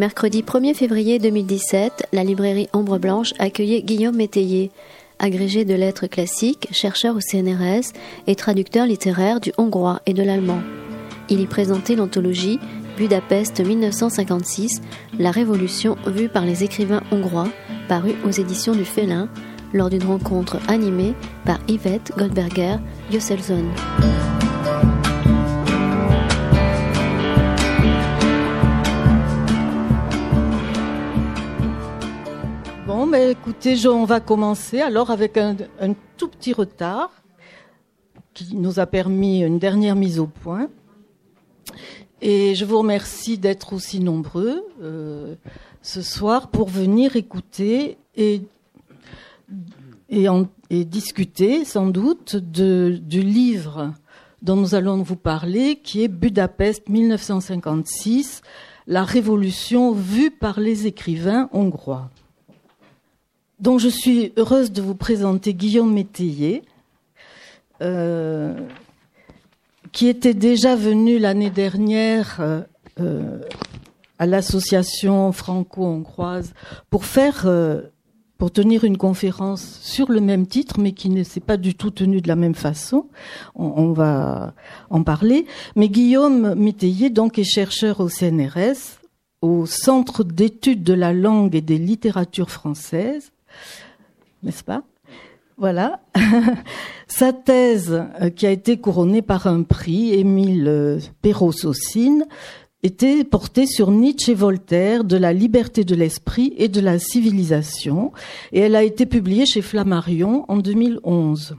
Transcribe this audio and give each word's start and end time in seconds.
Mercredi 0.00 0.40
1er 0.40 0.72
février 0.72 1.18
2017, 1.18 2.06
la 2.14 2.24
librairie 2.24 2.70
Ombre 2.72 2.96
Blanche 2.96 3.34
accueillait 3.38 3.82
Guillaume 3.82 4.16
Métayer, 4.16 4.70
agrégé 5.18 5.66
de 5.66 5.74
lettres 5.74 6.06
classiques, 6.06 6.68
chercheur 6.72 7.16
au 7.16 7.20
CNRS 7.20 7.92
et 8.26 8.34
traducteur 8.34 8.86
littéraire 8.86 9.40
du 9.40 9.52
hongrois 9.58 10.00
et 10.06 10.14
de 10.14 10.22
l'allemand. 10.22 10.62
Il 11.28 11.38
y 11.38 11.46
présentait 11.46 11.96
l'anthologie 11.96 12.58
Budapest 12.96 13.60
1956, 13.60 14.80
La 15.18 15.32
Révolution 15.32 15.98
vue 16.06 16.30
par 16.30 16.46
les 16.46 16.64
écrivains 16.64 17.02
hongrois, 17.12 17.48
parue 17.86 18.14
aux 18.24 18.30
éditions 18.30 18.72
du 18.72 18.86
Félin, 18.86 19.28
lors 19.74 19.90
d'une 19.90 20.04
rencontre 20.04 20.56
animée 20.66 21.12
par 21.44 21.58
Yvette 21.68 22.12
Goldberger 22.16 22.76
Écoutez, 33.28 33.86
on 33.86 34.06
va 34.06 34.20
commencer 34.20 34.80
alors 34.80 35.10
avec 35.10 35.36
un, 35.36 35.54
tout 36.16 36.28
petit 36.28 36.54
retard 36.54 37.10
qui 38.32 38.56
nous 38.56 38.80
a 38.80 38.86
permis 38.86 39.42
une 39.42 39.58
dernière 39.58 39.94
mise 39.94 40.18
au 40.18 40.26
point. 40.26 40.70
Et 42.22 42.54
je 42.54 42.64
vous 42.64 42.78
remercie 42.78 43.36
d'être 43.36 43.74
aussi 43.74 44.00
nombreux 44.00 44.64
euh, 44.80 45.34
ce 45.82 46.00
soir 46.00 46.48
pour 46.48 46.68
venir 46.68 47.16
écouter 47.16 47.98
et, 48.16 48.42
et, 50.08 50.84
discuter 50.84 51.66
sans 51.66 51.88
doute 51.88 52.36
du 52.36 53.22
livre 53.22 53.92
dont 54.40 54.56
nous 54.56 54.74
allons 54.74 55.02
vous 55.02 55.16
parler, 55.16 55.76
qui 55.76 56.02
est 56.02 56.08
Budapest 56.08 56.88
1956, 56.88 58.40
la 58.86 59.04
révolution 59.04 59.92
vue 59.92 60.30
par 60.30 60.58
les 60.58 60.86
écrivains 60.86 61.50
hongrois. 61.52 62.10
Donc 63.60 63.78
je 63.78 63.88
suis 63.88 64.32
heureuse 64.38 64.72
de 64.72 64.80
vous 64.80 64.94
présenter 64.94 65.52
Guillaume 65.52 65.92
Métayer, 65.92 66.62
euh, 67.82 68.54
qui 69.92 70.08
était 70.08 70.32
déjà 70.32 70.76
venu 70.76 71.18
l'année 71.18 71.50
dernière 71.50 72.38
euh, 72.40 72.62
euh, 73.00 73.38
à 74.18 74.24
l'association 74.24 75.30
franco-hongroise 75.32 76.54
pour 76.88 77.04
faire, 77.04 77.46
pour 78.38 78.50
tenir 78.50 78.84
une 78.84 78.96
conférence 78.96 79.78
sur 79.82 80.10
le 80.10 80.20
même 80.20 80.46
titre, 80.46 80.80
mais 80.80 80.92
qui 80.92 81.10
ne 81.10 81.22
s'est 81.22 81.40
pas 81.40 81.58
du 81.58 81.74
tout 81.74 81.90
tenue 81.90 82.22
de 82.22 82.28
la 82.28 82.36
même 82.36 82.54
façon. 82.54 83.08
On, 83.54 83.72
on 83.76 83.92
va 83.92 84.54
en 84.88 85.02
parler. 85.02 85.44
Mais 85.76 85.90
Guillaume 85.90 86.54
Métayer, 86.54 87.10
donc, 87.10 87.38
est 87.38 87.44
chercheur 87.44 88.00
au 88.00 88.08
CNRS, 88.08 89.00
au 89.42 89.66
Centre 89.66 90.24
d'études 90.24 90.82
de 90.82 90.94
la 90.94 91.12
langue 91.12 91.54
et 91.54 91.62
des 91.62 91.78
littératures 91.78 92.50
françaises 92.50 93.32
n'est-ce 94.42 94.64
pas? 94.64 94.82
Voilà. 95.56 96.00
Sa 97.06 97.32
thèse, 97.32 98.02
euh, 98.22 98.30
qui 98.30 98.46
a 98.46 98.50
été 98.50 98.78
couronnée 98.78 99.20
par 99.20 99.46
un 99.46 99.62
prix, 99.62 100.14
Émile 100.14 100.66
euh, 100.66 100.98
Perrault-Saucine, 101.20 102.24
était 102.82 103.24
portée 103.24 103.66
sur 103.66 103.90
Nietzsche 103.90 104.32
et 104.32 104.34
Voltaire, 104.34 105.04
de 105.04 105.16
la 105.16 105.32
liberté 105.32 105.84
de 105.84 105.94
l'esprit 105.94 106.54
et 106.56 106.68
de 106.68 106.80
la 106.80 106.98
civilisation, 106.98 108.12
et 108.52 108.60
elle 108.60 108.74
a 108.74 108.82
été 108.82 109.04
publiée 109.04 109.44
chez 109.44 109.60
Flammarion 109.60 110.46
en 110.48 110.56
2011. 110.56 111.56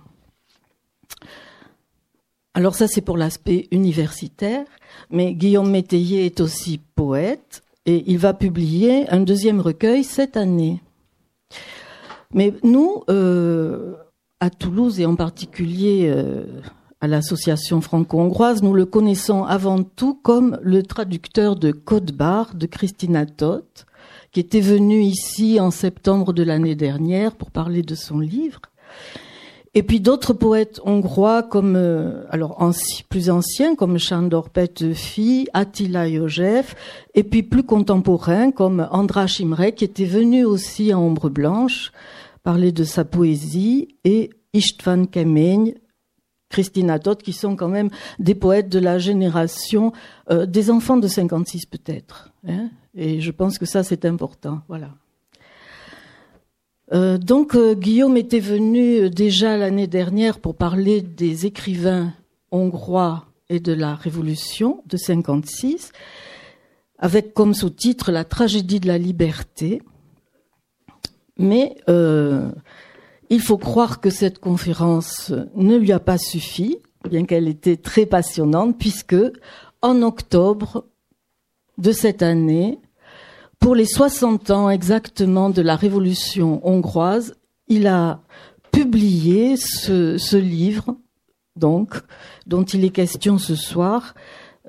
Alors 2.53 2.75
ça, 2.75 2.87
c'est 2.87 3.01
pour 3.01 3.17
l'aspect 3.17 3.67
universitaire, 3.71 4.65
mais 5.09 5.33
Guillaume 5.33 5.69
Métayer 5.69 6.25
est 6.25 6.41
aussi 6.41 6.79
poète, 6.95 7.61
et 7.85 8.03
il 8.07 8.17
va 8.17 8.33
publier 8.33 9.07
un 9.09 9.19
deuxième 9.19 9.59
recueil 9.59 10.03
cette 10.03 10.37
année. 10.37 10.81
Mais 12.33 12.53
nous, 12.63 13.03
euh, 13.09 13.93
à 14.39 14.49
Toulouse 14.49 14.99
et 14.99 15.05
en 15.05 15.15
particulier 15.15 16.09
euh, 16.09 16.45
à 17.01 17.07
l'association 17.07 17.81
franco-hongroise, 17.81 18.63
nous 18.63 18.73
le 18.73 18.85
connaissons 18.85 19.43
avant 19.43 19.83
tout 19.83 20.13
comme 20.13 20.57
le 20.61 20.83
traducteur 20.83 21.55
de 21.55 21.71
Code 21.71 22.11
Barre 22.11 22.55
de 22.55 22.67
Christina 22.67 23.25
Toth, 23.25 23.85
qui 24.31 24.39
était 24.39 24.61
venu 24.61 25.01
ici 25.01 25.59
en 25.59 25.71
septembre 25.71 26.31
de 26.31 26.43
l'année 26.43 26.75
dernière 26.75 27.35
pour 27.35 27.51
parler 27.51 27.81
de 27.81 27.95
son 27.95 28.19
livre. 28.19 28.61
Et 29.73 29.83
puis 29.83 30.01
d'autres 30.01 30.33
poètes 30.33 30.81
hongrois 30.83 31.43
comme 31.43 31.77
euh, 31.77 32.25
alors 32.29 32.57
plus 33.07 33.29
anciens 33.29 33.75
comme 33.75 33.99
Sándor 33.99 34.49
Petőfi, 34.49 35.47
Attila 35.53 36.11
József, 36.11 36.75
et 37.15 37.23
puis 37.23 37.41
plus 37.41 37.63
contemporains 37.63 38.51
comme 38.51 38.87
András 38.91 39.37
Imre 39.39 39.73
qui 39.73 39.85
était 39.85 40.03
venu 40.03 40.43
aussi 40.43 40.93
en 40.93 41.01
ombre 41.01 41.29
blanche 41.29 41.93
parler 42.43 42.71
de 42.71 42.83
sa 42.83 43.05
poésie, 43.05 43.95
et 44.03 44.29
Istvan 44.53 45.05
Kemény, 45.05 45.75
Christina 46.49 46.99
Todd, 46.99 47.21
qui 47.21 47.33
sont 47.33 47.55
quand 47.55 47.69
même 47.69 47.89
des 48.19 48.35
poètes 48.35 48.69
de 48.69 48.79
la 48.79 48.99
génération 48.99 49.93
euh, 50.29 50.45
des 50.45 50.69
enfants 50.69 50.97
de 50.97 51.07
56 51.07 51.65
peut-être. 51.65 52.31
Hein. 52.47 52.69
et 52.95 53.21
je 53.21 53.31
pense 53.31 53.57
que 53.57 53.65
ça 53.65 53.83
c'est 53.83 54.05
important. 54.05 54.61
Voilà. 54.67 54.89
Euh, 56.93 57.17
donc 57.17 57.55
euh, 57.55 57.73
Guillaume 57.73 58.17
était 58.17 58.41
venu 58.41 59.09
déjà 59.09 59.55
l'année 59.55 59.87
dernière 59.87 60.39
pour 60.39 60.55
parler 60.55 61.01
des 61.01 61.45
écrivains 61.45 62.13
hongrois 62.51 63.25
et 63.49 63.59
de 63.59 63.73
la 63.73 63.95
Révolution 63.95 64.83
de 64.87 64.97
56, 64.97 65.91
avec 66.97 67.33
comme 67.33 67.53
sous-titre 67.53 68.11
La 68.11 68.25
tragédie 68.25 68.79
de 68.79 68.87
la 68.87 68.97
liberté. 68.97 69.81
Mais 71.37 71.75
euh, 71.89 72.51
il 73.29 73.41
faut 73.41 73.57
croire 73.57 74.01
que 74.01 74.09
cette 74.09 74.39
conférence 74.39 75.33
ne 75.55 75.77
lui 75.77 75.91
a 75.91 75.99
pas 75.99 76.17
suffi, 76.17 76.77
bien 77.09 77.25
qu'elle 77.25 77.47
était 77.47 77.77
très 77.77 78.05
passionnante, 78.05 78.77
puisque 78.77 79.15
en 79.81 80.01
octobre 80.01 80.85
de 81.77 81.91
cette 81.91 82.21
année, 82.21 82.79
pour 83.59 83.75
les 83.75 83.85
60 83.85 84.51
ans 84.51 84.69
exactement 84.69 85.49
de 85.49 85.61
la 85.61 85.75
Révolution 85.75 86.65
hongroise, 86.67 87.35
il 87.67 87.87
a 87.87 88.21
publié 88.71 89.55
ce, 89.55 90.35
livre, 90.35 90.97
donc, 91.55 91.95
dont 92.47 92.63
il 92.63 92.83
est 92.83 92.89
question 92.89 93.37
ce 93.37 93.55
soir, 93.55 94.15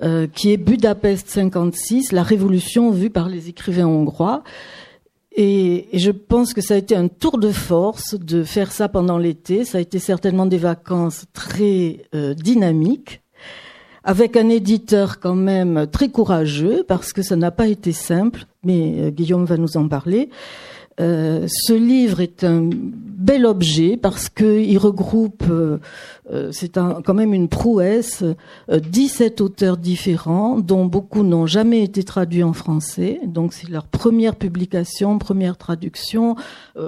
euh, 0.01 0.27
qui 0.27 0.51
est 0.51 0.57
Budapest 0.57 1.29
56, 1.29 2.11
la 2.11 2.23
Révolution 2.23 2.91
vue 2.91 3.09
par 3.09 3.29
les 3.29 3.49
écrivains 3.49 3.87
hongrois. 3.87 4.43
Et, 5.35 5.87
je 5.93 6.11
pense 6.11 6.53
que 6.53 6.61
ça 6.61 6.75
a 6.75 6.77
été 6.77 6.95
un 6.95 7.07
tour 7.07 7.37
de 7.37 7.51
force 7.51 8.15
de 8.15 8.43
faire 8.43 8.71
ça 8.71 8.87
pendant 8.87 9.17
l'été. 9.17 9.65
Ça 9.65 9.79
a 9.79 9.81
été 9.81 9.99
certainement 9.99 10.45
des 10.45 10.57
vacances 10.57 11.25
très 11.33 12.05
euh, 12.13 12.33
dynamiques, 12.33 13.21
avec 14.03 14.37
un 14.37 14.49
éditeur 14.49 15.19
quand 15.19 15.35
même 15.35 15.87
très 15.87 16.09
courageux, 16.09 16.83
parce 16.87 17.13
que 17.13 17.21
ça 17.21 17.35
n'a 17.35 17.51
pas 17.51 17.67
été 17.67 17.91
simple, 17.91 18.45
mais 18.63 18.95
euh, 18.99 19.09
Guillaume 19.09 19.45
va 19.45 19.57
nous 19.57 19.77
en 19.77 19.87
parler. 19.87 20.29
Euh, 20.99 21.47
ce 21.47 21.73
livre 21.73 22.21
est 22.21 22.43
un 22.43 22.69
bel 22.71 23.45
objet 23.45 23.97
parce 23.97 24.29
qu'il 24.29 24.77
regroupe, 24.77 25.43
euh, 25.49 25.79
euh, 26.31 26.51
c'est 26.51 26.73
quand 26.75 27.13
même 27.13 27.33
une 27.33 27.47
prouesse, 27.47 28.23
17 28.69 29.41
auteurs 29.41 29.77
différents 29.77 30.59
dont 30.59 30.85
beaucoup 30.85 31.23
n'ont 31.23 31.47
jamais 31.47 31.83
été 31.83 32.03
traduits 32.03 32.43
en 32.43 32.53
français. 32.53 33.19
Donc 33.25 33.53
c'est 33.53 33.69
leur 33.69 33.87
première 33.87 34.35
publication, 34.35 35.17
première 35.17 35.57
traduction. 35.57 36.35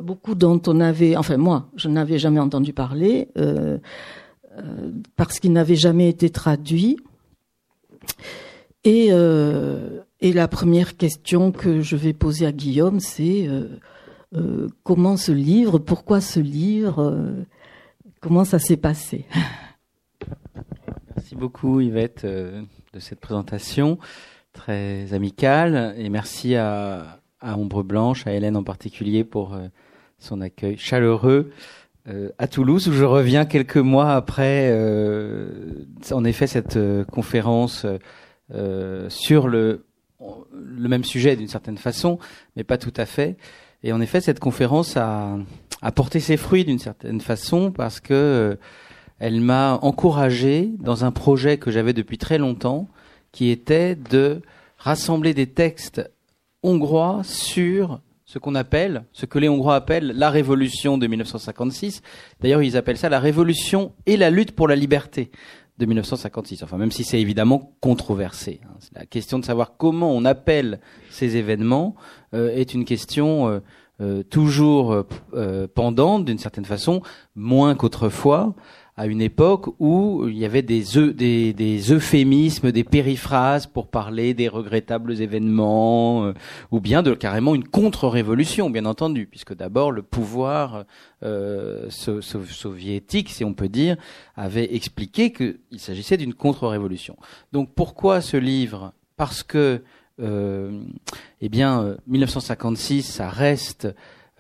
beaucoup 0.04 0.36
dont 0.36 0.62
on 0.68 0.80
avait, 0.80 1.16
enfin 1.16 1.38
moi, 1.38 1.68
je 1.76 1.90
n'avais 1.90 2.20
jamais 2.20 2.40
entendu 2.40 2.74
parler 2.74 3.30
parce 5.16 5.40
qu'ils 5.40 5.52
n'avaient 5.52 5.76
jamais 5.76 6.10
été 6.10 6.30
traduits. 6.30 6.98
Et, 8.84 9.08
et 9.08 10.34
la 10.34 10.48
première 10.48 10.96
question 10.98 11.52
que 11.52 11.82
je 11.82 11.96
vais 11.96 12.14
poser 12.14 12.46
à 12.46 12.52
Guillaume, 12.52 13.00
c'est 13.00 13.48
euh, 14.34 14.68
comment 14.84 15.18
ce 15.18 15.32
livre, 15.32 15.78
pourquoi 15.80 16.20
ce 16.20 16.40
livre, 16.40 17.00
euh, 17.00 17.44
comment 18.22 18.44
ça 18.44 18.60
s'est 18.60 18.78
passé? 18.78 19.26
Merci 21.16 21.36
beaucoup 21.36 21.80
Yvette 21.80 22.26
euh, 22.26 22.64
de 22.94 23.00
cette 23.00 23.20
présentation 23.20 23.98
très 24.54 25.14
amicale 25.14 25.96
et 25.98 26.10
merci 26.10 26.56
à, 26.56 27.20
Ombre 27.42 27.84
Blanche, 27.84 28.26
à 28.26 28.34
Hélène 28.34 28.58
en 28.58 28.64
particulier 28.64 29.24
pour 29.24 29.56
son 30.18 30.42
accueil 30.42 30.78
chaleureux 30.78 31.52
à 32.40 32.48
Toulouse 32.48 32.88
où 32.88 32.94
je 32.94 33.04
reviens 33.04 33.46
quelques 33.46 33.78
mois 33.78 34.14
après 34.14 34.74
en 36.12 36.24
effet 36.24 36.48
cette 36.48 36.80
conférence 37.12 37.86
sur 39.10 39.48
le 39.48 39.86
le 40.54 40.88
même 40.88 41.04
sujet 41.04 41.36
d'une 41.36 41.50
certaine 41.50 41.78
façon 41.78 42.18
mais 42.56 42.64
pas 42.64 42.78
tout 42.78 42.94
à 42.96 43.06
fait 43.06 43.38
et 43.84 43.94
en 43.94 44.02
effet, 44.02 44.22
cette 44.22 44.40
conférence 44.40 44.98
a, 44.98 45.38
a 45.82 45.92
porté 45.92 46.20
ses 46.20 46.38
fruits 46.38 46.66
d'une 46.66 46.80
certaine 46.80 47.22
façon 47.22 47.72
parce 47.72 48.00
que 48.00 48.58
elle 49.20 49.40
m'a 49.40 49.80
encouragé 49.82 50.72
dans 50.80 51.06
un 51.06 51.12
projet 51.12 51.58
que 51.58 51.72
j'avais 51.72 51.94
depuis 51.94 52.18
très 52.18 52.38
longtemps, 52.38 52.90
qui 53.32 53.50
était 53.50 53.96
de 53.96 54.42
rassembler 54.78 55.34
des 55.34 55.48
textes 55.48 56.10
hongrois 56.64 57.22
sur 57.24 58.02
ce 58.26 58.40
qu'on 58.40 58.56
appelle, 58.56 59.06
ce 59.14 59.26
que 59.26 59.38
les 59.38 59.48
Hongrois 59.48 59.76
appellent 59.76 60.12
la 60.16 60.32
révolution 60.32 60.98
de 60.98 61.06
1956. 61.06 62.02
D'ailleurs, 62.42 62.64
ils 62.64 62.76
appellent 62.76 62.98
ça 62.98 63.08
la 63.08 63.20
révolution 63.20 63.94
et 64.08 64.18
la 64.18 64.32
lutte 64.32 64.54
pour 64.54 64.68
la 64.68 64.76
liberté 64.76 65.32
de 65.78 65.86
1956. 65.86 66.64
Enfin, 66.64 66.78
même 66.78 66.92
si 66.92 67.04
c'est 67.04 67.20
évidemment 67.20 67.74
controversé. 67.82 68.62
Hein. 68.64 68.76
La 68.94 69.06
question 69.06 69.40
de 69.40 69.46
savoir 69.46 69.78
comment 69.78 70.12
on 70.12 70.26
appelle 70.26 70.80
ces 71.10 71.36
événements 71.36 71.96
euh, 72.34 72.50
est 72.50 72.74
une 72.74 72.86
question 72.86 73.48
euh, 73.48 73.60
euh, 74.02 74.24
toujours 74.24 75.06
pendante, 75.74 76.26
d'une 76.26 76.38
certaine 76.38 76.66
façon, 76.66 77.02
moins 77.36 77.76
qu'autrefois 77.76 78.54
à 78.98 79.08
une 79.08 79.22
époque 79.22 79.68
où 79.80 80.26
il 80.28 80.38
y 80.38 80.46
avait 80.46 80.62
des, 80.62 80.84
euphémismes, 81.92 82.72
des 82.72 82.86
périphrases 82.86 83.68
pour 83.68 83.88
parler 83.88 84.34
des 84.34 84.48
regrettables 84.48 85.22
événements, 85.22 86.26
euh, 86.26 86.34
ou 86.72 86.80
bien 86.80 87.04
de 87.04 87.14
carrément 87.14 87.56
une 87.56 87.68
contre-révolution, 87.68 88.70
bien 88.70 88.86
entendu, 88.86 89.28
puisque 89.28 89.54
d'abord 89.54 89.92
le 89.92 90.02
pouvoir 90.02 90.86
euh, 91.24 91.90
soviétique, 91.90 93.30
si 93.30 93.44
on 93.44 93.54
peut 93.54 93.68
dire, 93.68 93.98
avait 94.38 94.74
expliqué 94.74 95.34
qu'il 95.34 95.80
s'agissait 95.80 96.18
d'une 96.18 96.34
contre-révolution. 96.34 97.18
Donc 97.52 97.74
pourquoi 97.76 98.22
ce 98.22 98.38
livre? 98.38 98.94
Parce 99.18 99.44
que, 99.44 99.82
euh, 100.22 100.84
eh 101.42 101.50
bien, 101.50 101.98
1956, 102.08 103.04
ça 103.04 103.28
reste 103.28 103.90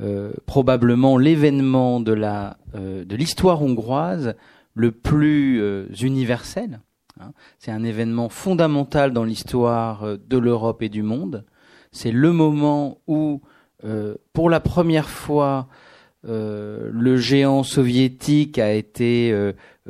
euh, 0.01 0.33
probablement 0.45 1.17
l'événement 1.17 2.01
de 2.01 2.11
la 2.11 2.57
euh, 2.75 3.05
de 3.05 3.15
l'histoire 3.15 3.61
hongroise 3.61 4.35
le 4.73 4.91
plus 4.91 5.61
euh, 5.61 5.87
universel. 6.01 6.81
Hein. 7.21 7.31
C'est 7.59 7.71
un 7.71 7.81
événement 7.85 8.27
fondamental 8.27 9.13
dans 9.13 9.23
l'histoire 9.23 10.17
de 10.17 10.37
l'Europe 10.37 10.81
et 10.81 10.89
du 10.89 11.01
monde. 11.01 11.45
C'est 11.93 12.11
le 12.11 12.33
moment 12.33 12.97
où, 13.07 13.41
pour 14.33 14.49
la 14.49 14.59
première 14.59 15.07
fois, 15.07 15.69
le 16.23 17.15
géant 17.15 17.63
soviétique 17.63 18.59
a 18.59 18.73
été 18.73 19.33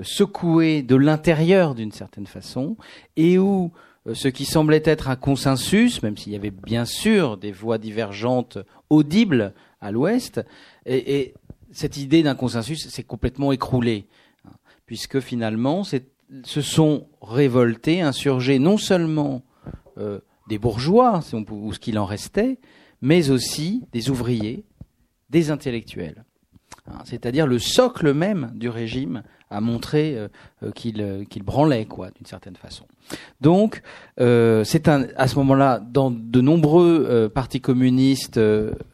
secoué 0.04 0.84
de 0.84 0.96
l'intérieur 0.96 1.74
d'une 1.74 1.92
certaine 1.92 2.28
façon, 2.28 2.78
et 3.18 3.40
où 3.40 3.72
ce 4.13 4.28
qui 4.28 4.46
semblait 4.46 4.84
être 4.86 5.10
un 5.10 5.16
consensus, 5.16 6.04
même 6.04 6.16
s'il 6.16 6.34
y 6.34 6.36
avait 6.36 6.52
bien 6.52 6.86
sûr 6.86 7.38
des 7.38 7.52
voix 7.52 7.80
divergentes 7.80 8.60
audibles 8.92 9.56
à 9.81 9.92
l'ouest. 9.92 10.42
Et, 10.86 11.33
cette 11.72 11.98
idée 11.98 12.24
d'un 12.24 12.36
consensus 12.36 12.88
s'est 12.88 13.04
complètement 13.04 13.51
écroulée, 13.51 14.07
hein, 14.45 14.51
puisque 14.86 15.19
finalement, 15.19 15.83
se 15.83 16.62
sont 16.62 17.07
révoltés, 17.22 18.01
insurgés 18.01 18.60
non 18.60 18.77
seulement 18.77 19.44
euh, 19.98 20.19
des 20.48 20.57
bourgeois, 20.57 21.22
ou 21.51 21.74
ce 21.74 21.80
qu'il 21.80 22.00
en 22.00 22.06
restait, 22.06 22.60
mais 23.01 23.30
aussi 23.30 23.83
des 23.92 24.10
ouvriers, 24.10 24.63
des 25.30 25.51
intellectuels. 25.51 26.24
Hein, 26.88 27.00
c'est-à-dire 27.06 27.48
le 27.48 27.58
socle 27.58 28.14
même 28.14 28.52
du 28.54 28.70
régime 28.70 29.24
a 29.50 29.60
montré 29.60 30.16
euh, 30.18 30.28
euh, 30.64 31.24
qu'il 31.24 31.44
branlait, 31.44 31.86
quoi, 31.86 32.10
d'une 32.12 32.26
certaine 32.26 32.56
façon. 32.56 32.86
Donc, 33.42 33.82
c'est 34.18 34.88
à 34.88 35.28
ce 35.28 35.36
moment-là, 35.38 35.80
dans 35.80 36.12
de 36.12 36.42
nombreux 36.42 37.30
partis 37.34 37.62
communistes 37.62 38.40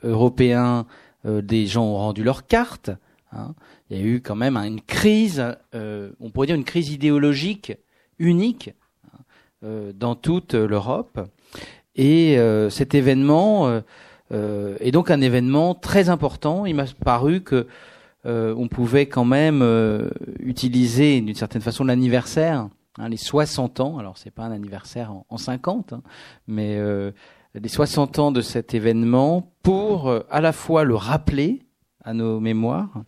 européens, 0.03 0.85
des 1.25 1.67
gens 1.67 1.85
ont 1.85 1.97
rendu 1.97 2.23
leur 2.23 2.47
carte. 2.47 2.91
Hein. 3.31 3.53
Il 3.89 3.97
y 3.97 4.01
a 4.01 4.03
eu 4.03 4.21
quand 4.21 4.35
même 4.35 4.57
une 4.57 4.81
crise, 4.81 5.43
on 5.73 6.29
pourrait 6.29 6.47
dire 6.47 6.55
une 6.55 6.65
crise 6.65 6.89
idéologique 6.89 7.73
unique 8.19 8.71
hein, 9.13 9.91
dans 9.95 10.15
toute 10.15 10.53
l'Europe. 10.53 11.19
Et 11.95 12.37
cet 12.69 12.93
événement 12.95 13.81
euh, 14.31 14.77
et 14.79 14.91
donc 14.91 15.11
un 15.11 15.21
événement 15.21 15.75
très 15.75 16.09
important. 16.09 16.65
Il 16.65 16.75
m'a 16.75 16.85
paru 17.03 17.41
que 17.41 17.67
euh, 18.25 18.53
on 18.57 18.67
pouvait 18.67 19.07
quand 19.07 19.25
même 19.25 19.61
euh, 19.61 20.09
utiliser 20.39 21.21
d'une 21.21 21.35
certaine 21.35 21.61
façon 21.61 21.83
l'anniversaire, 21.83 22.69
hein, 22.97 23.09
les 23.09 23.17
60 23.17 23.79
ans. 23.79 23.97
Alors 23.97 24.17
c'est 24.17 24.31
pas 24.31 24.43
un 24.43 24.51
anniversaire 24.51 25.11
en, 25.11 25.25
en 25.29 25.37
50, 25.37 25.93
hein, 25.93 26.01
mais 26.47 26.79
les 27.53 27.69
60 27.69 28.19
ans 28.19 28.31
de 28.31 28.41
cet 28.41 28.73
événement 28.73 29.51
pour 29.63 30.13
à 30.29 30.41
la 30.41 30.53
fois 30.53 30.83
le 30.83 30.95
rappeler 30.95 31.63
à 32.03 32.13
nos 32.13 32.39
mémoires 32.39 33.03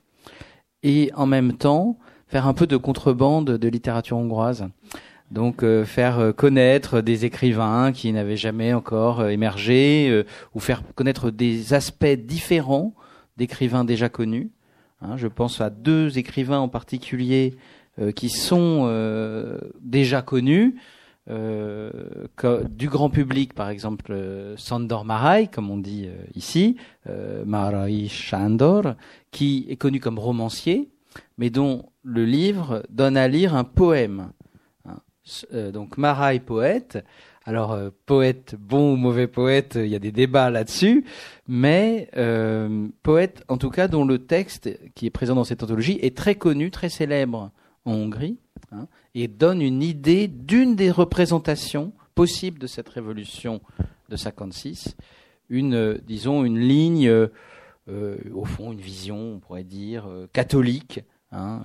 et 0.84 1.12
en 1.16 1.26
même 1.26 1.54
temps 1.54 1.98
faire 2.28 2.48
un 2.48 2.54
peu 2.54 2.68
de 2.68 2.78
contrebande 2.78 3.52
de 3.52 3.68
littérature 3.68 4.18
hongroise. 4.18 4.68
Donc 5.34 5.64
euh, 5.64 5.84
faire 5.84 6.20
euh, 6.20 6.32
connaître 6.32 7.02
des 7.02 7.26
écrivains 7.26 7.92
qui 7.92 8.14
n'avaient 8.14 8.38
jamais 8.38 8.72
encore 8.72 9.20
euh, 9.20 9.30
émergé, 9.30 10.24
ou 10.54 10.60
faire 10.60 10.84
connaître 10.94 11.32
des 11.32 11.74
aspects 11.74 12.06
différents 12.06 12.94
d'écrivains 13.36 13.84
déjà 13.84 14.10
connus. 14.10 14.52
Hein, 15.02 15.18
je 15.18 15.28
pense 15.28 15.60
à 15.60 15.72
deux 15.72 16.20
écrivains 16.20 16.60
en 16.60 16.70
particulier 16.70 17.56
qui 18.16 18.30
sont 18.30 18.90
déjà 19.82 20.24
connus. 20.24 20.76
du 21.28 22.90
grand 22.90 23.10
public, 23.12 23.54
par 23.54 23.70
exemple, 23.70 24.16
Sandor 24.58 25.06
Marai, 25.06 25.48
comme 25.48 25.70
on 25.70 25.78
dit 25.78 26.10
ici, 26.36 26.78
Marai 27.46 28.08
Shandor, 28.08 28.96
qui 29.30 29.68
est 29.70 29.76
connu 29.76 30.00
comme 30.00 30.18
romancier, 30.18 30.90
mais 31.38 31.52
dont 31.52 31.90
le 32.02 32.26
livre 32.26 32.84
donne 32.90 33.18
à 33.18 33.28
lire 33.28 33.56
un 33.56 33.64
poème 33.64 34.32
euh, 35.54 35.72
donc 35.72 35.98
Marai 35.98 36.40
poète. 36.40 37.04
Alors 37.46 37.72
euh, 37.74 37.90
poète, 38.06 38.56
bon 38.58 38.94
ou 38.94 38.96
mauvais 38.96 39.28
poète, 39.28 39.74
il 39.76 39.88
y 39.88 39.96
a 39.96 40.00
des 40.00 40.12
débats 40.12 40.50
là-dessus, 40.50 41.06
mais 41.48 42.10
euh, 42.16 42.88
poète 43.04 43.44
en 43.48 43.58
tout 43.58 43.70
cas 43.70 43.88
dont 43.88 44.06
le 44.06 44.20
texte 44.20 44.70
qui 44.96 45.06
est 45.06 45.10
présent 45.10 45.36
dans 45.36 45.44
cette 45.44 45.64
anthologie 45.64 46.00
est 46.02 46.16
très 46.16 46.36
connu, 46.36 46.72
très 46.72 46.90
célèbre 46.90 47.52
en 47.86 47.94
Hongrie, 47.94 48.38
hein, 48.72 48.88
et 49.14 49.28
donne 49.28 49.62
une 49.62 49.84
idée 49.84 50.28
d'une 50.28 50.76
des 50.76 50.90
représentations 50.90 51.92
possibles 52.16 52.60
de 52.60 52.68
cette 52.68 52.88
révolution 52.88 53.62
de 54.08 54.16
56, 54.16 54.96
une 55.50 55.98
disons 56.06 56.46
une 56.46 56.60
ligne, 56.60 57.12
au 57.90 58.46
fond 58.46 58.72
une 58.72 58.80
vision, 58.80 59.34
on 59.36 59.40
pourrait 59.40 59.66
dire 59.66 60.08
catholique, 60.32 61.02
hein, 61.32 61.64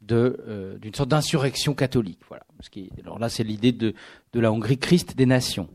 d'une 0.00 0.94
sorte 0.94 1.08
d'insurrection 1.08 1.74
catholique. 1.74 2.20
Voilà. 2.28 2.44
alors 3.02 3.18
là, 3.18 3.28
c'est 3.28 3.44
l'idée 3.44 3.72
de, 3.72 3.94
la 4.34 4.52
Hongrie 4.52 4.78
Christ 4.78 5.16
des 5.16 5.26
nations. 5.26 5.68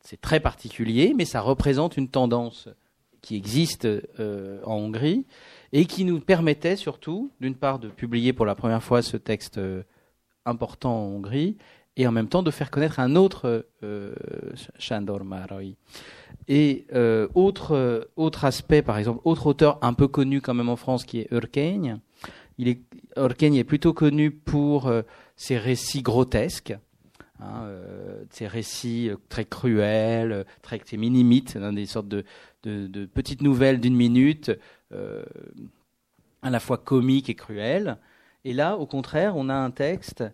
C'est 0.00 0.20
très 0.20 0.40
particulier, 0.40 1.12
mais 1.14 1.26
ça 1.26 1.40
représente 1.40 1.96
une 1.96 2.08
tendance 2.08 2.68
qui 3.24 3.36
existe 3.36 3.86
euh, 3.86 4.60
en 4.64 4.76
Hongrie 4.76 5.24
et 5.72 5.86
qui 5.86 6.04
nous 6.04 6.20
permettait 6.20 6.76
surtout, 6.76 7.30
d'une 7.40 7.54
part, 7.54 7.78
de 7.78 7.88
publier 7.88 8.34
pour 8.34 8.44
la 8.44 8.54
première 8.54 8.82
fois 8.82 9.00
ce 9.00 9.16
texte 9.16 9.56
euh, 9.56 9.82
important 10.44 10.94
en 10.94 11.06
Hongrie 11.06 11.56
et 11.96 12.06
en 12.06 12.12
même 12.12 12.28
temps 12.28 12.42
de 12.42 12.50
faire 12.50 12.70
connaître 12.70 13.00
un 13.00 13.16
autre 13.16 13.66
euh, 13.82 14.14
Shandor 14.78 15.20
Et 16.48 16.86
autre, 17.34 18.44
aspect, 18.44 18.82
par 18.82 18.98
exemple, 18.98 19.20
autre 19.24 19.46
auteur 19.46 19.78
un 19.80 19.94
peu 19.94 20.06
connu 20.06 20.42
quand 20.42 20.54
même 20.54 20.68
en 20.68 20.76
France 20.76 21.04
qui 21.04 21.20
est 21.20 21.28
Urkeigne, 21.30 22.00
il 22.58 22.68
est, 22.68 23.64
plutôt 23.64 23.92
connu 23.92 24.30
pour 24.30 24.86
euh, 24.86 25.02
ses 25.36 25.58
récits 25.58 26.02
grotesques, 26.02 26.74
hein, 27.40 27.64
euh, 27.64 28.24
ses 28.30 28.46
récits 28.46 29.10
euh, 29.10 29.16
très 29.28 29.44
cruels, 29.44 30.44
très 30.62 30.80
ses 30.84 30.96
mini-mythes, 30.96 31.56
des 31.58 31.86
sortes 31.86 32.08
de, 32.08 32.24
petites 33.06 33.42
nouvelles 33.42 33.80
d'une 33.80 33.96
minute, 33.96 34.52
à 36.42 36.50
la 36.50 36.60
fois 36.60 36.78
comiques 36.78 37.28
et 37.28 37.34
cruelles. 37.34 37.98
Et 38.44 38.52
là, 38.52 38.76
au 38.76 38.86
contraire, 38.86 39.36
on 39.36 39.48
a 39.48 39.54
un 39.54 39.70
texte 39.70 40.24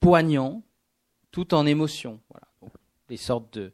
poignant, 0.00 0.62
tout 1.30 1.54
en 1.54 1.66
émotion. 1.66 2.20
Voilà. 2.30 2.72
des 3.08 3.16
sortes 3.16 3.58
de, 3.58 3.72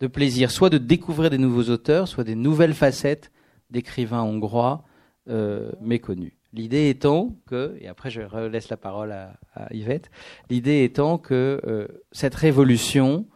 de 0.00 0.06
plaisir, 0.06 0.50
soit 0.50 0.70
de 0.70 0.78
découvrir 0.78 1.30
des 1.30 1.38
nouveaux 1.38 1.70
auteurs, 1.70 2.06
soit 2.08 2.24
des 2.24 2.34
nouvelles 2.34 2.74
facettes 2.74 3.30
d'écrivains 3.70 4.22
hongrois 4.22 4.84
euh, 5.28 5.70
méconnu. 5.80 6.36
L'idée 6.52 6.88
étant 6.88 7.36
que, 7.46 7.76
et 7.80 7.88
après 7.88 8.10
je 8.10 8.22
laisse 8.48 8.70
la 8.70 8.76
parole 8.76 9.12
à, 9.12 9.38
Yvette, 9.72 10.10
l'idée 10.48 10.82
étant 10.82 11.18
que 11.18 11.60
euh, 11.64 11.86
cette 12.10 12.34
révolution, 12.34 13.26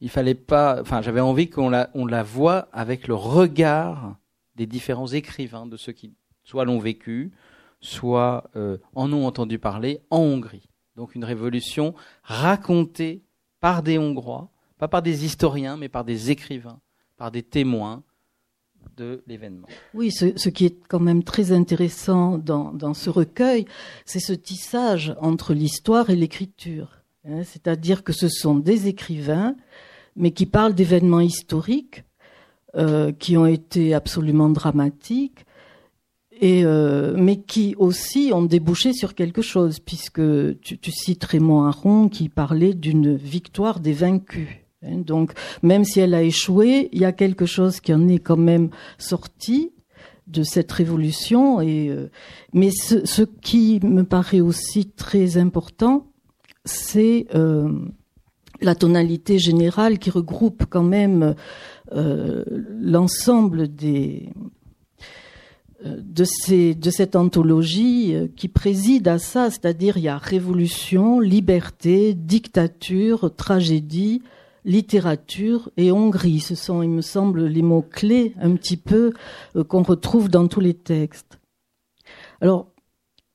il 0.00 0.10
fallait 0.10 0.34
pas, 0.34 0.80
enfin 0.80 1.02
j'avais 1.02 1.20
envie 1.20 1.48
qu'on 1.48 1.70
la, 1.70 1.90
on 1.94 2.06
la 2.06 2.22
voit 2.22 2.68
avec 2.72 3.08
le 3.08 3.14
regard 3.14 4.16
des 4.54 4.66
différents 4.66 5.08
écrivains, 5.08 5.66
de 5.66 5.76
ceux 5.76 5.92
qui 5.92 6.14
soit 6.44 6.64
l'ont 6.64 6.78
vécu, 6.78 7.32
soit 7.80 8.50
euh, 8.56 8.78
en 8.94 9.12
ont 9.12 9.26
entendu 9.26 9.58
parler 9.58 10.00
en 10.10 10.18
Hongrie. 10.18 10.68
Donc 10.96 11.14
une 11.14 11.24
révolution 11.24 11.94
racontée 12.22 13.22
par 13.60 13.82
des 13.82 13.98
Hongrois, 13.98 14.50
pas 14.78 14.88
par 14.88 15.02
des 15.02 15.24
historiens, 15.24 15.76
mais 15.76 15.88
par 15.88 16.04
des 16.04 16.30
écrivains, 16.30 16.80
par 17.16 17.30
des 17.30 17.42
témoins, 17.42 18.02
Oui, 19.94 20.10
ce, 20.10 20.48
qui 20.48 20.66
est 20.66 20.76
quand 20.88 21.00
même 21.00 21.22
très 21.22 21.52
intéressant 21.52 22.38
dans, 22.38 22.94
ce 22.94 23.10
recueil, 23.10 23.66
c'est 24.04 24.20
ce 24.20 24.32
tissage 24.32 25.14
entre 25.20 25.54
l'histoire 25.54 26.10
et 26.10 26.16
l'écriture. 26.16 27.02
Hein. 27.28 27.42
C'est-à-dire 27.44 28.04
que 28.04 28.12
ce 28.12 28.28
sont 28.28 28.54
des 28.54 28.88
écrivains, 28.88 29.56
mais 30.16 30.30
qui 30.32 30.46
parlent 30.46 30.74
d'événements 30.74 31.20
historiques 31.20 32.04
euh, 32.76 33.12
qui 33.12 33.36
ont 33.36 33.46
été 33.46 33.94
absolument 33.94 34.48
dramatiques, 34.48 35.44
et 36.40 36.64
euh, 36.64 37.14
mais 37.16 37.36
qui 37.36 37.74
aussi 37.78 38.32
ont 38.34 38.42
débouché 38.42 38.92
sur 38.92 39.14
quelque 39.14 39.42
chose, 39.42 39.78
puisque 39.78 40.22
tu 40.60 40.90
cites 40.90 41.24
Raymond 41.24 41.64
Aron 41.64 42.08
qui 42.08 42.28
parlait 42.28 42.74
d'une 42.74 43.14
victoire 43.14 43.78
des 43.78 43.92
vaincus. 43.92 44.48
Hein. 44.82 44.98
Donc, 44.98 45.32
même 45.62 45.84
si 45.84 46.00
elle 46.00 46.14
a 46.14 46.22
échoué, 46.22 46.88
il 46.92 47.00
y 47.00 47.04
a 47.04 47.12
quelque 47.12 47.46
chose 47.46 47.80
qui 47.80 47.92
en 47.92 48.08
est 48.08 48.18
quand 48.18 48.36
même 48.36 48.70
sorti 48.98 49.72
de 50.26 50.42
cette 50.42 50.70
révolution. 50.72 51.60
Et 51.60 51.88
euh, 51.88 52.10
mais 52.52 52.70
ce, 52.70 53.04
ce, 53.06 53.22
qui 53.22 53.80
me 53.82 54.04
paraît 54.04 54.40
aussi 54.40 54.86
très 54.86 55.36
important, 55.36 56.06
c'est 56.64 57.26
euh, 57.34 57.70
la 58.60 58.74
tonalité 58.74 59.38
générale 59.38 59.98
qui 59.98 60.10
regroupe 60.10 60.64
quand 60.68 60.84
même 60.84 61.34
euh, 61.92 62.44
l'ensemble 62.80 63.74
des 63.74 64.30
de, 65.84 66.24
ces, 66.24 66.74
de 66.74 66.90
cette 66.90 67.16
anthologie 67.16 68.14
euh, 68.14 68.28
qui 68.34 68.48
préside 68.48 69.08
à 69.08 69.18
ça, 69.18 69.50
c'est-à-dire 69.50 69.96
il 69.96 70.04
y 70.04 70.08
a 70.08 70.18
révolution, 70.18 71.20
liberté, 71.20 72.14
dictature, 72.14 73.34
tragédie, 73.34 74.22
littérature 74.64 75.70
et 75.76 75.92
Hongrie. 75.92 76.40
Ce 76.40 76.54
sont, 76.54 76.82
il 76.82 76.90
me 76.90 77.02
semble, 77.02 77.46
les 77.46 77.62
mots 77.62 77.82
clés 77.82 78.34
un 78.40 78.54
petit 78.54 78.76
peu 78.76 79.12
euh, 79.56 79.64
qu'on 79.64 79.82
retrouve 79.82 80.28
dans 80.28 80.48
tous 80.48 80.60
les 80.60 80.74
textes. 80.74 81.38
Alors, 82.40 82.68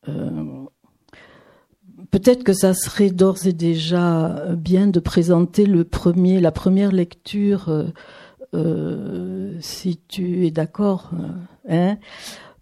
euh, 0.07 0.65
peut-être 2.11 2.43
que 2.43 2.53
ça 2.53 2.73
serait 2.73 3.09
d'ores 3.09 3.45
et 3.45 3.53
déjà 3.53 4.55
bien 4.55 4.87
de 4.87 4.99
présenter 4.99 5.65
le 5.65 5.83
premier, 5.83 6.39
la 6.39 6.51
première 6.51 6.91
lecture 6.91 7.91
euh, 8.53 9.57
si 9.59 9.99
tu 10.07 10.45
es 10.45 10.51
d'accord, 10.51 11.11
hein, 11.69 11.97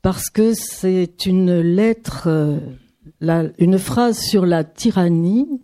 parce 0.01 0.29
que 0.29 0.53
c'est 0.53 1.25
une 1.25 1.59
lettre, 1.59 2.27
une 3.21 3.77
phrase 3.77 4.19
sur 4.19 4.45
la 4.45 4.63
tyrannie 4.63 5.61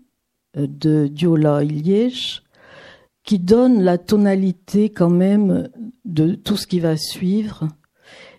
de 0.56 1.08
Diola 1.08 1.64
Iliesh 1.64 2.44
qui 3.24 3.40
donne 3.40 3.82
la 3.82 3.98
tonalité 3.98 4.90
quand 4.90 5.10
même 5.10 5.70
de 6.06 6.36
tout 6.36 6.58
ce 6.58 6.68
qui 6.68 6.80
va 6.80 6.98
suivre 6.98 7.68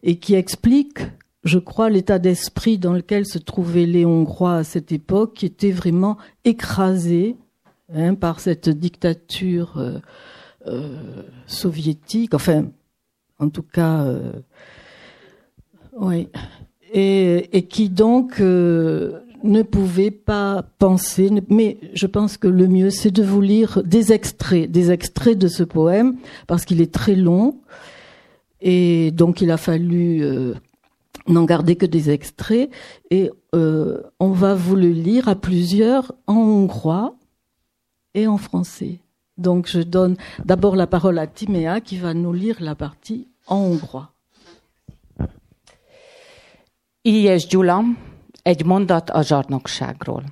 et 0.02 0.18
qui 0.18 0.34
explique, 0.34 0.98
je 1.44 1.58
crois, 1.58 1.90
l'état 1.90 2.18
d'esprit 2.18 2.78
dans 2.78 2.92
lequel 2.92 3.24
se 3.26 3.38
trouvaient 3.38 3.86
les 3.86 4.04
Hongrois 4.04 4.56
à 4.56 4.64
cette 4.64 4.92
époque, 4.92 5.34
qui 5.34 5.46
était 5.46 5.70
vraiment 5.70 6.18
écrasé 6.44 7.36
hein, 7.94 8.14
par 8.14 8.40
cette 8.40 8.68
dictature 8.68 10.00
euh, 10.66 10.96
soviétique, 11.46 12.34
enfin, 12.34 12.66
en 13.38 13.48
tout 13.48 13.64
cas, 13.64 14.04
euh, 14.04 14.32
oui, 15.98 16.28
et, 16.92 17.56
et, 17.56 17.66
qui 17.66 17.88
donc 17.88 18.40
euh, 18.40 19.20
ne 19.44 19.62
pouvait 19.62 20.10
pas 20.10 20.64
penser, 20.78 21.30
mais 21.48 21.78
je 21.94 22.06
pense 22.06 22.36
que 22.36 22.48
le 22.48 22.68
mieux, 22.68 22.90
c'est 22.90 23.10
de 23.10 23.22
vous 23.22 23.40
lire 23.40 23.82
des 23.84 24.12
extraits, 24.12 24.70
des 24.70 24.90
extraits 24.90 25.38
de 25.38 25.48
ce 25.48 25.62
poème, 25.62 26.16
parce 26.46 26.64
qu'il 26.64 26.80
est 26.80 26.92
très 26.92 27.14
long, 27.14 27.60
et 28.60 29.10
donc 29.10 29.40
il 29.40 29.50
a 29.50 29.56
fallu 29.56 30.24
n'en 31.28 31.44
garder 31.44 31.76
que 31.76 31.86
des 31.86 32.10
extraits, 32.10 32.70
et 33.10 33.30
on 33.52 34.30
va 34.30 34.54
vous 34.54 34.76
le 34.76 34.88
lire 34.88 35.28
à 35.28 35.34
plusieurs 35.34 36.12
en 36.26 36.36
hongrois 36.36 37.14
et 38.14 38.26
en 38.26 38.38
français. 38.38 38.98
Donc 39.38 39.66
je 39.68 39.80
donne 39.80 40.16
d'abord 40.44 40.76
la 40.76 40.86
parole 40.86 41.18
à 41.18 41.26
Timéa 41.26 41.80
qui 41.80 41.96
va 41.96 42.14
nous 42.14 42.32
lire 42.32 42.58
la 42.60 42.74
partie 42.74 43.28
en 43.46 43.56
hongrois. 43.56 44.12
Egy 48.42 48.64
mondat 48.64 49.10
a 49.10 49.22
zsarnokságról. 49.22 50.24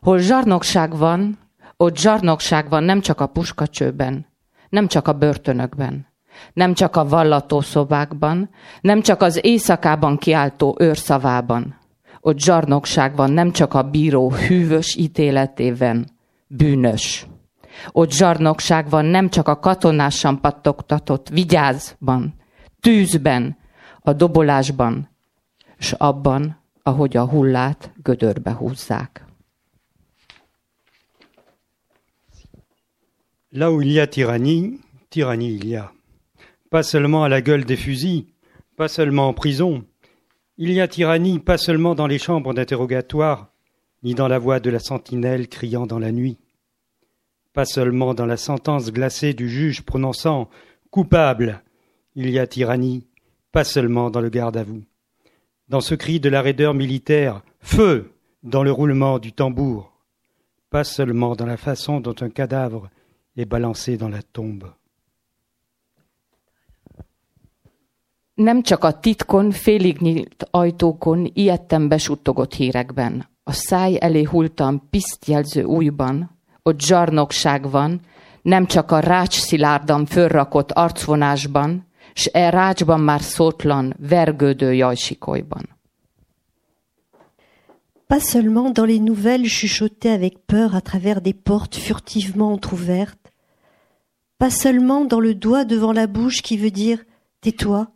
Hol 0.00 0.18
zsarnokság 0.18 0.96
van, 0.96 1.38
ott 1.76 1.96
zsarnokság 1.96 2.68
van 2.68 2.82
nem 2.82 3.00
csak 3.00 3.20
a 3.20 3.26
puskacsőben, 3.26 4.26
nem 4.68 4.86
csak 4.86 5.08
a 5.08 5.12
börtönökben, 5.12 6.06
nem 6.52 6.74
csak 6.74 6.96
a 6.96 7.08
vallatószobákban, 7.08 8.50
nem 8.80 9.00
csak 9.00 9.22
az 9.22 9.44
éjszakában 9.44 10.16
kiáltó 10.16 10.76
őrszavában. 10.78 11.78
Ott 12.20 12.38
zsarnokság 12.38 13.16
van 13.16 13.30
nem 13.30 13.50
csak 13.50 13.74
a 13.74 13.82
bíró 13.82 14.30
hűvös 14.30 14.96
ítéletében, 14.96 16.10
bűnös. 16.46 17.26
Ott 17.92 18.10
zsarnokság 18.10 18.88
van 18.88 19.04
nem 19.04 19.28
csak 19.28 19.48
a 19.48 19.58
katonásan 19.58 20.40
pattogtatott 20.40 21.28
vigyázban, 21.28 22.34
tűzben, 22.80 23.56
a 24.00 24.12
dobolásban, 24.12 25.08
s 25.78 25.92
abban, 25.92 26.63
Là 33.52 33.72
où 33.72 33.82
il 33.82 33.90
y 33.90 34.00
a 34.00 34.06
tyrannie, 34.06 34.80
tyrannie 35.10 35.54
il 35.54 35.66
y 35.66 35.76
a. 35.76 35.92
Pas 36.70 36.82
seulement 36.82 37.24
à 37.24 37.28
la 37.28 37.40
gueule 37.40 37.64
des 37.64 37.76
fusils, 37.76 38.26
pas 38.76 38.88
seulement 38.88 39.28
en 39.28 39.32
prison. 39.32 39.84
Il 40.58 40.72
y 40.72 40.80
a 40.80 40.88
tyrannie 40.88 41.38
pas 41.38 41.58
seulement 41.58 41.94
dans 41.94 42.06
les 42.06 42.18
chambres 42.18 42.52
d'interrogatoire, 42.52 43.48
ni 44.02 44.14
dans 44.14 44.28
la 44.28 44.38
voix 44.38 44.60
de 44.60 44.70
la 44.70 44.80
sentinelle 44.80 45.48
criant 45.48 45.86
dans 45.86 45.98
la 45.98 46.12
nuit 46.12 46.38
pas 47.54 47.64
seulement 47.64 48.14
dans 48.14 48.26
la 48.26 48.36
sentence 48.36 48.92
glacée 48.92 49.32
du 49.32 49.48
juge 49.48 49.82
prononçant 49.82 50.50
coupable, 50.90 51.62
il 52.16 52.28
y 52.30 52.38
a 52.38 52.46
tyrannie, 52.46 53.06
pas 53.52 53.64
seulement 53.64 54.10
dans 54.10 54.20
le 54.20 54.28
garde 54.28 54.56
à 54.56 54.64
vous. 54.64 54.82
Dans 55.66 55.80
ce 55.80 55.94
cri 55.94 56.20
de 56.20 56.28
la 56.28 56.42
raideur 56.42 56.74
militaire, 56.74 57.42
feu 57.58 58.12
dans 58.42 58.62
le 58.62 58.70
roulement 58.70 59.18
du 59.18 59.32
tambour, 59.32 59.92
pas 60.68 60.84
seulement 60.84 61.34
dans 61.34 61.46
la 61.46 61.56
façon 61.56 62.00
dont 62.00 62.14
un 62.20 62.28
cadavre 62.28 62.90
est 63.36 63.46
balancé 63.46 63.96
dans 63.96 64.10
la 64.10 64.22
tombe. 64.22 64.74
Nem 68.34 68.62
csak 68.62 68.84
a 68.84 68.92
titkon, 68.92 69.50
félig 69.50 69.98
nyílt 69.98 70.46
ajtókon 70.50 71.30
ijedtem 71.34 71.88
besuttogott 71.88 72.54
hírekben. 72.54 73.28
A 73.44 73.52
száj 73.52 73.96
elé 74.00 74.22
hultam 74.22 74.88
pisztjelző 74.90 75.62
újban, 75.62 76.30
ott 76.62 76.80
zsarnokság 76.80 77.70
van, 77.70 78.00
nem 78.42 78.66
csak 78.66 78.90
a 78.90 78.98
rács 78.98 79.38
szilárdan 79.38 80.06
fölrakott 80.06 80.72
arcvonásban, 80.72 81.86
e. 82.16 82.50
Pas 88.08 88.20
seulement 88.20 88.70
dans 88.70 88.84
les 88.84 88.98
nouvelles 89.00 89.46
chuchotées 89.46 90.10
avec 90.10 90.46
peur 90.46 90.74
à 90.74 90.80
travers 90.80 91.20
des 91.20 91.32
portes 91.32 91.76
furtivement 91.76 92.52
entr'ouvertes, 92.52 93.32
pas 94.38 94.50
seulement 94.50 95.04
dans 95.04 95.20
le 95.20 95.34
doigt 95.34 95.64
devant 95.64 95.92
la 95.92 96.06
bouche 96.06 96.42
qui 96.42 96.56
veut 96.56 96.70
dire 96.70 97.02
Tais-toi, 97.40 97.88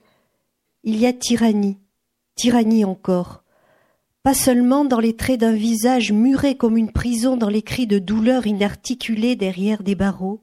il 0.82 0.96
y 0.96 1.06
a 1.06 1.12
tyrannie, 1.12 1.78
tyrannie 2.34 2.84
encore, 2.84 3.42
pas 4.22 4.34
seulement 4.34 4.84
dans 4.84 5.00
les 5.00 5.16
traits 5.16 5.40
d'un 5.40 5.54
visage 5.54 6.12
muré 6.12 6.56
comme 6.56 6.76
une 6.76 6.92
prison 6.92 7.36
dans 7.36 7.48
les 7.48 7.62
cris 7.62 7.86
de 7.86 7.98
douleur 7.98 8.46
inarticulés 8.46 9.36
derrière 9.36 9.82
des 9.82 9.94
barreaux. 9.94 10.42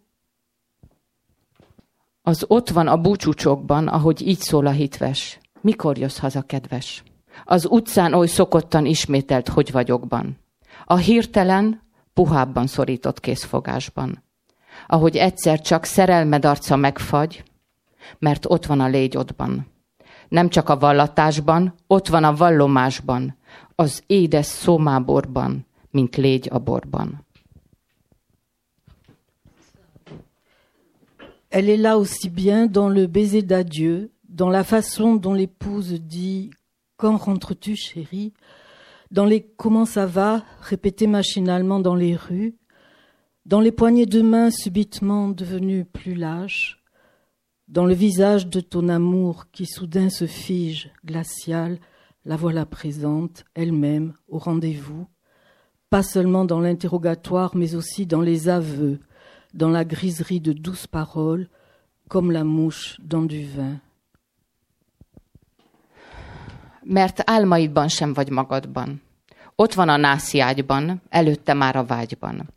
Az 2.27 2.46
ott 2.48 2.70
van 2.70 2.88
a 2.88 2.98
búcsúcsokban, 2.98 3.88
ahogy 3.88 4.27
így 4.27 4.39
szól 4.39 4.65
a 4.65 4.72
hitves. 4.72 5.39
Mikor 5.62 5.98
jössz 5.98 6.17
haza, 6.17 6.41
kedves? 6.41 7.03
Az 7.46 7.67
utcán 7.70 8.13
oly 8.13 8.27
szokottan 8.27 8.86
ismételt, 8.86 9.48
hogy 9.48 9.72
vagyokban. 9.72 10.38
A 10.86 10.96
hirtelen, 10.96 11.82
puhábban 12.13 12.67
szorított 12.67 13.20
készfogásban. 13.20 14.24
Ahogy 14.88 15.15
egyszer 15.15 15.62
csak 15.62 15.84
szerelmed 15.84 16.46
arca 16.46 16.75
megfagy, 16.75 17.44
mert 18.20 18.46
ott 18.48 18.65
van 18.65 18.79
a 18.79 18.88
légyodban. 18.88 19.67
Nem 20.27 20.50
csak 20.50 20.70
a 20.70 20.77
vallatásban, 20.77 21.74
ott 21.88 22.08
van 22.08 22.24
a 22.24 22.36
vallomásban, 22.36 23.38
az 23.75 24.03
édes 24.08 24.46
szomáborban, 24.46 25.65
mint 25.91 26.15
légy 26.15 26.50
a 26.51 26.60
borban. 26.60 27.25
Elle 31.50 31.70
est 31.70 31.78
là 31.78 31.98
aussi 31.98 32.30
bien 32.30 32.66
dans 32.68 32.90
le 32.90 33.08
baiser 33.08 33.42
d'adieu, 33.42 34.12
dans 34.28 34.50
la 34.50 34.64
façon 34.64 35.16
dont 35.16 35.34
l'épouse 35.34 35.94
dit 35.94 36.52
Quand 36.98 37.18
rentres-tu, 37.18 37.75
chérie? 37.75 38.34
dans 39.12 39.25
les 39.25 39.42
Comment 39.58 39.86
ça 39.86 40.06
va? 40.06 40.44
répétés 40.62 41.08
machinalement 41.08 41.80
dans 41.80 41.96
les 41.96 42.16
rues, 42.16 42.56
dans 43.46 43.62
les 43.62 43.72
poignées 43.72 44.08
de 44.08 44.22
main 44.22 44.50
subitement 44.50 45.30
devenues 45.30 45.86
plus 45.86 46.16
lâches, 46.16 46.82
Dans 47.68 47.86
le 47.86 47.96
visage 47.96 48.48
de 48.48 48.60
ton 48.60 48.90
amour 48.90 49.46
qui 49.52 49.66
soudain 49.66 50.10
se 50.10 50.28
fige, 50.28 50.92
glacial, 51.04 51.80
la 52.25 52.36
voilà 52.36 52.66
présente, 52.66 53.46
elle-même, 53.56 54.14
au 54.28 54.38
rendez-vous, 54.38 55.08
pas 55.90 56.04
seulement 56.04 56.46
dans 56.46 56.60
l'interrogatoire, 56.60 57.56
mais 57.56 57.74
aussi 57.75 58.06
dans 58.06 58.22
les 58.22 58.50
aveux, 58.50 59.00
dans 59.56 59.72
la 59.72 59.86
griserie 59.86 60.42
de 60.42 60.54
douces 60.54 60.88
paroles, 60.88 61.48
comme 62.08 62.32
la 62.32 62.44
mouche 62.44 62.98
dans 63.02 63.26
du 63.26 63.46
vin. 63.46 63.82
Mert 66.84 67.30
álmaidban 67.30 67.88
sem 67.88 68.14
vagy 68.14 68.30
magadban. 68.30 69.02
Ott 69.56 69.74
van 69.74 69.90
a 69.90 69.98
nászi 69.98 70.40
ágyban, 70.40 71.02
előtte 71.10 71.54
már 71.54 71.76
a 71.76 71.86
vágyban. 71.86 72.54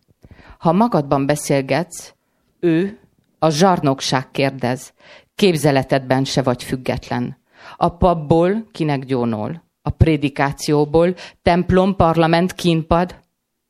Ha 0.58 0.72
magadban 0.72 1.26
beszélgetsz, 1.26 2.14
ő, 2.60 2.98
a 3.38 3.48
zsarnokság 3.50 4.30
kérdez, 4.30 4.92
képzeletedben 5.34 6.24
se 6.24 6.42
vagy 6.42 6.62
független. 6.62 7.36
A 7.76 7.88
papból 7.88 8.66
kinek 8.72 9.04
gyónol, 9.04 9.62
a 9.82 9.90
prédikációból, 9.90 11.14
templom, 11.42 11.96
parlament, 11.96 12.52
kínpad, 12.52 13.20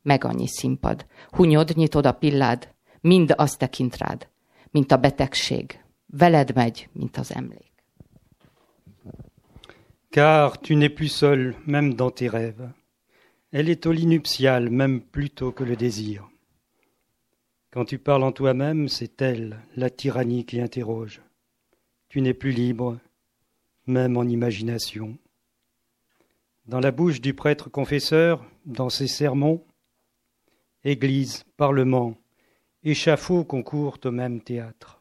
meg 0.02 0.24
annyi 0.24 0.46
színpad. 0.46 1.06
Hunyod, 1.30 1.72
nyitod 1.74 2.06
a 2.06 2.12
pillád, 2.12 2.68
mind 3.02 3.34
mint. 4.72 5.78
Veled 6.10 6.52
az. 7.14 7.32
Car 10.10 10.58
tu 10.60 10.74
n'es 10.74 10.88
plus 10.88 11.08
seul, 11.08 11.54
même 11.66 11.94
dans 11.94 12.10
tes 12.10 12.28
rêves. 12.28 12.70
Elle 13.52 13.68
est 13.68 13.86
au 13.86 13.92
lit 13.92 14.06
nuptial, 14.06 14.70
même 14.70 15.00
plus 15.00 15.30
tôt 15.30 15.52
que 15.52 15.64
le 15.64 15.76
désir. 15.76 16.28
Quand 17.70 17.84
tu 17.84 17.98
parles 17.98 18.22
en 18.22 18.32
toi-même, 18.32 18.88
c'est 18.88 19.20
elle, 19.20 19.60
la 19.76 19.90
tyrannie, 19.90 20.44
qui 20.44 20.60
interroge. 20.60 21.20
Tu 22.08 22.22
n'es 22.22 22.34
plus 22.34 22.52
libre, 22.52 22.98
même 23.86 24.16
en 24.16 24.24
imagination. 24.24 25.18
Dans 26.66 26.80
la 26.80 26.90
bouche 26.90 27.20
du 27.20 27.34
prêtre 27.34 27.70
confesseur, 27.70 28.44
dans 28.64 28.90
ses 28.90 29.08
sermons, 29.08 29.62
Église, 30.84 31.44
Parlement, 31.56 32.16
échafaud 32.82 33.44
concourent 33.44 33.98
au 34.04 34.10
même 34.10 34.40
théâtre. 34.40 34.98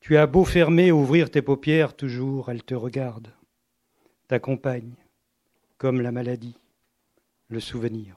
Tu 0.00 0.16
as 0.16 0.26
beau 0.26 0.44
fermer, 0.44 0.92
ouvrir 0.92 1.30
tes 1.30 1.42
paupières, 1.42 1.94
toujours 1.94 2.50
elle 2.50 2.62
te 2.62 2.74
regarde, 2.74 3.28
t'accompagne, 4.28 4.94
comme 5.78 6.02
la 6.02 6.12
maladie, 6.12 6.58
le 7.48 7.60
souvenir. 7.60 8.16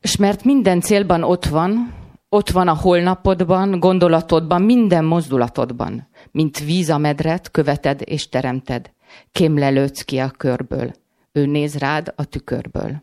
És 0.00 0.16
mert 0.16 0.44
minden 0.44 0.80
célban 0.80 1.22
ott 1.22 1.44
van, 1.44 1.94
ott 2.28 2.50
van 2.50 2.68
a 2.68 2.74
holnapodban, 2.74 3.80
gondolatodban, 3.80 4.62
minden 4.62 5.04
mozdulatodban, 5.04 6.08
mint 6.30 6.58
víz 6.58 6.88
a 6.88 6.98
medret, 6.98 7.50
követed 7.50 8.02
és 8.04 8.28
teremted. 8.28 8.92
Kémlelődsz 9.32 10.02
ki 10.02 10.18
a 10.18 10.30
körből. 10.30 10.92
Ő 11.32 11.46
néz 11.46 11.76
rád 11.76 12.12
a 12.16 12.24
tükörből. 12.24 13.00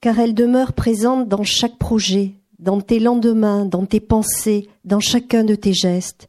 Car 0.00 0.18
elle 0.18 0.34
demeure 0.34 0.72
présente 0.72 1.28
dans 1.28 1.44
chaque 1.44 1.78
projet, 1.78 2.32
dans 2.58 2.80
tes 2.80 2.98
lendemains, 2.98 3.64
dans 3.64 3.86
tes 3.86 4.00
pensées, 4.00 4.68
dans 4.84 5.00
chacun 5.00 5.44
de 5.44 5.54
tes 5.54 5.72
gestes. 5.72 6.28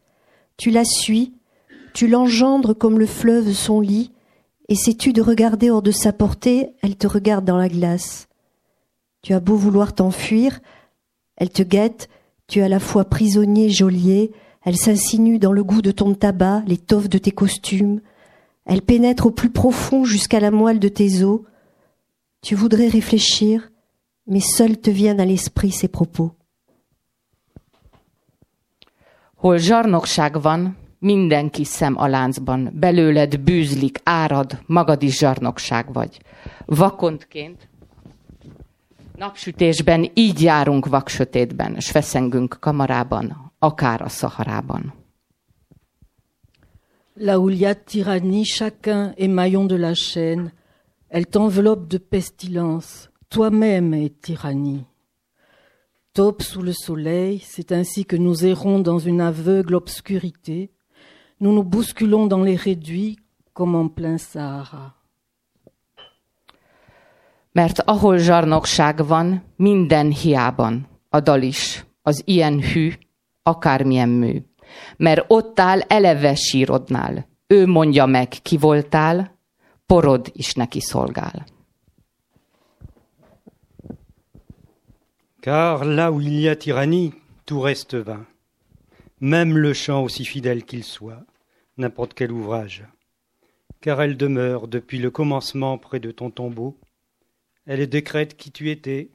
Tu 0.57 0.69
la 0.69 0.86
suis, 0.86 1.33
tu 1.93 2.07
l'engendres 2.07 2.73
comme 2.73 2.99
le 2.99 3.05
fleuve 3.05 3.51
son 3.51 3.79
lit, 3.79 4.12
et 4.69 4.75
sais-tu 4.75 5.13
de 5.13 5.21
regarder 5.21 5.69
hors 5.69 5.81
de 5.81 5.91
sa 5.91 6.13
portée, 6.13 6.69
elle 6.81 6.95
te 6.95 7.07
regarde 7.07 7.45
dans 7.45 7.57
la 7.57 7.69
glace. 7.69 8.27
Tu 9.23 9.33
as 9.33 9.39
beau 9.39 9.55
vouloir 9.55 9.93
t'enfuir, 9.93 10.59
elle 11.38 11.49
te 11.49 11.63
guette, 11.63 12.09
tu 12.47 12.59
es 12.59 12.63
à 12.63 12.69
la 12.69 12.79
fois 12.79 13.05
prisonnier, 13.05 13.69
geôlier, 13.69 14.31
elle 14.63 14.75
s'insinue 14.75 15.39
dans 15.39 15.53
le 15.53 15.63
goût 15.63 15.81
de 15.81 15.91
ton 15.91 16.13
tabac, 16.13 16.63
l'étoffe 16.67 17.09
de 17.09 17.17
tes 17.17 17.31
costumes, 17.31 18.01
elle 18.65 18.81
pénètre 18.81 19.25
au 19.25 19.31
plus 19.31 19.49
profond 19.49 20.03
jusqu'à 20.03 20.39
la 20.39 20.51
moelle 20.51 20.79
de 20.79 20.89
tes 20.89 21.23
os, 21.23 21.41
tu 22.41 22.53
voudrais 22.55 22.89
réfléchir, 22.89 23.71
mais 24.27 24.41
seuls 24.41 24.77
te 24.77 24.89
viennent 24.89 25.21
à 25.21 25.25
l'esprit 25.25 25.71
ces 25.71 25.88
propos. 25.88 26.31
Napsütésben 39.23 40.12
így 40.13 40.41
tyrannie, 47.86 48.45
chacun 48.45 49.13
est 49.15 49.27
maillon 49.27 49.67
de 49.67 49.77
la 49.77 49.93
chaîne. 49.93 50.51
Elle 51.09 51.27
t'enveloppe 51.27 51.88
de 51.88 51.99
pestilence. 51.99 53.09
Toi-même 53.29 53.93
es 53.93 54.09
tyrannie. 54.21 54.86
Taupe 56.13 56.41
sous 56.41 56.62
le 56.62 56.73
soleil, 56.73 57.39
c'est 57.39 57.71
ainsi 57.71 58.05
que 58.05 58.17
nous 58.17 58.45
errons 58.45 58.79
dans 58.79 58.99
une 58.99 59.21
aveugle 59.21 59.75
obscurité. 59.75 60.71
Nous 61.39 61.53
nous 61.53 61.63
bousculons 61.63 62.27
dans 62.27 62.43
les 62.43 62.57
réduits 62.57 63.19
comme 63.53 63.75
en 63.75 63.88
plein 63.88 64.17
Sahara. 64.17 65.02
Mert 67.53 67.79
ahol 67.79 68.17
zsarnokság 68.17 69.07
van, 69.07 69.43
minden 69.55 70.11
hiában, 70.11 70.87
a 71.09 71.19
dal 71.19 71.41
is, 71.41 71.85
az 72.01 72.21
ilyen 72.25 72.61
hű, 72.61 72.93
akármilyen 73.43 74.09
mű. 74.09 74.41
Mert 74.97 75.25
ott 75.27 75.59
áll 75.59 75.79
eleve 75.79 76.35
sírodnál, 76.35 77.27
ő 77.47 77.67
mondja 77.67 78.05
meg, 78.05 78.27
ki 78.27 78.57
voltál, 78.57 79.39
porod 79.85 80.29
is 80.33 80.53
neki 80.53 80.79
szolgál. 80.79 81.45
Car 85.39 85.85
là 85.85 86.09
où 86.09 86.21
il 86.21 86.39
y 86.39 86.47
a 86.47 86.55
tyrannie, 86.55 87.13
tout 87.43 87.63
reste 87.63 88.03
vain. 88.03 88.25
Même 89.19 89.57
le 89.57 89.73
chant 89.73 90.01
aussi 90.01 90.23
fidèle 90.23 90.63
qu'il 90.63 90.83
soit, 90.83 91.25
n'importe 91.75 92.13
quel 92.13 92.31
ouvrage. 92.31 92.85
Car 93.81 94.01
elle 94.01 94.15
demeure 94.15 94.67
depuis 94.67 94.99
le 94.99 95.11
commencement 95.11 95.77
près 95.77 95.99
de 95.99 96.11
ton 96.11 96.29
tombeau. 96.29 96.77
Elle 97.65 97.88
décrète 97.88 98.36
qui 98.36 98.52
tu 98.52 98.69
étais, 98.69 99.10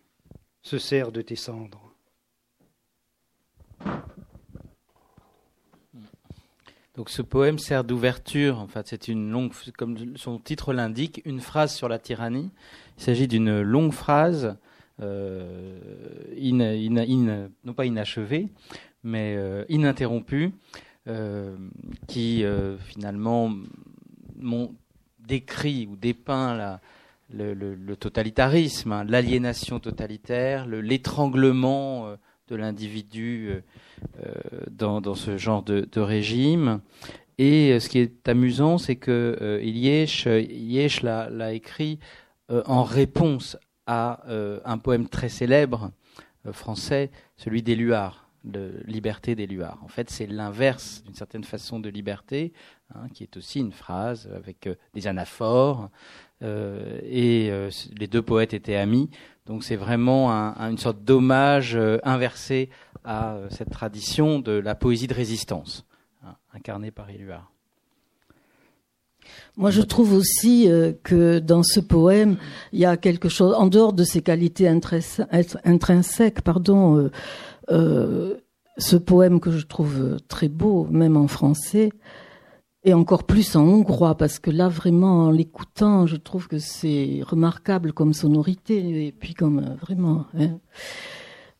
se 0.62 0.78
sert 0.78 1.12
de 1.12 1.20
tes 1.22 1.36
cendres. 1.36 1.94
Donc 6.96 7.10
ce 7.10 7.22
poème 7.22 7.58
sert 7.58 7.84
d'ouverture. 7.84 8.58
En 8.58 8.66
fait, 8.66 8.88
c'est 8.88 9.06
une 9.06 9.30
longue, 9.30 9.52
comme 9.76 10.16
son 10.16 10.38
titre 10.38 10.72
l'indique, 10.72 11.22
une 11.24 11.40
phrase 11.40 11.74
sur 11.74 11.88
la 11.88 11.98
tyrannie. 11.98 12.50
Il 12.96 13.04
s'agit 13.04 13.28
d'une 13.28 13.60
longue 13.60 13.92
phrase, 13.92 14.56
euh, 15.00 15.78
non 17.64 17.72
pas 17.74 17.86
inachevée, 17.86 18.48
mais 19.04 19.36
euh, 19.36 19.64
ininterrompue, 19.68 20.50
euh, 21.06 21.56
qui 22.08 22.44
finalement 22.80 23.54
décrit 25.20 25.86
ou 25.86 25.94
dépeint 25.94 26.56
la, 26.56 26.80
le, 27.30 27.94
totalitarisme, 27.96 28.92
hein, 28.92 29.04
l'aliénation 29.04 29.80
totalitaire, 29.80 30.66
l'étranglement 30.66 32.06
euh, 32.06 32.16
de 32.48 32.56
l'individu 32.56 33.50
euh, 34.24 34.32
dans, 34.70 35.00
dans, 35.00 35.14
ce 35.14 35.36
genre 35.36 35.62
de, 35.62 36.00
régime. 36.00 36.80
Et 37.38 37.72
euh, 37.72 37.80
ce 37.80 37.88
qui 37.88 37.98
est 37.98 38.28
amusant, 38.28 38.78
c'est 38.78 38.96
que 38.96 39.38
euh, 39.40 39.62
Iliesh 39.62 41.02
l'a 41.02 41.52
écrit 41.52 41.98
euh, 42.50 42.62
en 42.66 42.82
réponse 42.82 43.56
à 43.86 44.20
un 44.66 44.76
poème 44.76 45.08
très 45.08 45.30
célèbre 45.30 45.92
français, 46.52 47.10
celui 47.38 47.62
d'Éluard, 47.62 48.28
de 48.44 48.82
Liberté 48.84 49.34
d'Éluard. 49.34 49.78
En 49.82 49.88
fait, 49.88 50.10
c'est 50.10 50.26
l'inverse 50.26 51.02
d'une 51.06 51.14
certaine 51.14 51.42
façon 51.42 51.80
de 51.80 51.88
liberté, 51.88 52.52
hein, 52.94 53.08
qui 53.14 53.22
est 53.22 53.38
aussi 53.38 53.60
une 53.60 53.72
phrase 53.72 54.28
avec 54.36 54.68
des 54.92 55.06
anaphores. 55.06 55.88
Et 56.42 57.50
les 57.98 58.06
deux 58.06 58.22
poètes 58.22 58.54
étaient 58.54 58.76
amis. 58.76 59.10
Donc 59.48 59.64
c'est 59.64 59.76
vraiment 59.76 60.30
un, 60.30 60.54
un, 60.58 60.70
une 60.70 60.78
sorte 60.78 61.02
d'hommage 61.02 61.74
euh, 61.74 61.96
inversé 62.04 62.68
à 63.02 63.32
euh, 63.32 63.48
cette 63.50 63.70
tradition 63.70 64.40
de 64.40 64.52
la 64.52 64.74
poésie 64.74 65.06
de 65.06 65.14
résistance, 65.14 65.86
hein, 66.22 66.34
incarnée 66.52 66.90
par 66.90 67.08
Éluard. 67.08 67.50
Moi, 69.56 69.70
je 69.70 69.80
trouve 69.80 70.12
aussi 70.12 70.70
euh, 70.70 70.92
que 71.02 71.38
dans 71.38 71.62
ce 71.62 71.80
poème, 71.80 72.36
il 72.72 72.80
y 72.80 72.84
a 72.84 72.98
quelque 72.98 73.30
chose, 73.30 73.54
en 73.54 73.68
dehors 73.68 73.94
de 73.94 74.04
ses 74.04 74.20
qualités 74.20 74.68
intrinsèques, 74.68 76.42
pardon, 76.42 77.10
euh, 77.70 78.36
ce 78.76 78.96
poème 78.96 79.40
que 79.40 79.50
je 79.50 79.66
trouve 79.66 80.18
très 80.28 80.48
beau, 80.48 80.86
même 80.90 81.16
en 81.16 81.26
français, 81.26 81.90
et 82.88 82.94
encore 82.94 83.24
plus 83.24 83.54
en 83.54 83.68
hongrois, 83.68 84.16
parce 84.16 84.38
que 84.38 84.50
là, 84.50 84.70
vraiment, 84.70 85.26
en 85.26 85.30
l'écoutant, 85.30 86.06
je 86.06 86.16
trouve 86.16 86.48
que 86.48 86.58
c'est 86.58 87.20
remarquable 87.22 87.92
comme 87.92 88.14
sonorité, 88.14 89.06
et 89.06 89.12
puis 89.12 89.34
comme 89.34 89.58
euh, 89.58 89.74
vraiment. 89.78 90.24
Hein. 90.38 90.58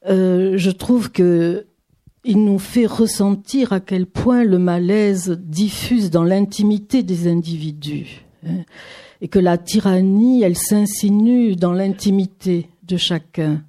Euh, 0.09 0.55
je 0.57 0.71
trouve 0.71 1.13
que 1.13 1.67
il 2.25 2.43
nous 2.43 2.59
fait 2.59 2.87
ressentir 2.87 3.75
à 3.75 3.81
quel 3.81 4.07
point 4.07 4.43
le 4.43 4.59
malaise 4.59 5.39
diffuse 5.39 6.11
dans 6.11 6.25
l'intimité 6.25 7.03
des 7.03 7.29
individus, 7.29 8.25
hein, 8.47 8.65
et 9.21 9.29
que 9.29 9.39
la 9.39 9.59
tyrannie, 9.59 10.43
elle 10.43 10.57
s'insinue 10.57 11.57
dans 11.57 11.73
l'intimité 11.73 12.71
de 12.85 12.97
chacun. 12.97 13.63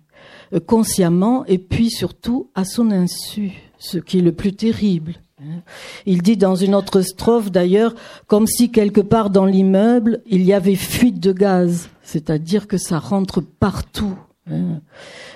Euh, 0.54 0.62
consciemment 0.62 1.46
et 1.46 1.58
puis 1.58 1.90
surtout 1.90 2.50
à 2.56 2.64
son 2.64 2.90
insu, 2.92 3.52
ce 3.78 3.98
qui 3.98 4.20
est 4.20 4.22
le 4.22 4.32
plus 4.32 4.54
terrible. 4.54 5.16
Hein? 5.42 5.62
Il 6.06 6.22
dit 6.22 6.38
dans 6.38 6.56
une 6.56 6.76
autre 6.76 7.02
strophe 7.02 7.52
d'ailleurs, 7.52 7.96
comme 8.28 8.48
si 8.48 8.72
quelque 8.72 9.02
part 9.02 9.30
dans 9.30 9.46
l'immeuble, 9.46 10.22
il 10.26 10.44
y 10.44 10.54
avait 10.54 10.76
fuite 10.76 11.20
de 11.20 11.32
gaz, 11.32 11.90
c'est-à-dire 12.02 12.68
que 12.68 12.78
ça 12.78 13.00
rentre 13.00 13.42
partout, 13.42 14.18
hein, 14.50 14.82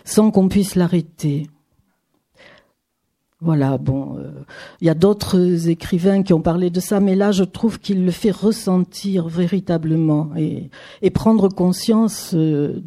sans 0.04 0.32
qu'on 0.32 0.50
puisse 0.50 0.76
l'arrêter. 0.76 1.48
Voilà, 3.44 3.78
bon, 3.78 4.18
euh, 4.20 4.32
il 4.80 4.88
y 4.88 4.90
a 4.90 4.94
d'autres 4.94 5.68
écrivains 5.68 6.24
qui 6.24 6.32
ont 6.32 6.42
parlé 6.42 6.70
de 6.70 6.80
ça, 6.80 7.02
mais 7.02 7.14
là, 7.14 7.34
je 7.34 7.44
trouve 7.44 7.78
qu'il 7.78 8.06
le 8.06 8.12
fait 8.12 8.32
ressentir 8.32 9.28
véritablement 9.28 10.30
et, 10.38 10.70
prendre 11.10 11.50
conscience 11.50 12.32
euh, 12.34 12.82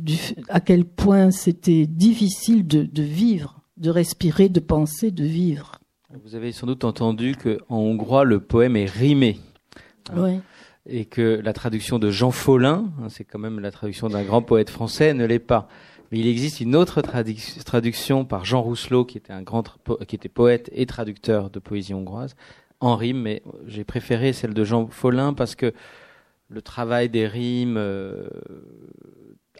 à 0.48 0.60
quel 0.60 0.86
point 0.86 1.30
c'était 1.30 1.86
difficile 1.86 2.66
de, 2.66 3.02
vivre, 3.02 3.60
de 3.76 3.90
respirer, 3.90 4.48
de 4.48 4.60
penser, 4.60 5.10
de 5.10 5.24
vivre. 5.24 5.72
Vous 6.24 6.34
avez 6.34 6.52
sans 6.52 6.66
doute 6.66 6.84
entendu 6.84 7.34
qu'en 7.36 7.76
hongrois, 7.76 8.24
le 8.24 8.40
poème 8.40 8.76
est 8.76 8.90
rimé. 8.90 9.38
Oui. 10.14 10.40
Et 10.86 11.04
que 11.04 11.40
la 11.42 11.52
traduction 11.52 11.98
de 11.98 12.10
Jean 12.10 12.30
Follin, 12.30 12.92
hein, 13.02 13.08
c'est 13.08 13.24
quand 13.24 13.38
même 13.38 13.60
la 13.60 13.70
traduction 13.70 14.08
d'un 14.08 14.22
grand 14.22 14.42
poète 14.42 14.70
français, 14.70 15.14
ne 15.14 15.24
l'est 15.24 15.38
pas. 15.38 15.68
Mais 16.10 16.20
il 16.20 16.28
existe 16.28 16.60
une 16.60 16.76
autre 16.76 17.02
traduction 17.02 18.24
par 18.24 18.44
Jean 18.44 18.62
Rousselot, 18.62 19.04
qui 19.04 19.18
était 19.18 19.32
un 19.32 19.42
grand, 19.42 19.64
qui 20.06 20.14
était 20.14 20.28
poète 20.28 20.70
et 20.72 20.86
traducteur 20.86 21.50
de 21.50 21.58
poésie 21.58 21.92
hongroise, 21.94 22.36
en 22.80 22.94
rime, 22.94 23.22
mais 23.22 23.42
j'ai 23.66 23.84
préféré 23.84 24.32
celle 24.32 24.54
de 24.54 24.64
Jean 24.64 24.86
Follin 24.86 25.34
parce 25.34 25.56
que 25.56 25.72
le 26.48 26.62
travail 26.62 27.08
des 27.08 27.26
rimes 27.26 27.76
euh, 27.76 28.28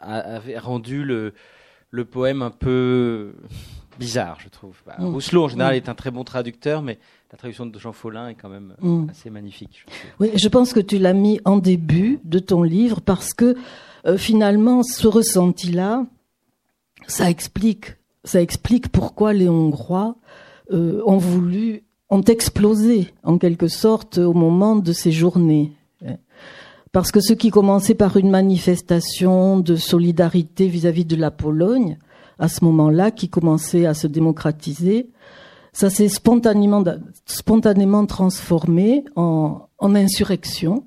avait 0.01 0.59
rendu 0.59 1.05
le, 1.05 1.35
le 1.91 2.05
poème 2.05 2.43
un 2.43 2.51
peu 2.51 3.35
bizarre, 3.99 4.39
je 4.43 4.49
trouve. 4.49 4.77
Bah, 4.87 4.97
mm. 4.99 5.07
Rousselot, 5.07 5.45
en 5.45 5.49
général, 5.49 5.75
mm. 5.75 5.77
est 5.77 5.89
un 5.89 5.95
très 5.95 6.11
bon 6.11 6.25
traducteur, 6.25 6.83
mais 6.83 6.99
la 7.33 7.39
traduction 7.39 7.67
de 7.67 7.79
Jean 7.79 7.93
Follin 7.93 8.29
est 8.29 8.35
quand 8.35 8.49
même 8.49 8.75
mm. 8.81 9.09
assez 9.11 9.31
magnifique. 9.31 9.87
oui, 10.21 10.31
je 10.35 10.49
pense 10.49 10.73
que 10.73 10.81
tu 10.81 10.99
l'as 10.99 11.15
mis 11.15 11.41
en 11.45 11.57
début 11.57 12.21
de 12.25 12.39
ton 12.39 12.63
livre 12.63 13.01
parce 13.01 13.35
que 13.35 13.57
euh, 14.07 14.17
finalement, 14.17 14.83
ce 14.83 15.09
ressenti-là, 15.09 16.07
ça 17.07 17.31
explique, 17.31 17.97
ça 18.25 18.41
explique 18.41 18.89
pourquoi 18.89 19.33
les 19.33 19.49
Hongrois 19.49 20.17
euh, 20.73 21.03
ont 21.07 21.19
voulu, 21.19 21.85
ont 22.11 22.23
explosé 22.23 23.13
en 23.23 23.39
quelque 23.39 23.69
sorte 23.69 24.19
au 24.19 24.33
moment 24.33 24.77
de 24.77 24.93
ces 24.93 25.13
journées. 25.13 25.73
Parce 26.97 27.13
que 27.13 27.21
ce 27.21 27.35
qui 27.35 27.51
commençait 27.51 27.95
par 27.95 28.17
une 28.17 28.31
manifestation 28.31 29.61
de 29.61 29.77
solidarité 29.77 30.67
vis-à-vis 30.67 31.05
de 31.05 31.15
la 31.15 31.31
Pologne, 31.31 31.99
à 32.39 32.49
ce 32.49 32.65
moment-là, 32.65 33.11
qui 33.11 33.29
commençait 33.29 33.85
à 33.85 33.93
se 33.93 34.07
démocratiser, 34.07 35.11
ça 35.75 35.91
s'est 35.91 36.09
spontanément, 36.09 38.07
transformé 38.07 39.05
en 39.15 39.69
insurrection. 39.83 40.87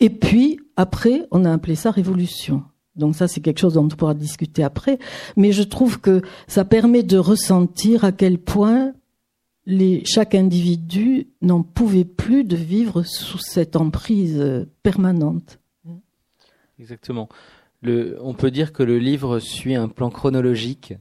Et 0.00 0.10
puis, 0.10 0.58
après, 0.74 1.22
on 1.30 1.44
a 1.44 1.52
appelé 1.52 1.76
ça 1.76 1.92
révolution. 1.92 2.64
Donc 2.96 3.14
ça, 3.14 3.28
c'est 3.28 3.40
quelque 3.40 3.60
chose 3.60 3.74
dont 3.74 3.84
on 3.84 3.88
pourra 3.88 4.14
discuter 4.14 4.64
après. 4.64 4.98
Mais 5.36 5.52
je 5.52 5.62
trouve 5.62 6.00
que 6.00 6.20
ça 6.48 6.64
permet 6.64 7.04
de 7.04 7.18
ressentir 7.18 8.02
à 8.04 8.10
quel 8.10 8.38
point 8.38 8.90
chaque 10.04 10.34
individu 10.34 11.28
n'en 11.42 11.62
pouvait 11.62 12.04
plus 12.04 12.44
de 12.44 12.56
vivre 12.56 13.02
sous 13.02 13.38
cette 13.38 13.76
emprise 13.76 14.38
euh, 14.40 14.64
permanente. 14.82 15.58
Exactement. 16.78 17.28
On 18.20 18.34
peut 18.34 18.50
dire 18.50 18.72
que 18.72 18.82
le 18.82 18.98
livre 18.98 19.38
suit 19.38 19.76
un 19.76 19.88
plan 19.88 20.10
chronologique. 20.10 20.94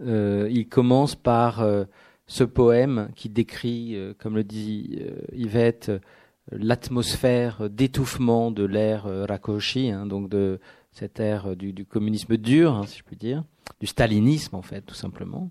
Euh, 0.00 0.48
il 0.50 0.68
commence 0.68 1.14
par 1.14 1.60
euh, 1.60 1.84
ce 2.26 2.44
poème 2.44 3.10
qui 3.16 3.28
décrit, 3.28 3.96
comme 4.18 4.36
le 4.36 4.44
dit 4.44 5.00
Yvette, 5.32 5.90
l'atmosphère 6.52 7.68
d'étouffement 7.68 8.50
de 8.50 8.64
l'ère 8.64 9.06
Rakoshi, 9.28 9.90
hein, 9.90 10.06
donc 10.06 10.28
de 10.28 10.60
cette 10.92 11.18
ère 11.18 11.56
du, 11.56 11.84
communisme 11.84 12.36
dur, 12.36 12.74
hein, 12.74 12.86
si 12.86 12.98
je 12.98 13.04
puis 13.04 13.16
dire, 13.16 13.42
du 13.80 13.86
stalinisme 13.86 14.54
en 14.54 14.62
fait, 14.62 14.82
tout 14.82 14.94
simplement. 14.94 15.50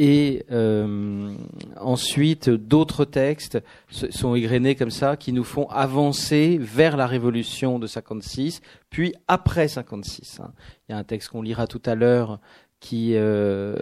Et 0.00 0.44
euh, 0.52 1.34
ensuite, 1.76 2.48
d'autres 2.48 3.04
textes 3.04 3.58
sont 3.90 4.36
égrenés 4.36 4.76
comme 4.76 4.92
ça, 4.92 5.16
qui 5.16 5.32
nous 5.32 5.42
font 5.42 5.66
avancer 5.70 6.56
vers 6.60 6.96
la 6.96 7.08
révolution 7.08 7.80
de 7.80 7.88
56, 7.88 8.60
puis 8.90 9.12
après 9.26 9.66
56. 9.66 10.38
Hein. 10.40 10.52
Il 10.88 10.92
y 10.92 10.94
a 10.94 10.98
un 10.98 11.04
texte 11.04 11.30
qu'on 11.30 11.42
lira 11.42 11.66
tout 11.66 11.82
à 11.84 11.96
l'heure 11.96 12.38
qui 12.78 13.16
euh, 13.16 13.76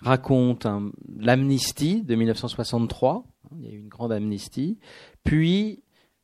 raconte 0.00 0.66
l'amnistie 1.18 2.02
de 2.02 2.14
1963. 2.14 3.24
Il 3.58 3.66
y 3.66 3.68
a 3.68 3.72
eu 3.72 3.78
une 3.78 3.88
grande 3.88 4.12
amnistie. 4.12 4.78
Puis 5.22 5.82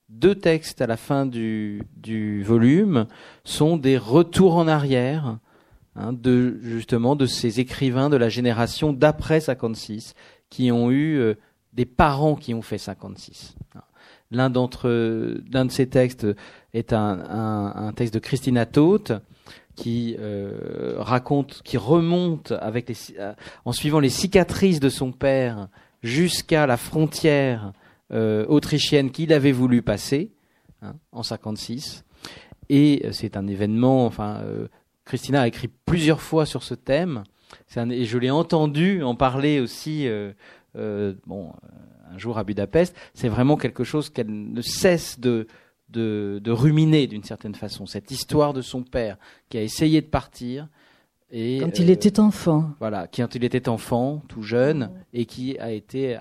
deux 0.08 0.34
textes 0.34 0.80
à 0.80 0.86
la 0.86 0.96
fin 0.96 1.26
du 1.26 2.42
volume 2.42 3.06
sont 3.44 3.76
des 3.76 3.98
retours 3.98 4.56
en 4.56 4.68
arrière 4.68 5.38
hein, 5.96 6.12
de 6.12 6.58
justement 6.62 7.16
de 7.16 7.26
ces 7.26 7.60
écrivains 7.60 8.10
de 8.10 8.16
la 8.16 8.28
génération 8.28 8.92
d'après 8.92 9.40
56 9.40 10.14
qui 10.50 10.70
ont 10.70 10.90
eu 10.90 11.16
euh, 11.18 11.34
des 11.72 11.86
parents 11.86 12.36
qui 12.36 12.54
ont 12.54 12.62
fait 12.62 12.78
56. 12.78 13.56
L'un 14.30 14.50
d'entre 14.50 14.88
l'un 15.52 15.64
de 15.64 15.70
ces 15.70 15.88
textes 15.88 16.26
est 16.72 16.92
un, 16.92 17.20
un, 17.28 17.86
un 17.88 17.92
texte 17.92 18.14
de 18.14 18.18
Christina 18.18 18.66
Toth 18.66 19.12
qui 19.74 20.16
euh, 20.18 20.94
raconte, 20.98 21.62
qui 21.62 21.76
remonte 21.76 22.52
avec 22.52 22.88
les, 22.88 22.96
euh, 23.18 23.34
en 23.64 23.72
suivant 23.72 24.00
les 24.00 24.08
cicatrices 24.08 24.80
de 24.80 24.88
son 24.88 25.12
père 25.12 25.68
jusqu'à 26.02 26.66
la 26.66 26.76
frontière 26.76 27.72
euh, 28.12 28.46
autrichienne 28.48 29.10
qu'il 29.10 29.32
avait 29.32 29.52
voulu 29.52 29.82
passer 29.82 30.32
hein, 30.82 30.94
en 31.12 31.22
56. 31.22 32.04
Et 32.68 33.02
euh, 33.04 33.12
c'est 33.12 33.36
un 33.36 33.46
événement. 33.46 34.06
Enfin, 34.06 34.42
Christina 35.04 35.42
a 35.42 35.48
écrit 35.48 35.68
plusieurs 35.68 36.20
fois 36.20 36.46
sur 36.46 36.62
ce 36.62 36.74
thème. 36.74 37.24
Un, 37.76 37.90
et 37.90 38.04
je 38.04 38.18
l'ai 38.18 38.30
entendu 38.30 39.02
en 39.02 39.14
parler 39.14 39.60
aussi. 39.60 40.08
bon, 40.74 41.52
un 42.10 42.18
jour 42.18 42.38
à 42.38 42.44
Budapest. 42.44 42.96
C'est 43.14 43.28
vraiment 43.28 43.56
quelque 43.56 43.84
chose 43.84 44.10
qu'elle 44.10 44.30
ne 44.30 44.62
cesse 44.62 45.20
de 45.20 45.46
de, 45.94 46.40
de 46.42 46.50
ruminer 46.50 47.06
d'une 47.06 47.22
certaine 47.22 47.54
façon. 47.54 47.86
Cette 47.86 48.10
histoire 48.10 48.52
de 48.52 48.60
son 48.60 48.82
père 48.82 49.16
qui 49.48 49.58
a 49.58 49.62
essayé 49.62 50.00
de 50.00 50.06
partir. 50.06 50.68
Et, 51.30 51.58
quand 51.60 51.78
il 51.78 51.90
était 51.90 52.20
enfant. 52.20 52.70
Voilà, 52.80 53.06
quand 53.06 53.34
il 53.34 53.44
était 53.44 53.68
enfant, 53.68 54.22
tout 54.28 54.42
jeune, 54.42 54.90
et 55.12 55.24
qui 55.24 55.58
a 55.58 55.72
été, 55.72 56.18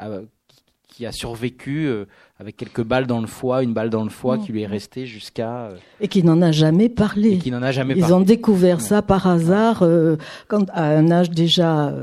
qui 0.88 1.06
a 1.06 1.12
survécu 1.12 1.88
euh, 1.88 2.06
avec 2.44 2.58
quelques 2.58 2.84
balles 2.84 3.08
dans 3.08 3.22
le 3.22 3.28
foie, 3.28 3.64
une 3.64 3.74
balle 3.74 3.90
dans 3.90 4.04
le 4.04 4.10
foie 4.10 4.38
qui 4.38 4.52
lui 4.52 4.64
est 4.64 4.68
restée 4.68 5.06
jusqu'à. 5.06 5.68
Euh, 5.68 5.78
et 6.02 6.10
qui 6.10 6.24
n'en 6.24 6.42
a 6.42 6.52
jamais 6.52 6.90
parlé. 6.90 7.30
Et 7.30 7.38
qui 7.38 7.52
n'en 7.52 7.64
a 7.64 7.72
jamais 7.72 7.94
Ils 7.96 8.14
ont 8.14 8.20
découvert 8.20 8.82
ça 8.82 9.02
par 9.02 9.28
hasard, 9.28 9.82
euh, 9.82 10.18
quand 10.50 10.70
à 10.74 10.84
un 10.84 11.10
âge 11.10 11.30
déjà 11.30 11.94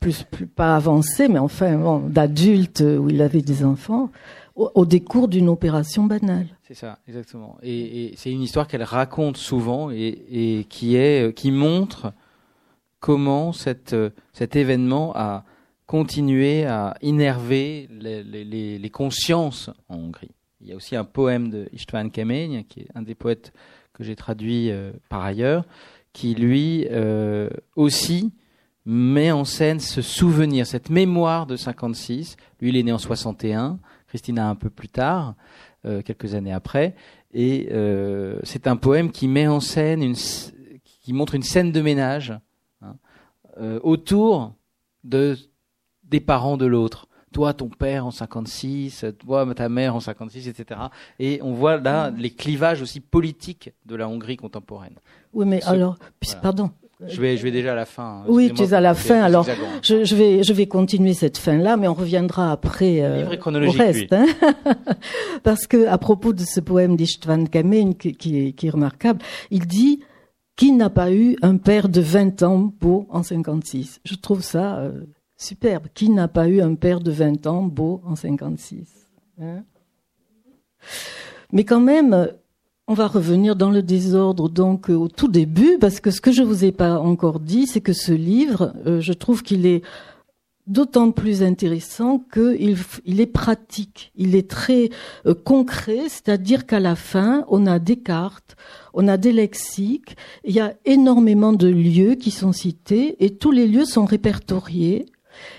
plus, 0.00 0.22
plus 0.22 0.46
pas 0.46 0.74
avancé, 0.74 1.28
mais 1.28 1.38
enfin 1.38 1.76
bon, 1.76 1.98
d'adulte 1.98 2.80
où 2.80 3.10
il 3.10 3.20
avait 3.20 3.42
des 3.42 3.64
enfants, 3.64 4.10
au, 4.56 4.86
décours 4.86 5.28
d'une 5.28 5.48
opération 5.48 6.04
banale. 6.04 6.46
C'est 6.66 6.74
ça, 6.74 6.98
exactement. 7.06 7.58
Et, 7.62 8.04
et 8.04 8.14
c'est 8.16 8.30
une 8.30 8.42
histoire 8.42 8.66
qu'elle 8.66 8.84
raconte 8.84 9.36
souvent 9.36 9.90
et, 9.90 10.24
et, 10.30 10.64
qui 10.64 10.96
est 10.96 11.34
qui 11.34 11.50
montre 11.50 12.12
comment 13.00 13.52
cette, 13.52 13.94
cet 14.32 14.56
événement 14.56 15.12
a 15.14 15.44
continuer 15.86 16.64
à 16.64 16.96
innerver 17.02 17.88
les, 17.90 18.90
consciences 18.90 19.70
en 19.88 19.96
Hongrie. 19.96 20.30
Il 20.60 20.68
y 20.68 20.72
a 20.72 20.76
aussi 20.76 20.96
un 20.96 21.04
poème 21.04 21.50
de 21.50 21.68
Istvan 21.72 22.08
Kemény, 22.08 22.64
qui 22.64 22.80
est 22.80 22.88
un 22.94 23.02
des 23.02 23.14
poètes 23.14 23.52
que 23.92 24.02
j'ai 24.02 24.16
traduit 24.16 24.70
euh, 24.70 24.92
par 25.08 25.22
ailleurs, 25.22 25.64
qui 26.12 26.34
lui 26.34 26.86
euh, 26.90 27.50
aussi 27.76 28.32
met 28.86 29.30
en 29.30 29.44
scène 29.44 29.80
ce 29.80 30.02
souvenir, 30.02 30.66
cette 30.66 30.90
mémoire 30.90 31.46
de 31.46 31.56
56. 31.56 32.36
Lui, 32.60 32.70
il 32.70 32.76
est 32.76 32.82
né 32.82 32.92
en 32.92 32.98
61, 32.98 33.78
Christina 34.08 34.48
un 34.48 34.54
peu 34.54 34.70
plus 34.70 34.88
tard, 34.88 35.34
euh, 35.84 36.02
quelques 36.02 36.34
années 36.34 36.52
après, 36.52 36.94
et 37.32 37.68
c'est 38.44 38.68
un 38.68 38.76
poème 38.76 39.10
qui 39.10 39.26
met 39.26 39.48
en 39.48 39.58
scène, 39.58 40.04
une, 40.04 40.14
qui 40.14 41.12
montre 41.12 41.34
une 41.34 41.42
scène 41.42 41.72
de 41.72 41.80
ménage 41.80 42.32
hein, 42.80 42.94
autour 43.82 44.54
de 45.02 45.36
des 46.14 46.20
parents 46.20 46.56
de 46.56 46.66
l'autre. 46.66 47.08
Toi, 47.32 47.54
ton 47.54 47.68
père 47.68 48.06
en 48.06 48.12
56, 48.12 49.06
toi, 49.18 49.52
ta 49.52 49.68
mère 49.68 49.96
en 49.96 50.00
56, 50.00 50.46
etc. 50.46 50.80
Et 51.18 51.40
on 51.42 51.52
voit 51.52 51.78
là 51.78 52.12
les 52.16 52.30
clivages 52.30 52.80
aussi 52.80 53.00
politiques 53.00 53.72
de 53.84 53.96
la 53.96 54.08
Hongrie 54.08 54.36
contemporaine. 54.36 54.94
Oui, 55.32 55.44
mais 55.44 55.60
alors, 55.64 55.96
pardon, 56.40 56.70
je 57.04 57.20
vais, 57.20 57.36
je 57.36 57.42
vais 57.42 57.50
déjà 57.50 57.72
à 57.72 57.74
la 57.74 57.84
fin. 57.84 58.20
Hein. 58.20 58.24
Oui, 58.28 58.52
tu 58.54 58.62
es 58.62 58.74
à 58.74 58.80
la 58.80 58.94
fin. 58.94 59.20
Alors, 59.24 59.44
je, 59.82 60.04
je, 60.04 60.14
vais, 60.14 60.44
je 60.44 60.52
vais 60.52 60.66
continuer 60.66 61.14
cette 61.14 61.36
fin-là, 61.36 61.76
mais 61.76 61.88
on 61.88 61.94
reviendra 61.94 62.52
après 62.52 63.02
euh, 63.02 63.26
au 63.26 63.70
reste. 63.72 64.12
Hein 64.12 64.26
Parce 65.42 65.66
que 65.66 65.88
à 65.88 65.98
propos 65.98 66.32
de 66.32 66.44
ce 66.44 66.60
poème 66.60 66.94
d'Istvan 66.94 67.46
Kamen, 67.46 67.96
qui, 67.96 68.12
qui, 68.12 68.38
est, 68.38 68.52
qui 68.52 68.68
est 68.68 68.70
remarquable, 68.70 69.18
il 69.50 69.66
dit 69.66 69.98
qui 70.54 70.70
n'a 70.70 70.90
pas 70.90 71.10
eu 71.10 71.36
un 71.42 71.56
père 71.56 71.88
de 71.88 72.00
20 72.00 72.44
ans 72.44 72.72
beau 72.80 73.08
en 73.10 73.24
56 73.24 74.00
Je 74.04 74.14
trouve 74.14 74.42
ça 74.42 74.76
euh, 74.76 74.92
superbe. 75.44 75.86
Qui 75.94 76.10
n'a 76.10 76.28
pas 76.28 76.48
eu 76.48 76.60
un 76.60 76.74
père 76.74 77.00
de 77.00 77.10
20 77.10 77.46
ans 77.46 77.62
beau 77.62 78.00
en 78.04 78.16
56 78.16 78.88
hein? 79.40 79.64
Mais 81.52 81.64
quand 81.64 81.80
même, 81.80 82.28
on 82.86 82.94
va 82.94 83.06
revenir 83.06 83.56
dans 83.56 83.70
le 83.70 83.82
désordre 83.82 84.48
donc 84.48 84.88
au 84.88 85.08
tout 85.08 85.28
début 85.28 85.78
parce 85.80 86.00
que 86.00 86.10
ce 86.10 86.20
que 86.20 86.32
je 86.32 86.42
vous 86.42 86.64
ai 86.64 86.72
pas 86.72 86.98
encore 86.98 87.40
dit, 87.40 87.66
c'est 87.66 87.80
que 87.80 87.92
ce 87.92 88.12
livre, 88.12 88.74
euh, 88.86 89.00
je 89.00 89.12
trouve 89.12 89.42
qu'il 89.42 89.64
est 89.66 89.82
d'autant 90.66 91.10
plus 91.10 91.42
intéressant 91.42 92.18
qu'il 92.32 92.76
il 93.04 93.20
est 93.20 93.26
pratique, 93.26 94.12
il 94.16 94.34
est 94.34 94.50
très 94.50 94.90
euh, 95.26 95.34
concret, 95.34 96.08
c'est-à-dire 96.08 96.66
qu'à 96.66 96.80
la 96.80 96.96
fin, 96.96 97.44
on 97.48 97.66
a 97.66 97.78
des 97.78 97.96
cartes, 97.96 98.56
on 98.94 99.08
a 99.08 99.16
des 99.16 99.32
lexiques, 99.32 100.16
il 100.44 100.54
y 100.54 100.60
a 100.60 100.74
énormément 100.84 101.52
de 101.52 101.68
lieux 101.68 102.14
qui 102.14 102.30
sont 102.30 102.52
cités 102.52 103.22
et 103.24 103.36
tous 103.36 103.50
les 103.50 103.66
lieux 103.66 103.84
sont 103.84 104.06
répertoriés 104.06 105.06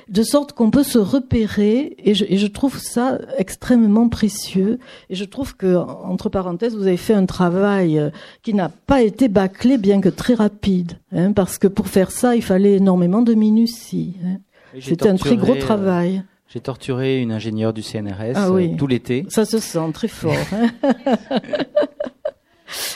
de 0.10 0.24
sorte 0.24 0.54
qu'on 0.54 0.72
peut 0.72 0.84
se 0.84 0.98
repérer 0.98 1.96
et 1.98 2.14
je, 2.14 2.48
trouve 2.48 2.78
ça 2.78 3.20
extrêmement 3.38 4.10
précieux. 4.10 4.80
Et 5.10 5.16
je 5.16 5.26
trouve 5.26 5.56
que 5.56 5.76
entre 5.76 6.30
parenthèses 6.30 6.76
vous 6.76 6.88
avez 6.88 6.98
fait 6.98 7.14
un 7.14 7.26
travail 7.26 8.00
euh, 8.00 8.10
qui 8.44 8.54
n'a 8.54 8.70
pas 8.70 9.02
été 9.02 9.28
bâclé 9.28 9.78
bien 9.78 10.02
que 10.02 10.10
très 10.10 10.34
rapide 10.34 11.00
hein, 11.12 11.32
parce 11.34 11.58
que 11.58 11.68
pour 11.68 11.88
faire 11.88 12.12
ça 12.12 12.36
il 12.36 12.44
fallait 12.44 12.76
énormément 12.76 13.22
de 13.22 13.34
minutie 13.34 14.16
hein. 14.24 14.38
c'était 14.80 15.10
un 15.10 15.16
très 15.16 15.38
gros 15.38 15.56
euh, 15.56 15.60
travail. 15.60 16.24
j'ai 16.48 16.60
torturé 16.60 17.22
une 17.22 17.32
ingénieure 17.32 17.74
du 17.74 17.82
CNRS 17.82 18.34
ah 18.36 18.50
euh, 18.50 18.76
tout 18.78 18.88
l'été. 18.88 19.26
Ça 19.30 19.46
se 19.46 19.60
sent 19.60 19.92
très 19.94 20.08
fort 20.08 20.34
hein. 20.54 20.70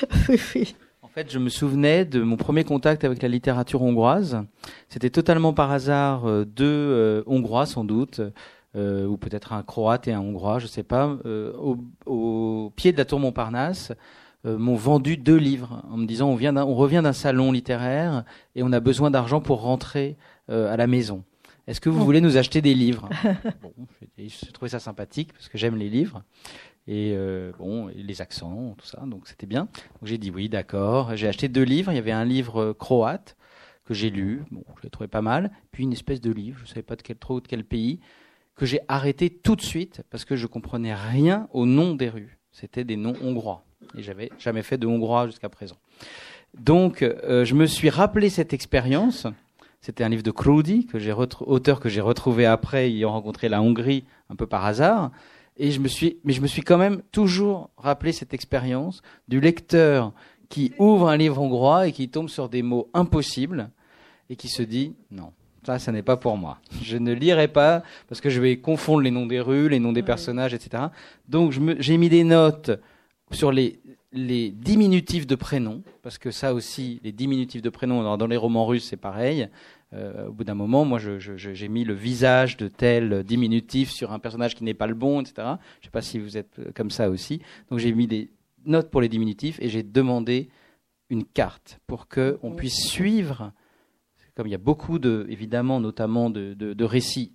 oui, 0.30 0.40
oui 0.56 0.76
fait, 1.24 1.32
je 1.32 1.40
me 1.40 1.50
souvenais 1.50 2.06
de 2.06 2.22
mon 2.22 2.38
premier 2.38 2.64
contact 2.64 3.04
avec 3.04 3.22
la 3.22 3.28
littérature 3.28 3.82
hongroise. 3.82 4.42
C'était 4.88 5.10
totalement 5.10 5.54
par 5.54 5.70
hasard 5.72 6.26
euh, 6.26 6.46
deux 6.46 6.66
euh, 6.66 7.24
Hongrois, 7.28 7.66
sans 7.66 7.84
doute, 7.84 8.22
euh, 8.78 9.06
ou 9.06 9.18
peut-être 9.18 9.52
un 9.52 9.64
Croate 9.64 10.08
et 10.08 10.14
un 10.14 10.22
Hongrois, 10.22 10.60
je 10.60 10.66
ne 10.66 10.70
sais 10.70 10.84
pas, 10.84 11.18
au, 12.06 12.72
pied 12.76 12.94
de 12.94 12.98
la 12.98 13.06
tour 13.06 13.20
Montparnasse, 13.20 13.92
m'ont 14.46 14.76
vendu 14.76 15.18
deux 15.18 15.36
livres 15.36 15.84
en 15.92 15.98
me 15.98 16.06
disant 16.06 16.30
on, 16.30 16.36
vient 16.36 16.56
on 16.56 16.76
revient 16.76 17.02
d'un 17.04 17.12
salon 17.12 17.52
littéraire 17.52 18.24
et 18.56 18.64
on 18.64 18.72
a 18.72 18.80
besoin 18.80 19.12
d'argent 19.12 19.42
pour 19.42 19.62
rentrer 19.62 20.16
à 20.48 20.78
la 20.78 20.88
maison. 20.88 21.24
Est-ce 21.68 21.82
que 21.82 21.90
vous 21.90 22.04
voulez 22.06 22.22
nous 22.22 22.38
acheter 22.38 22.62
des 22.62 22.74
livres? 22.74 23.10
Bon, 23.62 23.74
J'ai 24.18 24.52
trouvé 24.54 24.70
ça 24.70 24.80
sympathique 24.80 25.34
parce 25.34 25.50
que 25.50 25.58
j'aime 25.58 25.76
les 25.76 25.90
livres 25.90 26.24
et 26.90 27.14
euh, 27.16 27.52
bon, 27.60 27.92
les 27.96 28.20
accents, 28.20 28.74
tout 28.76 28.86
ça, 28.88 29.04
donc 29.06 29.28
c'était 29.28 29.46
bien. 29.46 29.68
J'ai 30.02 30.18
dit 30.18 30.32
oui, 30.32 30.50
d'accord. 30.50 31.16
J'ai 31.16 31.28
acheté 31.28 31.48
deux 31.48 31.62
livres. 31.62 31.92
Il 31.92 31.96
y 31.96 32.00
avait 32.00 32.12
un 32.12 32.26
livre 32.26 32.62
euh, 32.62 32.74
croate 32.74 33.38
que 33.86 33.94
j'ai 33.94 34.10
lu, 34.10 34.42
bon, 34.50 34.64
je 34.78 34.84
l'ai 34.84 34.90
trouvé 34.90 35.08
pas 35.08 35.22
mal, 35.22 35.52
puis 35.72 35.84
une 35.84 35.94
espèce 35.94 36.20
de 36.20 36.32
livre, 36.32 36.58
je 36.58 36.64
ne 36.64 36.68
savais 36.68 36.82
pas 36.82 36.96
de 36.96 37.04
quel 37.04 37.18
trop 37.18 37.42
de 37.42 37.48
quel 37.48 37.64
pays, 37.64 38.00
que 38.56 38.66
j'ai 38.66 38.80
arrêté 38.88 39.30
tout 39.30 39.56
de 39.56 39.62
suite 39.62 40.02
parce 40.10 40.26
que 40.26 40.36
je 40.36 40.48
comprenais 40.48 40.96
rien 40.96 41.48
au 41.54 41.68
nom 41.68 41.94
des 41.94 42.10
rues. 42.10 42.40
C'était 42.52 42.84
des 42.84 42.98
noms 42.98 43.16
hongrois 43.22 43.64
et 43.96 44.02
j'avais 44.02 44.32
jamais 44.40 44.64
fait 44.64 44.80
de 44.80 44.88
hongrois 44.88 45.28
jusqu'à 45.28 45.50
présent. 45.50 45.78
Donc 46.58 47.04
euh, 47.04 47.46
je 47.46 47.54
me 47.54 47.68
suis 47.68 47.92
rappelé 47.92 48.32
cette 48.32 48.52
expérience. 48.52 49.28
C'était 49.82 50.04
un 50.04 50.10
livre 50.10 50.24
de 50.24 50.32
Krudi, 50.32 50.88
que 50.88 50.98
j'ai 50.98 51.14
auteur 51.14 51.80
que 51.80 51.88
j'ai 51.88 52.02
retrouvé 52.02 52.48
après 52.48 52.88
ayant 52.88 53.12
rencontré 53.12 53.48
la 53.48 53.62
Hongrie 53.62 54.06
un 54.30 54.36
peu 54.36 54.48
par 54.48 54.66
hasard. 54.66 55.12
Et 55.60 55.72
je 55.72 55.80
me 55.80 55.88
suis, 55.88 56.18
mais 56.24 56.34
je 56.34 56.42
me 56.42 56.48
suis 56.48 56.62
quand 56.62 56.78
même 56.78 57.02
toujours 57.12 57.70
rappelé 57.78 58.14
cette 58.14 58.34
expérience 58.34 59.02
du 59.28 59.42
lecteur 59.42 60.14
qui 60.48 60.74
ouvre 60.80 61.10
un 61.10 61.18
livre 61.18 61.40
hongrois 61.40 61.88
et 61.88 61.92
qui 61.92 62.10
tombe 62.10 62.30
sur 62.30 62.50
des 62.50 62.64
mots 62.64 62.90
impossibles 62.94 63.70
et 64.30 64.36
qui 64.36 64.48
se 64.48 64.64
dit 64.64 64.96
non, 65.12 65.34
ça, 65.64 65.78
ça 65.78 65.92
n'est 65.92 66.02
pas 66.02 66.18
pour 66.18 66.38
moi. 66.38 66.60
Je 66.82 66.98
ne 66.98 67.14
lirai 67.14 67.50
pas 67.50 67.84
parce 68.08 68.22
que 68.22 68.30
je 68.30 68.40
vais 68.40 68.58
confondre 68.58 69.02
les 69.02 69.12
noms 69.12 69.26
des 69.26 69.42
rues, 69.42 69.70
les 69.70 69.80
noms 69.80 69.92
des 69.92 70.02
personnages, 70.02 70.54
etc. 70.54 70.84
Donc, 71.28 71.52
j'ai 71.80 71.98
mis 71.98 72.10
des 72.10 72.24
notes 72.24 72.72
sur 73.32 73.52
les, 73.52 73.80
les 74.12 74.50
diminutifs 74.50 75.28
de 75.28 75.36
prénoms, 75.36 75.84
parce 76.02 76.18
que 76.18 76.32
ça 76.32 76.54
aussi, 76.54 77.00
les 77.04 77.12
diminutifs 77.12 77.62
de 77.62 77.70
prénoms, 77.70 78.18
dans 78.18 78.28
les 78.28 78.38
romans 78.38 78.66
russes, 78.66 78.88
c'est 78.90 78.98
pareil. 78.98 79.50
Euh, 79.94 80.28
au 80.28 80.32
bout 80.32 80.44
d'un 80.44 80.54
moment, 80.54 80.86
moi, 80.86 81.00
j'ai 81.00 81.68
mis 81.68 81.84
le 81.84 81.94
visage 81.94 82.58
de 82.58 82.68
tel 82.68 83.24
diminutif 83.24 83.90
sur 83.90 84.12
un 84.12 84.20
personnage 84.20 84.56
qui 84.56 84.64
n'est 84.64 84.76
pas 84.76 84.88
le 84.88 84.94
bon, 84.94 85.22
etc. 85.22 85.34
Je 85.38 85.42
ne 85.42 85.84
sais 85.86 85.92
pas 85.92 86.02
si 86.02 86.20
vous 86.20 86.38
êtes 86.38 86.60
euh, 86.60 86.72
comme 86.76 86.92
ça 86.92 87.10
aussi. 87.10 87.42
Donc 87.70 87.80
j'ai 87.80 87.92
mis 87.94 88.08
des 88.08 88.32
notes 88.66 88.92
pour 88.92 89.02
les 89.02 89.10
diminutifs 89.10 89.60
et 89.62 89.70
j'ai 89.70 89.84
demandé 89.84 90.50
une 91.10 91.26
carte 91.26 91.80
pour 91.88 92.08
qu'on 92.08 92.54
puisse 92.56 92.86
suivre, 92.86 93.52
comme 94.36 94.46
il 94.46 94.52
y 94.52 94.56
a 94.56 94.60
beaucoup 94.60 95.00
de, 95.00 95.26
évidemment, 95.30 95.80
notamment 95.80 96.30
de, 96.30 96.54
de 96.54 96.84
récits 96.84 97.34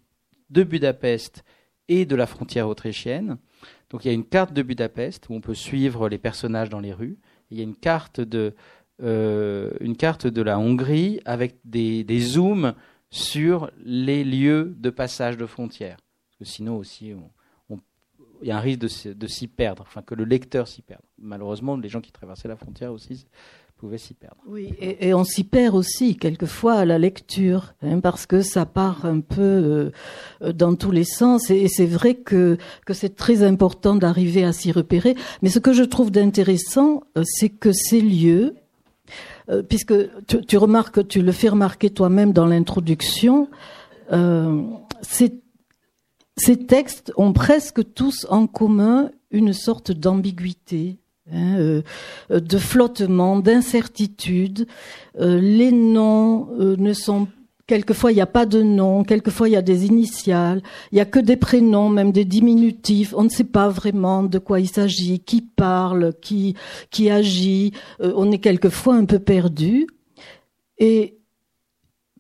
de 0.51 0.63
Budapest 0.63 1.45
et 1.89 2.07
de 2.07 2.15
la 2.15 2.27
frontière 2.27 2.69
autrichienne. 2.69 3.39
Donc 3.91 4.05
il 4.05 4.09
y 4.09 4.11
a 4.13 4.15
une 4.15 4.25
carte 4.25 4.53
de 4.53 4.63
Budapest 4.63 5.29
où 5.29 5.35
on 5.35 5.41
peut 5.41 5.55
suivre 5.55 6.09
les 6.09 6.19
personnages 6.19 6.71
dans 6.71 6.81
les 6.81 6.93
rues. 6.93 7.19
Il 7.51 7.59
y 7.59 7.61
a 7.61 7.65
une 7.65 7.77
carte 7.77 8.21
de, 8.21 8.55
euh, 9.03 9.73
une 9.81 9.97
carte 9.97 10.27
de 10.27 10.43
la 10.43 10.59
Hongrie 10.59 11.21
avec 11.25 11.57
des, 11.65 12.05
des, 12.05 12.21
zooms 12.21 12.75
sur 13.11 13.71
les 13.85 14.25
lieux 14.25 14.75
de 14.79 14.91
passage 14.91 15.37
de 15.37 15.47
frontières. 15.47 15.99
Parce 15.99 16.39
que 16.39 16.45
sinon 16.45 16.77
aussi, 16.77 17.15
il 18.43 18.49
y 18.49 18.51
a 18.51 18.57
un 18.57 18.61
risque 18.61 18.81
de, 18.81 19.27
s'y 19.27 19.49
perdre, 19.49 19.85
enfin 19.87 20.03
que 20.03 20.15
le 20.15 20.25
lecteur 20.25 20.69
s'y 20.69 20.83
perde. 20.83 21.03
Malheureusement, 21.19 21.77
les 21.77 21.89
gens 21.89 22.01
qui 22.01 22.13
traversaient 22.13 22.49
la 22.49 22.57
frontière 22.57 22.93
aussi 22.93 23.27
pouvaient 23.77 23.99
s'y 23.99 24.15
perdre. 24.15 24.37
Oui, 24.47 24.75
et, 24.81 25.15
on 25.15 25.25
s'y 25.25 25.45
perd 25.45 25.75
aussi 25.75 26.17
quelquefois 26.17 26.75
à 26.75 26.85
la 26.85 26.99
lecture, 26.99 27.75
hein, 27.83 28.01
parce 28.01 28.27
que 28.27 28.43
ça 28.43 28.67
part 28.67 29.05
un 29.05 29.21
peu 29.21 29.93
euh, 30.41 30.53
dans 30.53 30.75
tous 30.77 30.91
les 30.91 31.05
sens, 31.05 31.51
et, 31.51 31.69
c'est 31.69 31.87
vrai 31.87 32.15
que, 32.15 32.59
c'est 32.93 33.17
très 33.17 33.43
important 33.43 33.97
d'arriver 33.97 34.45
à 34.45 34.53
s'y 34.53 34.73
repérer. 34.73 35.17
Mais 35.43 35.49
ce 35.49 35.59
que 35.59 35.73
je 35.73 35.83
trouve 35.83 36.11
d'intéressant, 36.11 37.03
euh, 37.17 37.23
c'est 37.25 37.49
que 37.49 37.73
ces 37.73 38.01
lieux, 38.01 38.55
euh, 39.51 39.63
puisque 39.63 39.95
tu, 40.27 40.57
remarques, 40.57 41.07
tu 41.07 41.21
le 41.21 41.33
fais 41.33 41.49
remarquer 41.49 41.91
toi-même 41.91 42.33
dans 42.33 42.47
l'introduction, 42.47 43.49
euh, 44.13 44.63
ces, 45.03 45.33
textes 46.67 47.13
ont 47.17 47.33
presque 47.33 47.95
tous 47.95 48.27
en 48.31 48.47
commun 48.47 49.11
une 49.31 49.53
sorte 49.53 49.93
d'ambiguïté. 49.93 50.99
Hein, 51.33 51.57
euh, 51.57 51.83
de 52.29 52.59
flottement, 52.59 53.39
d'incertitude. 53.39 54.67
les 55.19 55.73
noms 55.73 56.49
ne 56.59 56.93
sont 56.93 57.29
Quelquefois, 57.67 58.13
il 58.13 58.17
n'y 58.17 58.21
a 58.21 58.27
pas 58.27 58.45
de 58.45 58.63
nom, 58.63 59.05
quelquefois, 59.05 59.49
il 59.49 59.53
y 59.53 59.57
a 59.57 59.63
des 59.63 59.87
initiales, 59.87 60.63
il 60.93 60.97
n'y 60.97 61.01
a 61.01 61.07
que 61.07 61.19
des 61.19 61.37
prénoms, 61.37 61.89
même 61.89 62.13
des 62.13 62.27
diminutifs. 62.27 63.15
On 63.17 63.25
ne 63.25 63.31
sait 63.31 63.45
pas 63.45 63.69
vraiment 63.69 64.23
de 64.23 64.39
quoi 64.39 64.61
il 64.61 64.69
s'agit, 64.69 65.21
qui 65.21 65.41
parle, 65.41 66.13
qui, 66.21 66.55
qui 66.91 67.09
agit. 67.09 67.73
Euh, 68.03 68.13
on 68.17 68.31
est 68.31 68.39
quelquefois 68.39 68.97
un 68.97 69.07
peu 69.07 69.19
perdu. 69.19 69.87
Et 70.79 71.17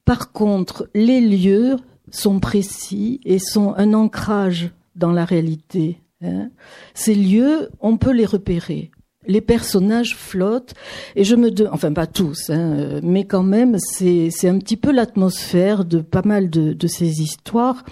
par 0.06 0.32
contre, 0.32 0.88
les 0.94 1.20
lieux 1.20 1.76
sont 2.10 2.40
précis 2.40 3.20
et 3.24 3.38
sont 3.38 3.74
un 3.76 3.92
ancrage 3.92 4.70
dans 4.96 5.12
la 5.12 5.26
réalité. 5.26 6.00
Hein. 6.22 6.50
Ces 6.94 7.14
lieux, 7.14 7.68
on 7.80 7.98
peut 7.98 8.12
les 8.12 8.26
repérer 8.26 8.90
les 9.26 9.40
personnages 9.40 10.16
flottent 10.16 10.74
et 11.16 11.24
je 11.24 11.34
me 11.34 11.50
demande, 11.50 11.74
enfin 11.74 11.92
pas 11.92 12.06
tous, 12.06 12.50
hein, 12.50 13.00
mais 13.02 13.24
quand 13.24 13.42
même 13.42 13.76
c'est 13.78 14.28
c'est 14.30 14.48
un 14.48 14.58
petit 14.58 14.76
peu 14.76 14.92
l'atmosphère 14.92 15.84
de 15.84 16.00
pas 16.00 16.22
mal 16.24 16.50
de, 16.50 16.72
de 16.72 16.86
ces 16.86 17.22
histoires. 17.22 17.84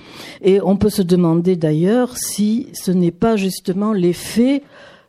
Et 0.43 0.61
on 0.63 0.77
peut 0.77 0.91
se 0.91 1.03
demander 1.03 1.57
d'ailleurs 1.57 2.17
si 2.17 2.69
ce 2.73 2.91
n'est 2.91 3.11
pas 3.11 3.37
justement 3.37 3.93
l'effet 3.93 4.63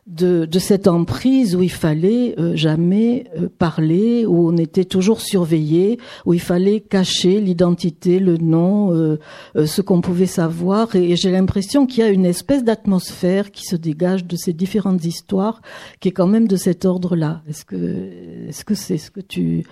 de, 0.06 0.44
de, 0.44 0.58
cette 0.58 0.86
emprise 0.86 1.56
où 1.56 1.62
il 1.62 1.70
fallait 1.70 2.38
euh, 2.38 2.54
jamais 2.56 3.30
euh, 3.36 3.48
parler, 3.48 4.26
où 4.26 4.48
on 4.48 4.56
était 4.56 4.84
toujours 4.84 5.20
surveillé, 5.20 5.98
où 6.26 6.34
il 6.34 6.40
fallait 6.40 6.80
cacher 6.80 7.40
l'identité, 7.40 8.18
le 8.18 8.36
nom, 8.36 8.92
euh, 8.92 9.18
ce 9.54 9.80
qu'on 9.80 10.00
pouvait 10.00 10.26
savoir. 10.26 10.94
Et, 10.94 11.16
j'ai 11.16 11.30
l'impression 11.30 11.86
qu'il 11.86 12.00
y 12.00 12.06
a 12.06 12.10
une 12.10 12.26
espèce 12.26 12.64
d'atmosphère 12.64 13.50
qui 13.50 13.64
se 13.64 13.76
dégage 13.76 14.24
de 14.26 14.36
ces 14.36 14.52
différentes 14.52 15.04
histoires, 15.04 15.62
qui 16.00 16.08
est 16.08 16.12
quand 16.12 16.26
même 16.26 16.48
de 16.48 16.56
cet 16.56 16.84
ordre-là. 16.84 17.42
Est-ce 17.48 17.64
que 17.64 18.46
est-ce 18.48 18.64
que 18.64 18.74
c'est 18.74 18.98
ce 18.98 19.10
que 19.10 19.20
tu 19.20 19.64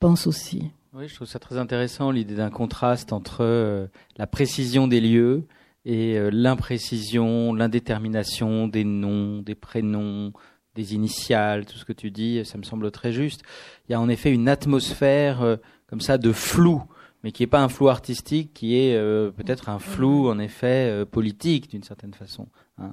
penses 0.00 0.26
aussi? 0.26 0.70
Oui, 0.96 1.08
je 1.08 1.14
trouve 1.14 1.28
ça 1.28 1.38
très 1.38 1.58
intéressant 1.58 2.10
l'idée 2.10 2.34
d'un 2.34 2.48
contraste 2.48 3.12
entre 3.12 3.42
euh, 3.42 3.86
la 4.16 4.26
précision 4.26 4.88
des 4.88 5.02
lieux 5.02 5.44
et 5.86 6.18
euh, 6.18 6.28
l'imprécision, 6.30 7.54
l'indétermination 7.54 8.68
des 8.68 8.84
noms, 8.84 9.40
des 9.40 9.54
prénoms, 9.54 10.32
des 10.74 10.94
initiales, 10.94 11.64
tout 11.64 11.78
ce 11.78 11.86
que 11.86 11.94
tu 11.94 12.10
dis, 12.10 12.44
ça 12.44 12.58
me 12.58 12.62
semble 12.64 12.90
très 12.90 13.12
juste. 13.12 13.40
Il 13.88 13.92
y 13.92 13.94
a 13.94 14.00
en 14.00 14.10
effet 14.10 14.30
une 14.30 14.48
atmosphère 14.48 15.42
euh, 15.42 15.56
comme 15.86 16.02
ça 16.02 16.18
de 16.18 16.32
flou, 16.32 16.82
mais 17.24 17.32
qui 17.32 17.42
n'est 17.42 17.48
pas 17.48 17.62
un 17.62 17.70
flou 17.70 17.88
artistique, 17.88 18.52
qui 18.52 18.76
est 18.76 18.94
peut-être 19.32 19.68
un 19.68 19.78
flou 19.78 20.28
en 20.28 20.38
effet 20.38 21.04
politique 21.10 21.70
d'une 21.70 21.82
certaine 21.82 22.12
façon. 22.12 22.46
Hein. 22.78 22.92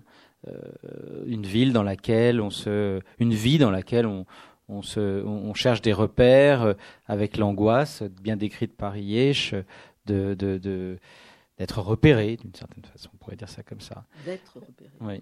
une 1.28 1.46
ville 1.46 1.74
dans 1.74 1.84
laquelle 1.84 2.40
on 2.40 2.50
se, 2.50 3.00
une 3.20 3.34
vie 3.34 3.58
dans 3.58 3.70
laquelle 3.70 4.08
on, 4.08 4.26
on, 4.70 4.82
se, 4.82 5.24
on, 5.26 5.54
cherche 5.54 5.82
des 5.82 5.94
repères 5.94 6.64
euh, 6.64 6.74
avec 7.08 7.38
l'angoisse 7.38 8.04
bien 8.22 8.38
décrite 8.38 8.76
par 8.76 8.98
Yesh 8.98 9.54
de, 10.06 10.34
de, 10.34 10.98
d'être 11.58 11.80
repéré 11.82 12.38
d'une 12.38 12.54
certaine 12.54 12.84
façon, 12.86 13.10
on 13.14 13.18
pourrait 13.18 13.36
dire 13.36 13.50
ça 13.50 13.64
comme 13.64 13.82
ça. 13.82 14.06
D'être 14.26 14.56
repéré. 14.56 14.92
Oui. 15.02 15.22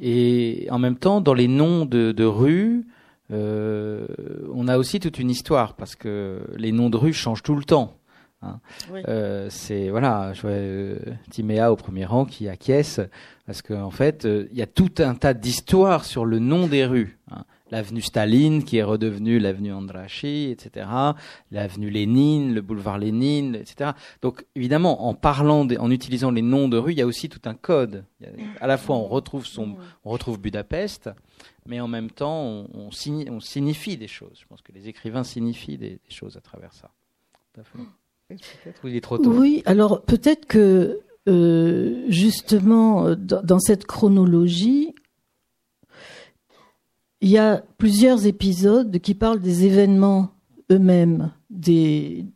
Et 0.00 0.66
en 0.70 0.78
même 0.78 0.96
temps, 0.96 1.20
dans 1.20 1.34
les 1.34 1.48
noms 1.48 1.86
de, 1.86 2.12
de 2.12 2.24
rues, 2.24 2.86
euh, 3.30 4.06
on 4.52 4.68
a 4.68 4.78
aussi 4.78 5.00
toute 5.00 5.18
une 5.18 5.30
histoire 5.30 5.74
parce 5.74 5.94
que 5.94 6.42
les 6.56 6.72
noms 6.72 6.90
de 6.90 6.96
rues 6.96 7.12
changent 7.12 7.42
tout 7.42 7.56
le 7.56 7.64
temps. 7.64 7.96
Hein. 8.42 8.60
Euh, 9.08 9.48
c'est 9.50 9.88
voilà, 9.90 10.32
je 10.34 10.42
vois 10.42 11.16
Timéa 11.30 11.72
au 11.72 11.76
premier 11.76 12.04
rang 12.04 12.24
qui 12.24 12.48
acquiesce 12.48 13.00
parce 13.46 13.62
qu'en 13.62 13.84
en 13.84 13.90
fait, 13.90 14.24
il 14.24 14.56
y 14.56 14.62
a 14.62 14.66
tout 14.66 14.92
un 14.98 15.14
tas 15.14 15.34
d'histoires 15.34 16.04
sur 16.04 16.24
le 16.24 16.38
nom 16.38 16.66
des 16.66 16.84
rues. 16.84 17.18
Hein 17.30 17.44
l'avenue 17.70 18.02
Staline 18.02 18.64
qui 18.64 18.76
est 18.76 18.82
redevenue 18.82 19.38
l'avenue 19.38 19.72
Andrachi, 19.72 20.50
etc., 20.50 20.86
l'avenue 21.50 21.90
Lénine, 21.90 22.54
le 22.54 22.60
boulevard 22.60 22.98
Lénine, 22.98 23.54
etc. 23.54 23.92
Donc 24.22 24.44
évidemment, 24.54 25.06
en 25.06 25.14
parlant, 25.14 25.66
en 25.66 25.90
utilisant 25.90 26.30
les 26.30 26.42
noms 26.42 26.68
de 26.68 26.76
rues, 26.76 26.92
il 26.92 26.98
y 26.98 27.02
a 27.02 27.06
aussi 27.06 27.28
tout 27.28 27.40
un 27.44 27.54
code. 27.54 28.04
à 28.60 28.66
la 28.66 28.76
fois, 28.76 28.96
on 28.96 29.06
retrouve 29.06 29.46
son, 29.46 29.76
on 30.04 30.10
retrouve 30.10 30.38
Budapest, 30.38 31.10
mais 31.66 31.80
en 31.80 31.88
même 31.88 32.10
temps, 32.10 32.42
on, 32.42 32.68
on, 32.74 32.88
on, 32.88 33.40
signifie 33.40 33.96
des 33.96 34.08
choses. 34.08 34.38
Je 34.40 34.46
pense 34.46 34.62
que 34.62 34.72
les 34.72 34.88
écrivains 34.88 35.24
signifient 35.24 35.78
des, 35.78 36.00
choses 36.08 36.36
à 36.36 36.40
travers 36.40 36.72
ça. 36.72 36.90
il 38.84 38.96
est 38.96 39.00
trop 39.00 39.18
tôt. 39.18 39.30
Oui, 39.30 39.62
alors 39.64 40.02
peut-être 40.02 40.46
que 40.46 41.00
euh, 41.26 42.04
justement, 42.08 43.14
dans 43.16 43.58
cette 43.58 43.86
chronologie, 43.86 44.93
il 47.20 47.30
y 47.30 47.38
a 47.38 47.62
plusieurs 47.78 48.26
épisodes 48.26 48.98
qui 48.98 49.14
parlent 49.14 49.40
des 49.40 49.64
événements 49.64 50.30
eux-mêmes, 50.70 51.32
des, 51.50 52.26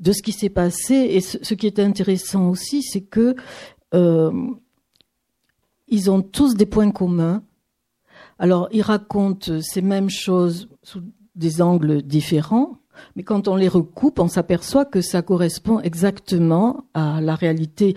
de 0.00 0.12
ce 0.12 0.22
qui 0.22 0.32
s'est 0.32 0.50
passé. 0.50 0.94
Et 0.94 1.20
ce, 1.20 1.54
qui 1.54 1.66
est 1.66 1.78
intéressant 1.78 2.50
aussi, 2.50 2.82
c'est 2.82 3.02
que 3.02 3.34
euh, 3.94 4.32
ils 5.88 6.10
ont 6.10 6.22
tous 6.22 6.54
des 6.54 6.66
points 6.66 6.90
communs. 6.90 7.42
Alors, 8.38 8.68
ils 8.72 8.82
racontent 8.82 9.60
ces 9.60 9.82
mêmes 9.82 10.10
choses 10.10 10.68
sous 10.82 11.02
des 11.34 11.62
angles 11.62 12.02
différents, 12.02 12.78
mais 13.16 13.22
quand 13.22 13.48
on 13.48 13.56
les 13.56 13.68
recoupe, 13.68 14.18
on 14.18 14.28
s'aperçoit 14.28 14.84
que 14.84 15.00
ça 15.00 15.22
correspond 15.22 15.80
exactement 15.80 16.84
à 16.94 17.20
la 17.20 17.34
réalité 17.34 17.96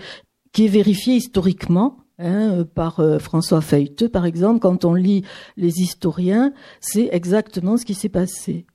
qui 0.52 0.64
est 0.64 0.68
vérifiée 0.68 1.16
historiquement 1.16 1.98
Hein, 2.20 2.64
par 2.74 2.98
euh, 2.98 3.20
François 3.20 3.60
Feuilleteux, 3.60 4.08
par 4.08 4.26
exemple, 4.26 4.58
quand 4.58 4.84
on 4.84 4.92
lit 4.92 5.22
les 5.56 5.82
historiens, 5.82 6.52
c'est 6.80 7.08
exactement 7.12 7.76
ce 7.76 7.84
qui 7.84 7.94
s'est 7.94 8.08
passé. 8.08 8.66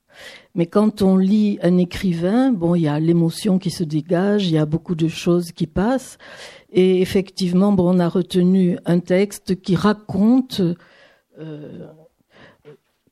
Mais 0.56 0.66
quand 0.66 1.02
on 1.02 1.18
lit 1.18 1.60
un 1.62 1.78
écrivain, 1.78 2.54
bon, 2.54 2.74
il 2.76 2.84
y 2.84 2.88
a 2.88 3.02
l'émotion 3.02 3.60
qui 3.60 3.70
se 3.70 3.84
dégage, 3.84 4.48
il 4.48 4.54
y 4.54 4.58
a 4.58 4.66
beaucoup 4.66 4.96
de 4.96 5.10
choses 5.10 5.52
qui 5.52 5.68
passent, 5.68 6.18
et 6.72 7.02
effectivement, 7.02 7.74
bon, 7.74 7.98
on 7.98 8.00
a 8.00 8.08
retenu 8.08 8.78
un 8.86 9.00
texte 9.00 9.62
qui 9.62 9.76
raconte, 9.76 10.62
euh, 11.38 11.88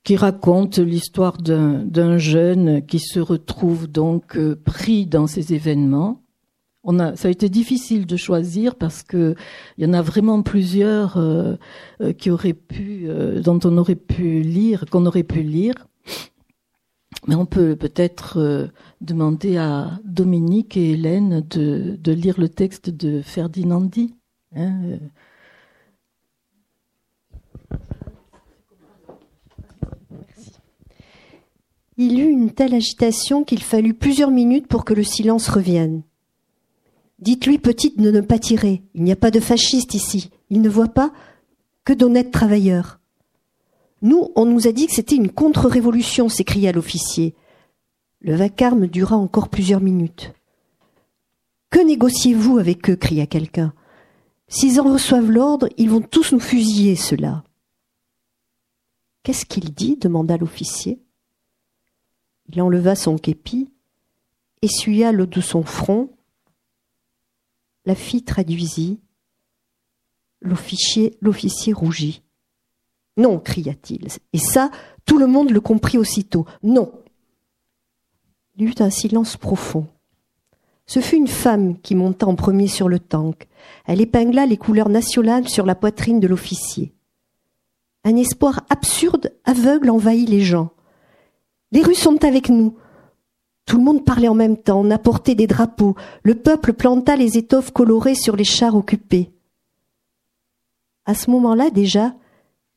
qui 0.02 0.16
raconte 0.16 0.78
l'histoire 0.78 1.36
d'un 1.36 2.16
jeune 2.16 2.86
qui 2.86 3.00
se 3.00 3.20
retrouve 3.20 3.86
donc 3.86 4.38
euh, 4.38 4.58
pris 4.64 5.04
dans 5.04 5.26
ces 5.26 5.52
événements 5.52 6.21
on 6.84 6.98
a, 6.98 7.16
ça 7.16 7.28
a 7.28 7.30
été 7.30 7.48
difficile 7.48 8.06
de 8.06 8.16
choisir 8.16 8.74
parce 8.74 9.02
que 9.02 9.34
il 9.78 9.84
y 9.84 9.88
en 9.88 9.92
a 9.92 10.02
vraiment 10.02 10.42
plusieurs 10.42 11.16
euh, 11.16 11.54
euh, 12.00 12.12
qui 12.12 12.30
auraient 12.30 12.52
pu, 12.54 13.04
euh, 13.06 13.40
dont 13.40 13.60
on 13.64 13.76
aurait 13.78 13.94
pu 13.94 14.40
lire, 14.40 14.84
qu'on 14.90 15.06
aurait 15.06 15.22
pu 15.22 15.42
lire. 15.42 15.74
Mais 17.28 17.36
on 17.36 17.46
peut 17.46 17.76
peut-être 17.76 18.70
demander 19.00 19.56
à 19.56 20.00
Dominique 20.04 20.76
et 20.76 20.90
Hélène 20.90 21.40
de, 21.48 21.96
de 22.02 22.12
lire 22.12 22.34
le 22.40 22.48
texte 22.48 22.90
de 22.90 23.22
Ferdinandi. 23.22 24.16
Hein, 24.56 24.98
Il 31.96 32.18
eut 32.18 32.30
une 32.30 32.50
telle 32.50 32.74
agitation 32.74 33.44
qu'il 33.44 33.62
fallut 33.62 33.94
plusieurs 33.94 34.32
minutes 34.32 34.66
pour 34.66 34.84
que 34.84 34.94
le 34.94 35.04
silence 35.04 35.48
revienne. 35.48 36.02
Dites-lui, 37.22 37.58
petite, 37.58 37.98
ne 37.98 38.20
pas 38.20 38.40
tirer. 38.40 38.82
Il 38.94 39.04
n'y 39.04 39.12
a 39.12 39.16
pas 39.16 39.30
de 39.30 39.38
fascistes 39.38 39.94
ici. 39.94 40.30
Il 40.50 40.60
ne 40.60 40.68
voit 40.68 40.88
pas 40.88 41.12
que 41.84 41.92
d'honnêtes 41.92 42.32
travailleurs. 42.32 42.98
Nous, 44.02 44.32
on 44.34 44.44
nous 44.44 44.66
a 44.66 44.72
dit 44.72 44.88
que 44.88 44.92
c'était 44.92 45.14
une 45.14 45.30
contre-révolution, 45.30 46.28
s'écria 46.28 46.72
l'officier. 46.72 47.36
Le 48.22 48.34
vacarme 48.34 48.88
dura 48.88 49.14
encore 49.16 49.50
plusieurs 49.50 49.80
minutes. 49.80 50.32
Que 51.70 51.78
négociez-vous 51.78 52.58
avec 52.58 52.90
eux? 52.90 52.96
cria 52.96 53.26
quelqu'un. 53.26 53.72
S'ils 54.48 54.80
en 54.80 54.92
reçoivent 54.92 55.30
l'ordre, 55.30 55.68
ils 55.76 55.90
vont 55.90 56.00
tous 56.00 56.32
nous 56.32 56.40
fusiller, 56.40 56.96
ceux-là. 56.96 57.44
Qu'est-ce 59.22 59.46
qu'il 59.46 59.72
dit? 59.72 59.96
demanda 59.96 60.36
l'officier. 60.36 60.98
Il 62.48 62.60
enleva 62.60 62.96
son 62.96 63.16
képi, 63.16 63.70
essuya 64.60 65.12
l'eau 65.12 65.26
de 65.26 65.40
son 65.40 65.62
front, 65.62 66.10
la 67.84 67.94
fille 67.94 68.22
traduisit. 68.22 69.00
L'officier, 70.40 71.72
rougit. 71.72 72.22
Non, 73.16 73.38
cria-t-il. 73.38 74.08
Et 74.32 74.38
ça, 74.38 74.70
tout 75.04 75.18
le 75.18 75.26
monde 75.26 75.50
le 75.50 75.60
comprit 75.60 75.98
aussitôt. 75.98 76.46
Non. 76.62 76.92
Il 78.56 78.62
y 78.62 78.70
eut 78.70 78.82
un 78.82 78.90
silence 78.90 79.36
profond. 79.36 79.86
Ce 80.86 81.00
fut 81.00 81.16
une 81.16 81.28
femme 81.28 81.78
qui 81.80 81.94
monta 81.94 82.26
en 82.26 82.34
premier 82.34 82.66
sur 82.66 82.88
le 82.88 82.98
tank. 82.98 83.46
Elle 83.86 84.00
épingla 84.00 84.46
les 84.46 84.56
couleurs 84.56 84.88
nationales 84.88 85.48
sur 85.48 85.64
la 85.64 85.74
poitrine 85.74 86.20
de 86.20 86.26
l'officier. 86.26 86.92
Un 88.04 88.16
espoir 88.16 88.66
absurde, 88.68 89.32
aveugle 89.44 89.90
envahit 89.90 90.28
les 90.28 90.40
gens. 90.40 90.70
Les 91.70 91.82
Russes 91.82 92.00
sont 92.00 92.24
avec 92.24 92.48
nous. 92.48 92.76
Tout 93.72 93.78
le 93.78 93.84
monde 93.84 94.04
parlait 94.04 94.28
en 94.28 94.34
même 94.34 94.58
temps, 94.58 94.82
on 94.82 94.90
apportait 94.90 95.34
des 95.34 95.46
drapeaux, 95.46 95.96
le 96.24 96.34
peuple 96.34 96.74
planta 96.74 97.16
les 97.16 97.38
étoffes 97.38 97.70
colorées 97.70 98.14
sur 98.14 98.36
les 98.36 98.44
chars 98.44 98.76
occupés. 98.76 99.30
À 101.06 101.14
ce 101.14 101.30
moment-là 101.30 101.70
déjà, 101.70 102.14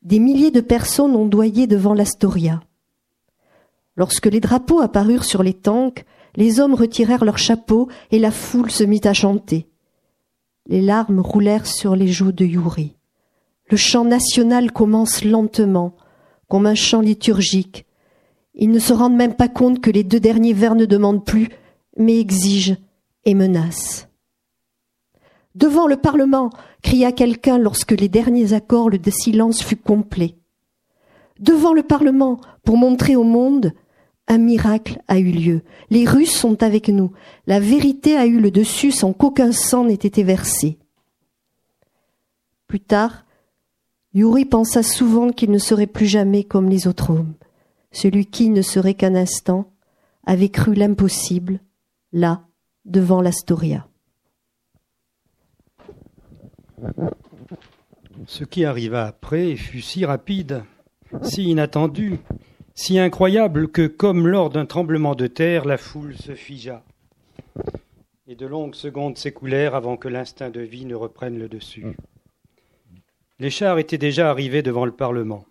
des 0.03 0.19
milliers 0.19 0.51
de 0.51 0.61
personnes 0.61 1.17
ondoyaient 1.17 1.67
devant 1.67 1.93
l'Astoria. 1.93 2.61
Lorsque 3.97 4.27
les 4.27 4.39
drapeaux 4.39 4.79
apparurent 4.79 5.25
sur 5.25 5.43
les 5.43 5.53
tanks, 5.53 6.05
les 6.37 6.61
hommes 6.61 6.75
retirèrent 6.75 7.25
leurs 7.25 7.39
chapeaux 7.39 7.89
et 8.11 8.17
la 8.17 8.31
foule 8.31 8.71
se 8.71 8.85
mit 8.85 9.01
à 9.03 9.11
chanter. 9.11 9.67
Les 10.65 10.81
larmes 10.81 11.19
roulèrent 11.19 11.67
sur 11.67 11.97
les 11.97 12.07
joues 12.07 12.31
de 12.31 12.45
Yuri. 12.45 12.95
Le 13.69 13.75
chant 13.75 14.05
national 14.05 14.71
commence 14.71 15.25
lentement, 15.25 15.93
comme 16.47 16.65
un 16.65 16.73
chant 16.73 17.01
liturgique, 17.01 17.85
ils 18.55 18.71
ne 18.71 18.79
se 18.79 18.93
rendent 18.93 19.15
même 19.15 19.35
pas 19.35 19.49
compte 19.49 19.81
que 19.81 19.91
les 19.91 20.03
deux 20.03 20.19
derniers 20.19 20.53
vers 20.53 20.75
ne 20.75 20.85
demandent 20.85 21.25
plus, 21.25 21.49
mais 21.97 22.19
exigent 22.19 22.77
et 23.25 23.33
menacent. 23.33 24.07
Devant 25.55 25.87
le 25.87 25.97
Parlement, 25.97 26.49
cria 26.81 27.11
quelqu'un 27.11 27.57
lorsque 27.57 27.91
les 27.91 28.09
derniers 28.09 28.53
accords 28.53 28.89
de 28.89 29.11
silence 29.11 29.63
fut 29.63 29.77
complet. 29.77 30.35
Devant 31.39 31.73
le 31.73 31.83
Parlement, 31.83 32.39
pour 32.63 32.77
montrer 32.77 33.15
au 33.15 33.23
monde, 33.23 33.73
un 34.27 34.37
miracle 34.37 34.99
a 35.07 35.19
eu 35.19 35.31
lieu. 35.31 35.61
Les 35.89 36.05
Russes 36.05 36.35
sont 36.35 36.63
avec 36.63 36.89
nous. 36.89 37.11
La 37.47 37.59
vérité 37.59 38.17
a 38.17 38.25
eu 38.25 38.39
le 38.39 38.51
dessus 38.51 38.91
sans 38.91 39.13
qu'aucun 39.13 39.51
sang 39.51 39.85
n'ait 39.85 39.93
été 39.93 40.23
versé. 40.23 40.77
Plus 42.67 42.79
tard, 42.79 43.25
Yuri 44.13 44.45
pensa 44.45 44.81
souvent 44.81 45.29
qu'il 45.29 45.51
ne 45.51 45.57
serait 45.57 45.87
plus 45.87 46.07
jamais 46.07 46.43
comme 46.43 46.69
les 46.69 46.87
autres 46.87 47.11
hommes. 47.11 47.33
Celui 47.95 48.25
qui 48.25 48.49
ne 48.49 48.61
serait 48.61 48.93
qu'un 48.93 49.15
instant 49.15 49.71
avait 50.25 50.49
cru 50.49 50.73
l'impossible, 50.73 51.61
là, 52.11 52.41
devant 52.83 53.21
l'Astoria. 53.21 53.87
Ce 58.27 58.43
qui 58.43 58.65
arriva 58.65 59.05
après 59.05 59.55
fut 59.55 59.79
si 59.79 60.03
rapide, 60.03 60.65
si 61.21 61.45
inattendu, 61.45 62.19
si 62.73 62.99
incroyable 62.99 63.69
que, 63.69 63.87
comme 63.87 64.27
lors 64.27 64.49
d'un 64.49 64.65
tremblement 64.65 65.15
de 65.15 65.27
terre, 65.27 65.63
la 65.63 65.77
foule 65.77 66.17
se 66.17 66.35
figea. 66.35 66.83
Et 68.27 68.35
de 68.35 68.45
longues 68.45 68.75
secondes 68.75 69.17
s'écoulèrent 69.17 69.73
avant 69.73 69.95
que 69.95 70.09
l'instinct 70.09 70.49
de 70.49 70.59
vie 70.59 70.85
ne 70.85 70.95
reprenne 70.95 71.39
le 71.39 71.47
dessus. 71.47 71.95
Les 73.39 73.49
chars 73.49 73.79
étaient 73.79 73.97
déjà 73.97 74.29
arrivés 74.29 74.63
devant 74.63 74.83
le 74.83 74.91
Parlement. 74.91 75.45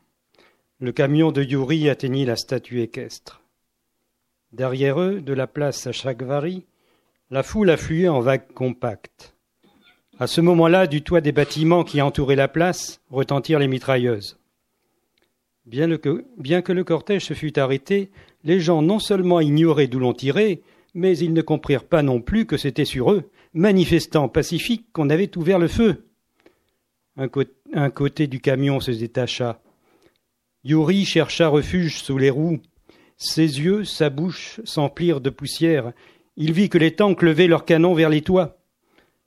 Le 0.85 0.93
camion 0.93 1.33
de 1.33 1.43
Yuri 1.43 1.89
atteignit 1.89 2.27
la 2.27 2.37
statue 2.37 2.83
équestre. 2.83 3.41
Derrière 4.53 5.01
eux, 5.01 5.23
de 5.23 5.33
la 5.33 5.47
place 5.47 5.87
à 5.87 5.93
Chagvari, 5.93 6.67
la 7.31 7.43
foule 7.43 7.71
affluait 7.71 8.09
en 8.09 8.21
vagues 8.21 8.53
compactes. 8.53 9.35
À 10.19 10.27
ce 10.27 10.43
moment-là, 10.43 10.87
du 10.87 11.01
toit 11.01 11.23
des 11.23 11.33
bâtiments 11.33 11.85
qui 11.85 12.03
entouraient 12.03 12.37
la 12.37 12.49
place, 12.49 13.01
retentirent 13.11 13.61
les 13.61 13.67
mitrailleuses. 13.67 14.39
Bien, 15.65 15.89
que, 15.97 16.73
le 16.73 16.85
cortège 16.85 17.25
se 17.25 17.33
fût 17.33 17.59
arrêté, 17.59 18.11
les 18.43 18.61
gens 18.61 18.83
non 18.83 18.99
seulement 18.99 19.41
ignoraient 19.41 19.87
d'où 19.87 20.01
l'on 20.01 20.13
tirait, 20.13 20.61
mais 20.93 21.17
ils 21.17 21.33
ne 21.33 21.41
comprirent 21.41 21.89
pas 21.89 22.03
non 22.03 22.21
plus 22.21 22.45
que 22.45 22.59
c'était 22.59 22.85
sur 22.85 23.11
eux, 23.11 23.31
manifestants 23.55 24.29
pacifiques, 24.29 24.85
qu'on 24.93 25.09
avait 25.09 25.35
ouvert 25.39 25.59
le 25.59 25.69
feu. 25.69 26.05
Un 27.17 27.89
côté 27.89 28.27
du 28.27 28.41
camion 28.41 28.81
se 28.81 28.91
détacha. 28.91 29.63
Yuri 30.65 31.05
chercha 31.05 31.49
refuge 31.49 31.99
sous 31.99 32.17
les 32.17 32.31
roues. 32.31 32.61
Ses 33.17 33.61
yeux, 33.61 33.85
sa 33.85 34.11
bouche 34.11 34.61
s'emplirent 34.65 35.21
de 35.21 35.31
poussière. 35.31 35.93
Il 36.37 36.53
vit 36.53 36.69
que 36.69 36.79
les 36.79 36.97
tanks 36.97 37.23
levaient 37.23 37.47
leurs 37.47 37.67
canons 37.67 37.95
vers 37.95 38.09
les 38.09 38.23
toits. 38.23 38.59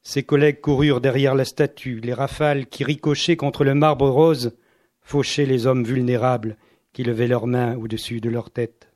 Ses 0.01 0.23
collègues 0.23 0.61
coururent 0.61 1.01
derrière 1.01 1.35
la 1.35 1.45
statue, 1.45 1.99
les 1.99 2.13
rafales 2.13 2.67
qui 2.67 2.83
ricochaient 2.83 3.38
contre 3.38 3.63
le 3.63 3.75
marbre 3.75 4.09
rose 4.09 4.57
fauchaient 5.01 5.45
les 5.45 5.67
hommes 5.67 5.83
vulnérables 5.83 6.57
qui 6.91 7.03
levaient 7.03 7.27
leurs 7.27 7.47
mains 7.47 7.77
au-dessus 7.77 8.19
de 8.19 8.29
leur 8.29 8.49
tête. 8.49 8.89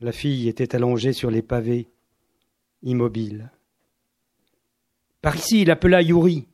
La 0.00 0.12
fille 0.12 0.48
était 0.48 0.76
allongée 0.76 1.12
sur 1.12 1.30
les 1.30 1.42
pavés, 1.42 1.88
immobile. 2.82 3.50
Par 5.22 5.34
ici, 5.34 5.62
il 5.62 5.70
appela 5.70 6.02
Yuri. 6.02 6.46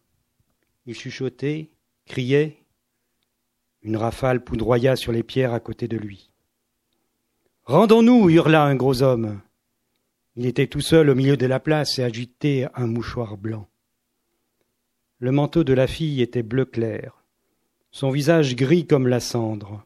Il 0.87 0.95
chuchotait, 0.95 1.71
criait. 2.07 2.62
Une 3.83 3.97
rafale 3.97 4.45
poudroya 4.45 4.97
sur 4.97 5.13
les 5.13 5.23
pierres 5.23 5.53
à 5.53 5.61
côté 5.61 5.89
de 5.89 5.97
lui. 5.97 6.31
Rendons-nous, 7.65 8.31
hurla 8.31 8.65
un 8.65 8.75
gros 8.75 9.03
homme. 9.03 9.41
Il 10.37 10.47
était 10.47 10.67
tout 10.67 10.81
seul 10.81 11.11
au 11.11 11.15
milieu 11.15 11.37
de 11.37 11.47
la 11.47 11.61
place 11.61 11.99
et 11.99 12.03
agitait 12.03 12.67
un 12.75 12.87
mouchoir 12.87 13.37
blanc. 13.37 13.69
Le 15.19 15.31
manteau 15.31 15.63
de 15.63 15.73
la 15.73 15.87
fille 15.87 16.23
était 16.23 16.43
bleu 16.43 16.65
clair, 16.65 17.23
son 17.91 18.11
visage 18.11 18.57
gris 18.57 18.87
comme 18.87 19.07
la 19.07 19.21
cendre, 19.21 19.85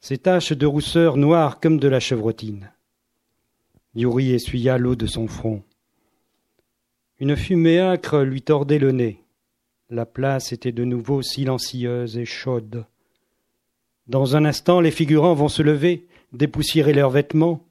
ses 0.00 0.18
taches 0.18 0.52
de 0.52 0.66
rousseur 0.66 1.16
noires 1.16 1.60
comme 1.60 1.78
de 1.78 1.88
la 1.88 2.00
chevrotine. 2.00 2.72
Yuri 3.94 4.32
essuya 4.32 4.78
l'eau 4.78 4.96
de 4.96 5.06
son 5.06 5.26
front. 5.26 5.62
Une 7.18 7.36
fumée 7.36 7.80
âcre 7.80 8.22
lui 8.22 8.42
tordait 8.42 8.78
le 8.78 8.92
nez. 8.92 9.22
La 9.88 10.04
place 10.04 10.52
était 10.52 10.72
de 10.72 10.84
nouveau 10.84 11.22
silencieuse 11.22 12.18
et 12.18 12.24
chaude. 12.24 12.86
Dans 14.06 14.36
un 14.36 14.44
instant, 14.44 14.80
les 14.80 14.90
figurants 14.90 15.34
vont 15.34 15.48
se 15.48 15.62
lever, 15.62 16.06
dépoussiérer 16.32 16.92
leurs 16.92 17.10
vêtements, 17.10 17.66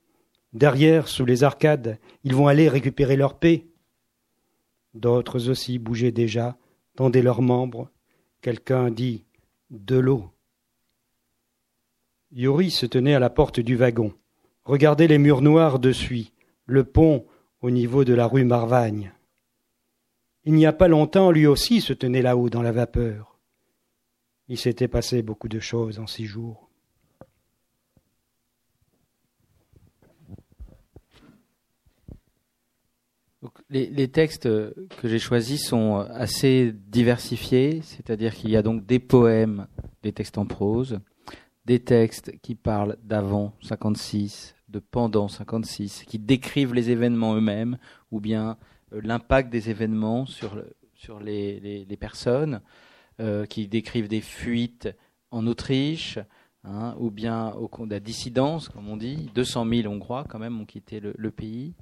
Derrière, 0.55 1.09
sous 1.09 1.25
les 1.25 1.43
arcades, 1.43 1.99
ils 2.23 2.33
vont 2.33 2.47
aller 2.47 2.69
récupérer 2.69 3.17
leur 3.17 3.37
paix. 3.37 3.65
D'autres 4.93 5.49
aussi 5.49 5.79
bougeaient 5.79 6.13
déjà, 6.13 6.55
tendaient 6.95 7.21
leurs 7.21 7.41
membres. 7.41 7.91
Quelqu'un 8.41 8.89
dit 8.89 9.25
De 9.69 9.97
l'eau. 9.97 10.31
Yuri 12.31 12.71
se 12.71 12.85
tenait 12.85 13.15
à 13.15 13.19
la 13.19 13.29
porte 13.29 13.59
du 13.59 13.75
wagon, 13.75 14.13
regardait 14.63 15.07
les 15.07 15.17
murs 15.17 15.41
noirs 15.41 15.77
dessus, 15.77 16.27
le 16.65 16.85
pont 16.85 17.25
au 17.61 17.69
niveau 17.69 18.05
de 18.05 18.13
la 18.13 18.25
rue 18.25 18.45
Marvagne. 18.45 19.11
Il 20.45 20.53
n'y 20.53 20.65
a 20.65 20.73
pas 20.73 20.87
longtemps, 20.87 21.31
lui 21.31 21.47
aussi 21.47 21.81
se 21.81 21.91
tenait 21.91 22.21
là-haut 22.21 22.49
dans 22.49 22.61
la 22.61 22.71
vapeur. 22.71 23.34
Il 24.47 24.57
s'était 24.57 24.87
passé 24.87 25.21
beaucoup 25.21 25.47
de 25.47 25.59
choses 25.59 25.99
en 25.99 26.07
six 26.07 26.25
jours. 26.25 26.65
les, 33.69 34.07
textes 34.07 34.43
que 34.43 35.07
j'ai 35.07 35.19
choisis 35.19 35.65
sont 35.65 35.97
assez 35.97 36.73
diversifiés, 36.87 37.81
c'est-à-dire 37.81 38.33
qu'il 38.33 38.49
y 38.49 38.57
a 38.57 38.61
donc 38.61 38.85
des 38.85 38.99
poèmes, 38.99 39.67
des 40.03 40.13
textes 40.13 40.37
en 40.37 40.45
prose, 40.45 40.99
des 41.65 41.79
textes 41.79 42.39
qui 42.41 42.55
parlent 42.55 42.97
d'avant 43.03 43.53
56, 43.61 44.55
de 44.69 44.79
pendant 44.79 45.27
56, 45.27 46.03
qui 46.05 46.19
décrivent 46.19 46.73
les 46.73 46.89
événements 46.89 47.35
eux-mêmes, 47.35 47.77
ou 48.11 48.19
bien 48.19 48.57
euh, 48.93 49.01
l'impact 49.03 49.49
des 49.49 49.69
événements 49.69 50.25
sur, 50.25 50.63
sur 50.93 51.19
les, 51.19 51.97
personnes, 51.99 52.61
euh, 53.19 53.45
qui 53.45 53.67
décrivent 53.67 54.07
des 54.07 54.21
fuites 54.21 54.89
en 55.31 55.47
Autriche, 55.47 56.19
hein, 56.63 56.95
ou 56.99 57.11
bien 57.11 57.53
de 57.55 57.89
la 57.89 57.99
dissidence, 57.99 58.69
comme 58.69 58.89
on 58.89 58.97
dit. 58.97 59.29
200 59.35 59.65
000 59.67 59.93
Hongrois, 59.93 60.25
quand 60.27 60.39
même, 60.39 60.59
ont 60.59 60.65
quitté 60.65 60.99
le 60.99 61.31
pays 61.31 61.73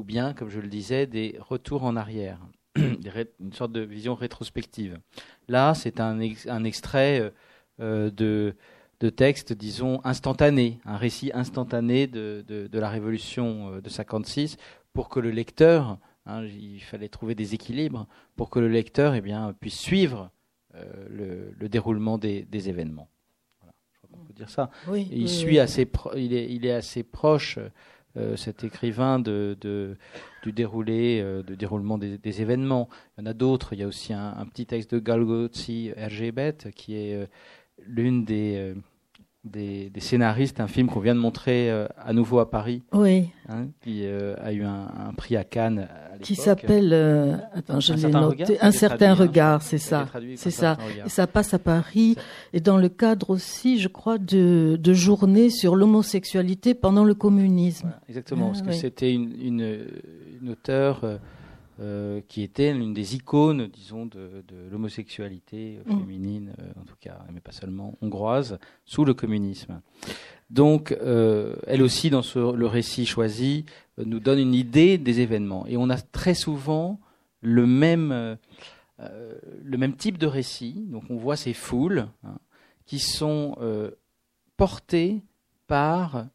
ou 0.00 0.04
bien, 0.04 0.32
comme 0.32 0.48
je 0.48 0.60
le 0.60 0.68
disais, 0.68 1.06
des 1.06 1.36
retours 1.40 1.84
en 1.84 1.94
arrière, 1.94 2.38
une 2.76 3.52
sorte 3.52 3.72
de 3.72 3.80
vision 3.80 4.14
rétrospective. 4.14 4.98
Là, 5.46 5.74
c'est 5.74 6.00
un, 6.00 6.20
extrait 6.64 7.20
euh, 7.20 7.30
euh, 7.80 8.54
de, 8.98 9.10
texte, 9.10 9.52
disons, 9.52 10.00
instantané, 10.04 10.80
un 10.86 10.96
récit 10.96 11.30
instantané 11.34 12.06
de, 12.06 12.68
la 12.72 12.88
révolution 12.88 13.78
de 13.80 13.88
56, 13.88 14.56
pour 14.94 15.10
que 15.10 15.20
le 15.20 15.30
lecteur, 15.30 15.98
hein, 16.24 16.44
il 16.44 16.80
fallait 16.80 17.08
trouver 17.10 17.34
des 17.34 17.54
équilibres, 17.54 18.06
pour 18.36 18.48
que 18.48 18.58
le 18.58 18.68
lecteur 18.68 19.14
eh 19.14 19.20
bien, 19.20 19.54
puisse 19.60 19.78
suivre 19.78 20.30
le, 21.08 21.52
le, 21.58 21.68
déroulement 21.68 22.18
des, 22.18 22.42
des 22.42 22.68
événements. 22.68 23.08
Voilà, 23.60 23.74
je 23.92 23.98
crois 23.98 24.10
qu'on 24.12 24.24
peut 24.24 24.34
dire 24.34 24.50
ça. 24.50 24.70
il, 24.94 25.28
suit 25.28 25.58
Assez 25.58 25.88
il, 26.16 26.34
est, 26.34 26.52
il 26.52 26.66
est 26.66 26.72
assez 26.72 27.02
proche 27.02 27.58
euh, 28.16 28.34
cet 28.34 28.64
écrivain 28.64 29.20
de, 29.20 29.56
du 30.42 30.52
déroulé, 30.52 31.20
euh, 31.22 31.44
de 31.44 31.54
déroulement 31.54 31.96
des, 31.96 32.42
événements. 32.42 32.88
Il 33.16 33.20
y 33.20 33.22
en 33.22 33.30
a 33.30 33.34
d'autres. 33.34 33.72
Il 33.72 33.78
y 33.78 33.84
a 33.84 33.86
aussi 33.86 34.12
un, 34.12 34.44
petit 34.46 34.66
texte 34.66 34.92
de 34.92 34.98
Galgotzi 34.98 35.92
Ergebet 35.94 36.56
qui 36.74 36.96
est 36.96 37.14
euh, 37.14 37.26
l'une 37.86 38.24
des 38.24 38.74
des, 39.44 39.90
scénaristes, 39.98 40.60
un 40.60 40.66
film 40.66 40.88
qu'on 40.88 41.00
vient 41.00 41.14
de 41.14 41.20
montrer 41.20 41.70
euh, 41.70 41.86
à 41.98 42.12
nouveau 42.12 42.40
à 42.40 42.50
Paris, 42.50 42.82
oui. 42.92 43.30
Hein, 43.48 43.68
qui 43.82 44.04
euh, 44.04 44.34
a 44.42 44.52
eu 44.52 44.64
un, 44.64 45.12
prix 45.16 45.36
à 45.36 45.44
Cannes. 45.44 45.88
qui 46.20 46.34
s'appelle, 46.34 46.90
euh, 46.92 47.36
attends, 47.54 47.80
je 47.80 47.94
l'ai 47.94 48.10
noté, 48.10 48.60
un 48.60 48.70
certain 48.70 49.14
regard, 49.14 49.62
c'est 49.62 49.78
ça, 49.78 50.06
c'est 50.36 50.50
ça. 50.50 50.76
Et 51.06 51.08
ça 51.08 51.26
passe 51.26 51.54
à 51.54 51.58
Paris 51.58 52.16
et 52.52 52.60
dans 52.60 52.76
le 52.76 52.88
cadre 52.88 53.30
aussi, 53.30 53.78
je 53.78 53.88
crois, 53.88 54.18
de, 54.18 54.76
de 54.78 54.92
journées 54.92 55.48
sur 55.48 55.74
l'homosexualité 55.74 56.74
pendant 56.74 57.04
le 57.04 57.14
communisme. 57.14 57.92
exactement, 58.08 58.48
parce 58.48 58.62
que 58.62 58.72
c'était 58.72 59.12
une, 59.12 59.34
une, 59.40 59.86
une 60.42 60.50
auteure 60.50 61.18
euh, 61.82 62.20
qui 62.28 62.42
était 62.42 62.74
l'une 62.74 62.92
des 62.92 63.14
icônes, 63.14 63.66
disons, 63.68 64.04
de, 64.04 64.44
l'homosexualité 64.70 65.78
mm. 65.86 65.98
féminine, 65.98 66.52
euh, 66.60 66.72
en 66.78 66.84
tout 66.84 66.96
cas, 67.00 67.24
mais 67.32 67.40
pas 67.40 67.52
seulement 67.52 67.96
hongroise, 68.02 68.58
sous 68.84 69.06
le 69.06 69.14
communisme. 69.14 69.80
Donc, 70.50 70.92
euh, 70.92 71.56
elle 71.66 71.80
aussi, 71.80 72.10
dans 72.10 72.20
le 72.34 72.66
récit 72.66 73.06
choisi, 73.06 73.64
nous 73.96 74.20
donne 74.20 74.38
une 74.38 74.52
idée 74.52 74.98
des 74.98 75.20
événements. 75.20 75.66
Et 75.68 75.78
on 75.78 75.88
a 75.88 75.96
très 75.96 76.34
souvent 76.34 77.00
le 77.40 77.64
même, 77.66 78.36
le 78.98 79.78
même 79.78 79.96
type 79.96 80.18
de 80.18 80.26
récit. 80.26 80.84
Donc, 80.88 81.04
on 81.08 81.16
voit 81.16 81.36
ces 81.36 81.54
foules 81.54 82.08
hein, 82.24 82.36
qui 82.84 82.98
sont 82.98 83.56
portées 84.58 85.22
par 85.66 86.26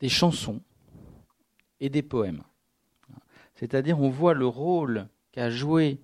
des 0.00 0.08
chansons 0.08 0.62
et 1.80 1.90
des 1.90 2.02
poèmes. 2.02 2.44
C'est-à-dire, 3.58 4.00
on 4.00 4.08
voit 4.08 4.34
le 4.34 4.46
rôle 4.46 5.08
qu'a 5.32 5.50
joué 5.50 6.00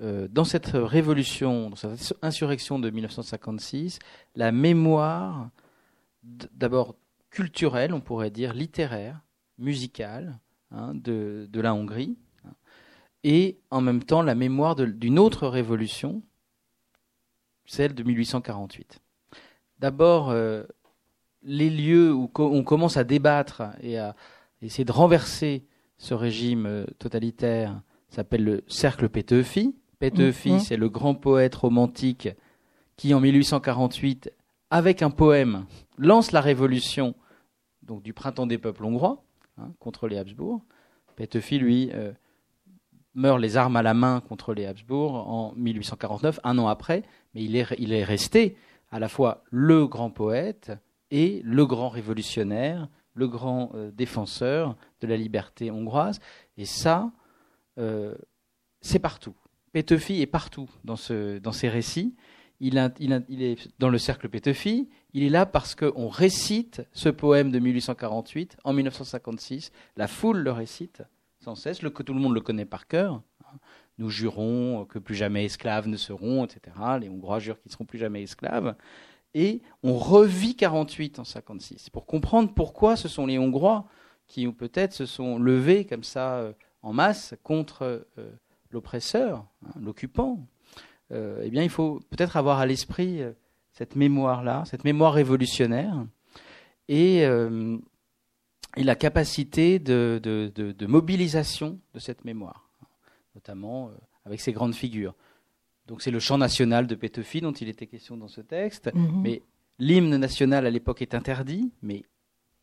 euh, 0.00 0.28
dans 0.30 0.44
cette 0.44 0.70
révolution, 0.72 1.70
dans 1.70 1.76
cette 1.76 2.14
insurrection 2.22 2.78
de 2.78 2.90
1956, 2.90 3.98
la 4.36 4.52
mémoire, 4.52 5.50
d'abord 6.22 6.94
culturelle, 7.30 7.92
on 7.92 8.00
pourrait 8.00 8.30
dire, 8.30 8.54
littéraire, 8.54 9.20
musicale, 9.58 10.38
hein, 10.70 10.92
de, 10.94 11.48
la 11.52 11.74
Hongrie, 11.74 12.16
hein, 12.44 12.52
et 13.24 13.58
en 13.70 13.80
même 13.80 14.04
temps 14.04 14.22
la 14.22 14.36
mémoire 14.36 14.76
d'une 14.76 15.18
autre 15.18 15.48
révolution, 15.48 16.22
celle 17.66 17.94
de 17.96 18.04
1848. 18.04 19.00
D'abord, 19.80 20.30
euh, 20.30 20.62
les 21.42 21.68
lieux 21.68 22.14
où 22.14 22.30
on 22.38 22.62
commence 22.62 22.96
à 22.96 23.02
débattre 23.02 23.62
et 23.80 23.98
à 23.98 24.14
essayer 24.60 24.84
de 24.84 24.92
renverser 24.92 25.66
ce 26.02 26.14
régime 26.14 26.66
euh, 26.66 26.84
totalitaire 26.98 27.80
s'appelle 28.08 28.42
le 28.42 28.64
cercle 28.66 29.08
Péteufi. 29.08 29.76
Péteufi, 30.00 30.50
mm-hmm. 30.50 30.58
c'est 30.58 30.76
le 30.76 30.88
grand 30.88 31.14
poète 31.14 31.54
romantique 31.54 32.28
qui, 32.96 33.14
en 33.14 33.20
1848, 33.20 34.32
avec 34.70 35.02
un 35.02 35.10
poème, 35.10 35.64
lance 35.98 36.32
la 36.32 36.40
révolution 36.40 37.14
donc 37.82 38.02
du 38.02 38.12
printemps 38.12 38.48
des 38.48 38.58
peuples 38.58 38.84
hongrois 38.84 39.22
hein, 39.58 39.70
contre 39.78 40.08
les 40.08 40.18
Habsbourg. 40.18 40.62
Petefi, 41.14 41.60
lui, 41.60 41.90
euh, 41.94 42.12
meurt 43.14 43.38
les 43.38 43.56
armes 43.56 43.76
à 43.76 43.82
la 43.82 43.94
main 43.94 44.20
contre 44.20 44.54
les 44.54 44.66
Habsbourg 44.66 45.14
en 45.14 45.52
1849, 45.54 46.40
un 46.42 46.58
an 46.58 46.66
après, 46.66 47.04
mais 47.32 47.44
il 47.44 47.54
est, 47.54 47.66
il 47.78 47.92
est 47.92 48.02
resté 48.02 48.56
à 48.90 48.98
la 48.98 49.08
fois 49.08 49.44
le 49.52 49.86
grand 49.86 50.10
poète 50.10 50.72
et 51.12 51.42
le 51.44 51.64
grand 51.64 51.90
révolutionnaire, 51.90 52.88
le 53.14 53.28
grand 53.28 53.72
euh, 53.74 53.90
défenseur 53.90 54.76
de 55.00 55.06
la 55.06 55.16
liberté 55.16 55.70
hongroise. 55.70 56.20
Et 56.56 56.64
ça, 56.64 57.12
euh, 57.78 58.14
c'est 58.80 58.98
partout. 58.98 59.34
Petefi 59.72 60.20
est 60.20 60.26
partout 60.26 60.68
dans, 60.84 60.96
ce, 60.96 61.38
dans 61.38 61.52
ces 61.52 61.68
récits. 61.68 62.14
Il, 62.60 62.78
est 62.78 63.70
dans 63.80 63.88
le 63.88 63.98
cercle 63.98 64.28
Petefi. 64.28 64.88
Il 65.14 65.24
est 65.24 65.30
là 65.30 65.46
parce 65.46 65.74
qu'on 65.74 66.08
récite 66.08 66.82
ce 66.92 67.08
poème 67.08 67.50
de 67.50 67.58
1848 67.58 68.58
en 68.64 68.72
1956. 68.72 69.72
La 69.96 70.06
foule 70.06 70.38
le 70.38 70.52
récite 70.52 71.02
sans 71.40 71.56
cesse, 71.56 71.80
que 71.80 72.02
tout 72.02 72.14
le 72.14 72.20
monde 72.20 72.34
le 72.34 72.40
connaît 72.40 72.64
par 72.64 72.86
cœur. 72.86 73.20
Nous 73.98 74.10
jurons 74.10 74.84
que 74.86 74.98
plus 74.98 75.14
jamais 75.14 75.44
esclaves 75.44 75.88
ne 75.88 75.96
seront, 75.96 76.44
etc. 76.44 76.76
Les 77.00 77.08
Hongrois 77.08 77.40
jurent 77.40 77.60
qu'ils 77.60 77.68
ne 77.70 77.72
seront 77.72 77.84
plus 77.84 77.98
jamais 77.98 78.22
esclaves. 78.22 78.74
Et 79.34 79.62
on 79.82 79.96
revit 79.96 80.56
48 80.56 81.18
en 81.18 81.24
56 81.24 81.90
pour 81.90 82.06
comprendre 82.06 82.52
pourquoi 82.54 82.96
ce 82.96 83.08
sont 83.08 83.26
les 83.26 83.38
Hongrois 83.38 83.86
qui 84.26 84.46
peut-être 84.50 84.92
se 84.92 85.06
sont 85.06 85.38
levés 85.38 85.84
comme 85.84 86.04
ça 86.04 86.36
euh, 86.36 86.52
en 86.82 86.92
masse 86.92 87.34
contre 87.42 88.06
euh, 88.18 88.30
l'oppresseur, 88.70 89.46
hein, 89.66 89.70
l'occupant. 89.80 90.46
Euh, 91.12 91.42
eh 91.44 91.50
bien, 91.50 91.62
il 91.62 91.70
faut 91.70 92.00
peut-être 92.10 92.36
avoir 92.36 92.58
à 92.58 92.66
l'esprit 92.66 93.20
cette 93.72 93.96
mémoire-là, 93.96 94.64
cette 94.66 94.84
mémoire 94.84 95.12
révolutionnaire, 95.12 96.06
et 96.88 97.26
la 98.76 98.94
capacité 98.94 99.78
de, 99.78 100.20
de, 100.22 100.86
mobilisation 100.86 101.78
de 101.94 101.98
cette 101.98 102.24
mémoire, 102.24 102.68
notamment 103.34 103.88
euh, 103.88 103.92
avec 104.24 104.40
ces 104.40 104.52
grandes 104.52 104.74
figures. 104.74 105.14
Donc 105.92 106.00
c'est 106.00 106.10
le 106.10 106.20
chant 106.20 106.38
national 106.38 106.86
de 106.86 106.94
Pétefi 106.94 107.42
dont 107.42 107.52
il 107.52 107.68
était 107.68 107.86
question 107.86 108.16
dans 108.16 108.26
ce 108.26 108.40
texte, 108.40 108.90
mhm. 108.94 109.20
mais 109.20 109.42
l'hymne 109.78 110.16
national 110.16 110.64
à 110.64 110.70
l'époque 110.70 111.02
est 111.02 111.14
interdit, 111.14 111.70
mais 111.82 112.02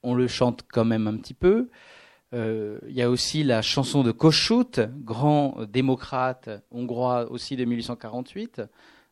on 0.02 0.16
le 0.16 0.28
chante 0.28 0.66
quand 0.68 0.84
même 0.84 1.06
un 1.06 1.16
petit 1.16 1.36
peu. 1.36 1.70
Euh, 2.34 2.80
il 2.88 2.96
y 2.96 3.04
a 3.04 3.10
aussi 3.12 3.44
la 3.44 3.62
chanson 3.62 4.02
de 4.02 4.12
Kossuth, 4.12 4.82
grand 5.04 5.60
démocrate 5.72 6.50
hongrois 6.72 7.30
aussi 7.30 7.56
de 7.56 7.66
1848, 7.66 8.64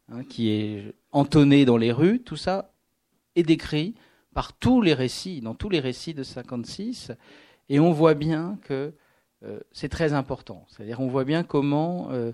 hein, 0.10 0.24
qui 0.24 0.50
est 0.50 0.96
entonnée 1.12 1.66
dans 1.66 1.78
les 1.78 1.92
rues. 1.92 2.20
Tout 2.20 2.38
ça 2.38 2.74
est 3.36 3.44
décrit 3.44 3.94
par 4.34 4.54
tous 4.54 4.82
les 4.82 4.96
récits, 4.96 5.42
dans 5.42 5.54
tous 5.54 5.70
les 5.70 5.80
récits 5.80 6.16
de 6.16 6.24
56, 6.24 7.12
et 7.70 7.80
on 7.80 7.92
voit 7.92 8.16
bien 8.16 8.58
que 8.64 8.96
euh, 9.44 9.60
c'est 9.72 9.90
très 9.90 10.14
important. 10.14 10.66
C'est-à-dire, 10.70 11.02
on 11.02 11.08
voit 11.08 11.24
bien 11.24 11.44
comment 11.44 12.08
euh, 12.10 12.32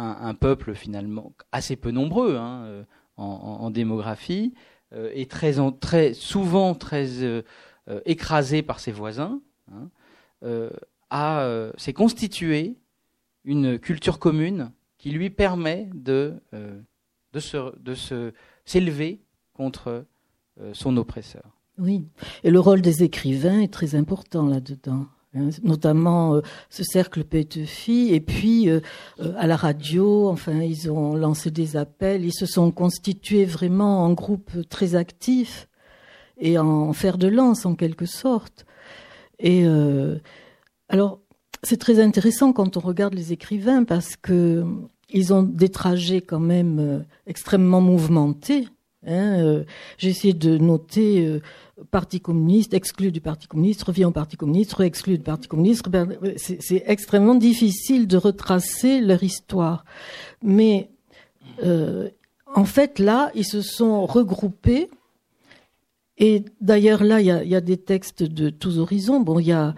un, 0.00 0.34
peuple 0.34 0.74
finalement 0.74 1.32
assez 1.52 1.76
peu 1.76 1.90
nombreux 1.90 2.36
hein, 2.36 2.64
euh, 2.64 2.84
en, 3.16 3.70
démographie 3.70 4.54
est 4.92 5.30
très, 5.30 5.54
très, 5.78 6.14
souvent 6.14 6.74
très 6.74 7.08
écrasé 8.06 8.62
par 8.62 8.80
ses 8.80 8.92
voisins, 8.92 9.40
hein, 9.70 10.70
s'est 11.76 11.92
constitué 11.92 12.76
une 13.44 13.78
culture 13.78 14.18
commune 14.18 14.72
qui 14.98 15.10
lui 15.10 15.30
permet 15.30 15.88
de, 15.94 16.34
de 17.32 17.40
se, 17.40 17.78
de 17.78 18.32
s'élever 18.64 19.20
contre 19.52 20.06
euh, 20.60 20.74
son 20.74 20.96
oppresseur. 20.96 21.44
Oui, 21.78 22.04
et 22.44 22.50
le 22.50 22.60
rôle 22.60 22.82
des 22.82 23.02
écrivains 23.02 23.60
est 23.60 23.72
très 23.72 23.94
important 23.94 24.46
là-dedans. 24.46 25.06
Hein, 25.32 25.50
notamment 25.62 26.34
euh, 26.34 26.40
ce 26.70 26.82
cercle 26.82 27.22
Pétefi, 27.22 28.08
et 28.12 28.20
puis 28.20 28.68
euh, 28.68 28.80
à 29.36 29.46
la 29.46 29.54
radio, 29.54 30.28
enfin, 30.28 30.60
ils 30.60 30.90
ont 30.90 31.14
lancé 31.14 31.52
des 31.52 31.76
appels, 31.76 32.24
ils 32.24 32.34
se 32.34 32.46
sont 32.46 32.72
constitués 32.72 33.44
vraiment 33.44 34.04
en 34.04 34.12
groupe 34.12 34.50
très 34.68 34.96
actif 34.96 35.68
et 36.36 36.58
en 36.58 36.92
fer 36.92 37.16
de 37.16 37.28
lance 37.28 37.64
en 37.64 37.76
quelque 37.76 38.06
sorte. 38.06 38.66
Et 39.38 39.64
alors, 40.88 41.20
c'est 41.62 41.78
très 41.78 42.00
intéressant 42.00 42.52
quand 42.52 42.76
on 42.76 42.80
regarde 42.80 43.14
les 43.14 43.32
écrivains 43.32 43.84
parce 43.84 44.16
que 44.16 44.64
ils 45.10 45.32
ont 45.32 45.42
des 45.42 45.68
trajets 45.68 46.20
quand 46.20 46.40
même 46.40 47.04
extrêmement 47.26 47.80
mouvementés. 47.80 48.68
Hein, 49.06 49.38
euh, 49.38 49.64
j'ai 49.96 50.10
essayé 50.10 50.34
de 50.34 50.58
noter 50.58 51.26
euh, 51.26 51.40
Parti 51.90 52.20
communiste, 52.20 52.74
exclu 52.74 53.10
du 53.10 53.22
Parti 53.22 53.46
communiste, 53.46 53.82
revient 53.84 54.04
au 54.04 54.10
Parti 54.10 54.36
communiste, 54.36 54.78
exclu 54.80 55.16
du 55.16 55.24
Parti 55.24 55.48
communiste. 55.48 55.88
Ben, 55.88 56.18
c'est 56.36 56.82
extrêmement 56.86 57.34
difficile 57.34 58.06
de 58.06 58.18
retracer 58.18 59.00
leur 59.00 59.22
histoire. 59.22 59.84
Mais 60.42 60.90
euh, 61.64 62.10
en 62.54 62.66
fait, 62.66 62.98
là, 62.98 63.30
ils 63.34 63.46
se 63.46 63.62
sont 63.62 64.04
regroupés. 64.04 64.90
Et 66.18 66.44
d'ailleurs, 66.60 67.02
là, 67.02 67.22
il 67.22 67.24
y 67.24 67.48
y 67.48 67.54
a, 67.54 67.60
des 67.62 67.78
textes 67.78 68.22
de 68.22 68.50
tous 68.50 68.78
horizons. 68.78 69.20
Bon, 69.20 69.38
il 69.38 69.46
y 69.46 69.52
a 69.52 69.74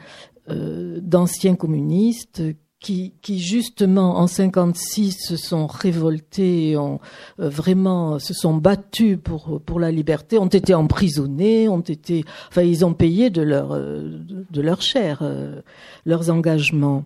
d'anciens 0.48 1.54
communistes 1.54 2.42
qui, 2.82 3.14
qui, 3.22 3.38
justement 3.38 4.18
en 4.18 4.26
56 4.26 5.12
se 5.12 5.36
sont 5.36 5.66
révoltés, 5.66 6.76
ont 6.76 7.00
euh, 7.40 7.48
vraiment 7.48 8.18
se 8.18 8.34
sont 8.34 8.54
battus 8.54 9.18
pour 9.22 9.62
pour 9.64 9.80
la 9.80 9.90
liberté, 9.90 10.38
ont 10.38 10.46
été 10.46 10.74
emprisonnés, 10.74 11.68
ont 11.68 11.80
été, 11.80 12.24
enfin 12.48 12.62
ils 12.62 12.84
ont 12.84 12.92
payé 12.92 13.30
de 13.30 13.40
leur 13.40 13.72
euh, 13.72 14.18
de 14.50 14.60
leur 14.60 14.82
chair 14.82 15.20
euh, 15.22 15.62
leurs 16.04 16.28
engagements. 16.28 17.04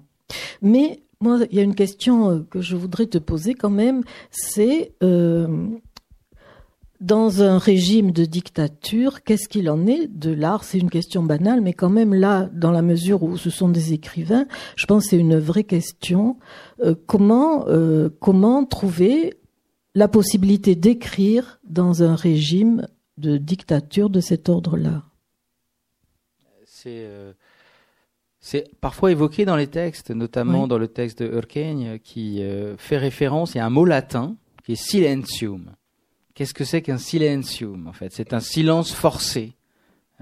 Mais 0.62 1.02
moi, 1.20 1.38
il 1.50 1.56
y 1.56 1.60
a 1.60 1.62
une 1.62 1.74
question 1.74 2.44
que 2.50 2.60
je 2.60 2.76
voudrais 2.76 3.06
te 3.06 3.18
poser 3.18 3.54
quand 3.54 3.70
même, 3.70 4.02
c'est 4.30 4.92
dans 7.00 7.42
un 7.42 7.58
régime 7.58 8.10
de 8.10 8.24
dictature, 8.24 9.22
qu'est-ce 9.22 9.48
qu'il 9.48 9.68
en 9.68 9.86
est 9.86 10.06
de 10.06 10.32
l'art? 10.32 10.64
C'est 10.64 10.78
une 10.78 10.90
question 10.90 11.22
banale, 11.22 11.60
mais 11.60 11.72
quand 11.72 11.90
même 11.90 12.14
là, 12.14 12.48
dans 12.52 12.70
la 12.70 12.82
mesure 12.82 13.22
où 13.22 13.36
ce 13.36 13.50
sont 13.50 13.68
des 13.68 13.92
écrivains, 13.92 14.46
je 14.76 14.86
pense 14.86 15.04
que 15.04 15.10
c'est 15.10 15.18
une 15.18 15.38
vraie 15.38 15.64
question. 15.64 16.38
Euh, 16.82 16.94
comment, 17.06 17.66
euh, 17.68 18.08
comment 18.20 18.64
trouver 18.64 19.34
la 19.94 20.08
possibilité 20.08 20.74
d'écrire 20.74 21.60
dans 21.68 22.02
un 22.02 22.14
régime 22.14 22.86
de 23.18 23.36
dictature 23.36 24.10
de 24.10 24.20
cet 24.20 24.48
ordre-là? 24.48 25.04
Euh, 26.86 27.32
C'est 28.38 28.70
parfois 28.80 29.10
évoqué 29.10 29.44
dans 29.44 29.56
les 29.56 29.66
textes, 29.66 30.10
notamment 30.10 30.68
dans 30.68 30.78
le 30.78 30.88
texte 30.88 31.22
de 31.22 31.26
Urkeigne, 31.26 31.98
qui 31.98 32.42
fait 32.78 32.98
référence 32.98 33.56
à 33.56 33.64
un 33.64 33.70
mot 33.70 33.84
latin 33.84 34.36
qui 34.64 34.72
est 34.72 34.76
silentium 34.76 35.72
Qu'est-ce 36.36 36.52
que 36.52 36.64
c'est 36.64 36.82
qu'un 36.82 36.98
silencium 36.98 37.86
En 37.86 37.94
fait, 37.94 38.12
c'est 38.12 38.34
un 38.34 38.40
silence 38.40 38.92
forcé. 38.92 39.54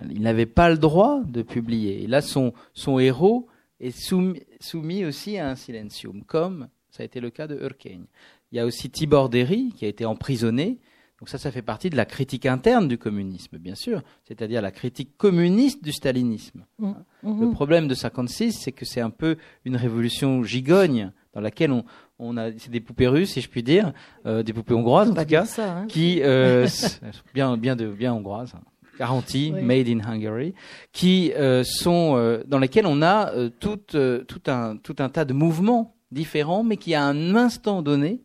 Il 0.08 0.22
n'avait 0.22 0.46
pas 0.46 0.70
le 0.70 0.78
droit 0.78 1.20
de 1.26 1.42
publier. 1.42 2.04
Et 2.04 2.06
là, 2.06 2.22
son, 2.22 2.52
son 2.72 3.00
héros 3.00 3.48
est 3.80 3.90
soumis, 3.90 5.04
aussi 5.04 5.38
à 5.38 5.50
un 5.50 5.56
silencium, 5.56 6.22
comme 6.22 6.68
ça 6.88 7.02
a 7.02 7.06
été 7.06 7.18
le 7.18 7.30
cas 7.30 7.48
de 7.48 7.56
Hurkane. 7.56 8.06
Il 8.52 8.56
y 8.56 8.60
a 8.60 8.64
aussi 8.64 8.90
Tibor 8.90 9.28
Derry 9.28 9.72
qui 9.76 9.86
a 9.86 9.88
été 9.88 10.04
emprisonné. 10.04 10.78
Donc 11.18 11.28
ça, 11.28 11.38
ça 11.38 11.50
fait 11.50 11.62
partie 11.62 11.90
de 11.90 11.96
la 11.96 12.04
critique 12.04 12.46
interne 12.46 12.86
du 12.86 12.96
communisme, 12.96 13.58
bien 13.58 13.74
sûr, 13.74 14.00
c'est-à-dire 14.22 14.62
la 14.62 14.70
critique 14.70 15.16
communiste 15.16 15.82
du 15.82 15.90
stalinisme. 15.90 16.64
Mmh. 16.78 16.92
Mmh. 17.24 17.40
Le 17.40 17.50
problème 17.50 17.88
de 17.88 17.94
56, 17.94 18.52
c'est 18.52 18.72
que 18.72 18.84
c'est 18.84 19.00
un 19.00 19.10
peu 19.10 19.36
une 19.64 19.74
révolution 19.74 20.44
gigogne 20.44 21.10
dans 21.32 21.40
laquelle 21.40 21.72
on, 21.72 21.84
on 22.18 22.36
a 22.36 22.50
c'est 22.58 22.70
des 22.70 22.80
poupées 22.80 23.08
russes, 23.08 23.32
si 23.32 23.40
je 23.40 23.48
puis 23.48 23.62
dire, 23.62 23.92
euh, 24.26 24.42
des 24.42 24.52
poupées 24.52 24.74
hongroises 24.74 25.10
en 25.10 25.14
tout 25.14 25.24
cas, 25.24 25.44
hein. 25.58 25.86
qui 25.88 26.20
euh, 26.22 26.66
bien 27.34 27.56
bien 27.56 27.76
de 27.76 27.88
bien 27.88 28.12
hongroises, 28.12 28.54
garantie 28.98 29.52
made 29.52 29.88
in 29.88 30.00
Hungary, 30.00 30.54
qui 30.92 31.32
euh, 31.34 31.62
sont 31.64 32.16
euh, 32.16 32.42
dans 32.46 32.58
lesquelles 32.58 32.86
on 32.86 33.02
a 33.02 33.32
euh, 33.32 33.50
tout 33.50 33.76
tout 33.76 34.42
un 34.46 34.76
tout 34.76 34.96
un 34.98 35.08
tas 35.08 35.24
de 35.24 35.32
mouvements 35.32 35.96
différents, 36.10 36.62
mais 36.62 36.76
qui 36.76 36.94
à 36.94 37.04
un 37.04 37.34
instant 37.34 37.82
donné 37.82 38.22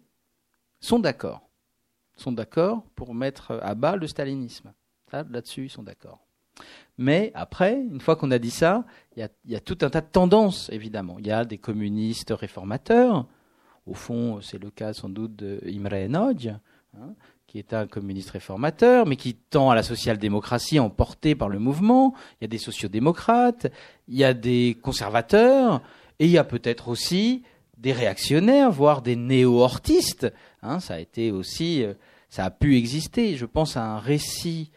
sont 0.80 1.00
d'accord, 1.00 1.50
sont 2.16 2.32
d'accord 2.32 2.84
pour 2.96 3.14
mettre 3.14 3.60
à 3.62 3.76
bas 3.76 3.96
le 3.96 4.08
stalinisme. 4.08 4.74
Là-dessus, 5.12 5.66
ils 5.66 5.70
sont 5.70 5.84
d'accord. 5.84 6.20
Mais 6.98 7.32
après, 7.34 7.82
une 7.82 8.02
fois 8.02 8.16
qu'on 8.16 8.30
a 8.30 8.38
dit 8.38 8.52
ça, 8.52 8.86
il 9.16 9.22
y 9.22 9.24
a, 9.24 9.30
y 9.46 9.56
a, 9.56 9.60
tout 9.60 9.78
un 9.82 9.90
tas 9.90 10.02
de 10.02 10.08
tendances, 10.12 10.70
évidemment. 10.72 11.16
Il 11.18 11.26
y 11.26 11.32
a 11.32 11.46
des 11.46 11.58
communistes 11.58 12.32
réformateurs, 12.32 13.26
au 13.90 13.94
fond, 13.94 14.40
c'est 14.42 14.62
le 14.62 14.70
cas 14.70 14.94
sans 14.94 15.10
doute 15.10 15.36
de 15.36 15.60
Imre 15.66 16.08
Nagy, 16.08 16.50
hein, 16.50 17.14
qui 17.48 17.58
est 17.58 17.74
un 17.74 17.88
communiste 17.88 18.30
réformateur, 18.30 19.06
mais 19.06 19.16
qui 19.16 19.36
tend 19.36 19.72
à 19.72 19.76
la 19.76 19.84
social-démocratie 19.84 20.80
emporté 20.80 21.36
par 21.36 21.50
le 21.50 21.60
mouvement. 21.60 22.14
Il 22.40 22.44
y 22.44 22.46
a 22.46 22.48
des 22.48 22.60
sociodémocrates, 22.60 23.68
il 24.08 24.16
y 24.16 24.24
a 24.24 24.34
des 24.34 24.78
conservateurs, 24.82 25.82
et 26.20 26.26
il 26.26 26.32
y 26.32 26.38
a 26.38 26.44
peut-être 26.44 26.90
aussi 26.90 27.44
des 27.78 27.94
réactionnaires, 27.94 28.72
voire 28.72 29.02
des 29.02 29.16
néo-hortistes. 29.16 30.32
Hein, 30.62 30.80
ça 30.80 30.96
a 30.96 31.00
été 31.00 31.32
aussi, 31.32 31.84
euh, 31.84 31.94
ça 32.30 32.46
a 32.46 32.52
pu 32.52 32.78
exister. 32.78 33.36
Je 33.38 33.46
pense 33.46 33.78
à 33.78 33.84
un 33.84 34.00
récit 34.00 34.72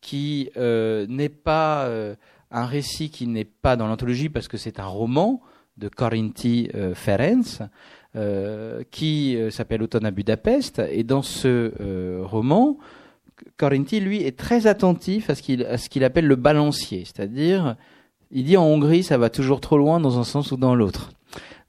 qui 0.00 0.50
euh, 0.56 1.06
n'est 1.08 1.28
pas 1.28 1.84
euh, 1.86 2.14
un 2.50 2.66
récit 2.66 3.10
qui 3.10 3.26
n'est 3.26 3.44
pas 3.44 3.76
dans 3.76 3.86
l'anthologie 3.86 4.28
parce 4.28 4.48
que 4.48 4.56
c'est 4.56 4.80
un 4.80 4.86
roman 4.86 5.40
de 5.76 5.88
Corinthi 5.88 6.70
euh, 6.74 6.94
Ferenc 6.94 7.62
qui 8.90 9.36
euh, 9.36 9.50
s'appelle 9.50 9.82
Automne 9.82 10.06
à 10.06 10.10
Budapest. 10.10 10.82
Et 10.90 11.04
dans 11.04 11.22
ce 11.22 11.72
euh, 11.80 12.20
roman, 12.24 12.78
Corinthi, 13.56 14.00
lui, 14.00 14.22
est 14.22 14.36
très 14.36 14.66
attentif 14.66 15.30
à 15.30 15.34
ce 15.34 15.42
qu'il 15.42 15.64
à 15.64 15.78
ce 15.78 15.88
qu'il 15.88 16.04
appelle 16.04 16.26
le 16.26 16.36
balancier, 16.36 17.04
c'est-à-dire, 17.04 17.76
il 18.30 18.44
dit 18.44 18.56
en 18.56 18.64
Hongrie, 18.64 19.02
ça 19.02 19.18
va 19.18 19.30
toujours 19.30 19.60
trop 19.60 19.78
loin 19.78 20.00
dans 20.00 20.18
un 20.18 20.24
sens 20.24 20.52
ou 20.52 20.56
dans 20.56 20.74
l'autre. 20.74 21.10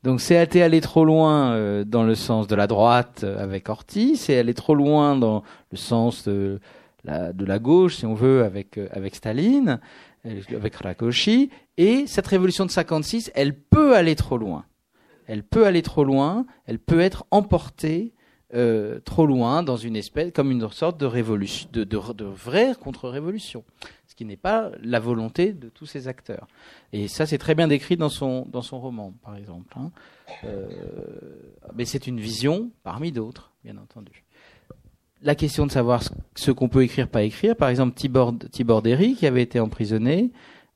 Donc 0.04 0.22
c'est 0.22 0.42
été 0.42 0.64
aller 0.64 0.80
trop 0.80 1.04
loin 1.04 1.52
euh, 1.52 1.84
dans 1.84 2.04
le 2.04 2.16
sens 2.16 2.48
de 2.48 2.56
la 2.56 2.68
droite 2.68 3.22
euh, 3.24 3.44
avec 3.44 3.68
Orti, 3.68 4.16
c'est 4.16 4.38
aller 4.38 4.54
trop 4.54 4.74
loin 4.74 5.18
dans 5.18 5.44
le 5.72 5.78
sens 5.78 6.24
de 6.24 6.60
la, 7.04 7.34
de 7.34 7.46
la 7.46 7.60
gauche, 7.60 7.98
si 7.98 8.06
on 8.06 8.14
veut, 8.14 8.44
avec, 8.44 8.78
euh, 8.78 8.88
avec 8.92 9.16
Staline, 9.16 9.80
euh, 10.26 10.42
avec 10.56 10.76
Rakoshi. 10.76 11.50
Et 11.78 12.06
cette 12.08 12.28
révolution 12.28 12.66
de 12.66 12.72
56, 12.72 13.32
elle 13.36 13.54
peut 13.56 13.96
aller 13.96 14.16
trop 14.16 14.38
loin. 14.38 14.66
Elle 15.30 15.44
peut 15.44 15.68
aller 15.68 15.84
trop 15.84 16.04
loin, 16.04 16.48
elle 16.66 16.80
peut 16.80 17.02
être 17.02 17.26
emportée 17.30 18.14
euh, 18.56 19.00
trop 19.02 19.28
loin 19.28 19.62
dans 19.62 19.78
une 19.78 19.96
espèce, 19.96 20.32
comme 20.34 20.50
une 20.50 20.68
sorte 20.72 21.00
de 21.00 21.06
révolution, 21.06 21.70
de, 21.72 22.26
vraie 22.26 22.74
contre-révolution. 22.74 23.64
Ce 24.08 24.16
qui 24.16 24.26
n'est 24.26 24.38
pas 24.38 24.72
la 24.82 25.00
volonté 25.00 25.54
de 25.54 25.70
tous 25.70 25.86
ces 25.86 26.08
acteurs. 26.08 26.48
Et 26.94 27.08
ça, 27.08 27.28
c'est 27.28 27.38
très 27.38 27.54
bien 27.54 27.68
décrit 27.68 27.96
dans 27.96 28.10
son, 28.10 28.48
roman, 28.72 29.14
par 29.22 29.36
exemple. 29.36 29.72
hein. 29.78 29.92
Euh, 30.46 30.68
mais 31.76 31.86
c'est 31.86 32.08
une 32.08 32.20
vision 32.20 32.72
parmi 32.82 33.12
d'autres, 33.12 33.52
bien 33.64 33.78
entendu. 33.78 34.24
La 35.22 35.36
question 35.36 35.68
de 35.68 35.72
savoir 35.72 36.02
ce, 36.36 36.50
qu'on 36.50 36.70
peut 36.70 36.82
écrire, 36.82 37.08
pas 37.08 37.22
écrire, 37.22 37.56
par 37.56 37.70
exemple, 37.70 37.94
Tibor, 37.94 38.34
qui 38.82 39.28
avait 39.28 39.44
été 39.44 39.60
emprisonné, 39.60 40.32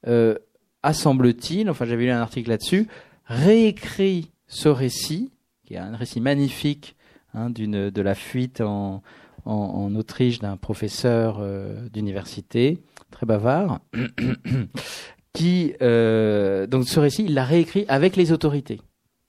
euh, 0.06 0.38
a, 0.84 0.93
semble-t-il, 0.93 1.72
enfin 1.72 1.86
j'avais 1.86 2.04
lu 2.04 2.12
un 2.12 2.22
article 2.22 2.49
là-dessus, 2.49 2.88
réécrit 3.26 4.32
ce 4.54 4.70
récit, 4.70 5.32
qui 5.66 5.74
est 5.74 5.78
un 5.78 5.95
récit 5.95 6.22
magnifique 6.22 6.95
hein, 7.34 7.49
de 7.49 8.01
la 8.01 8.16
fuite 8.16 8.62
en, 8.62 9.01
Autriche 9.45 10.39
d'un 10.39 10.56
professeur 10.56 11.39
euh, 11.39 11.89
d'université, 11.89 12.82
très 13.12 13.26
bavard, 13.26 13.82
qui 15.34 15.74
euh, 15.82 16.66
donc 16.68 16.88
ce 16.88 16.99
récit, 16.99 17.26
il 17.26 17.34
l'a 17.34 17.43
réécrit 17.43 17.84
avec 17.89 18.16
les 18.16 18.32
autorités. 18.32 18.80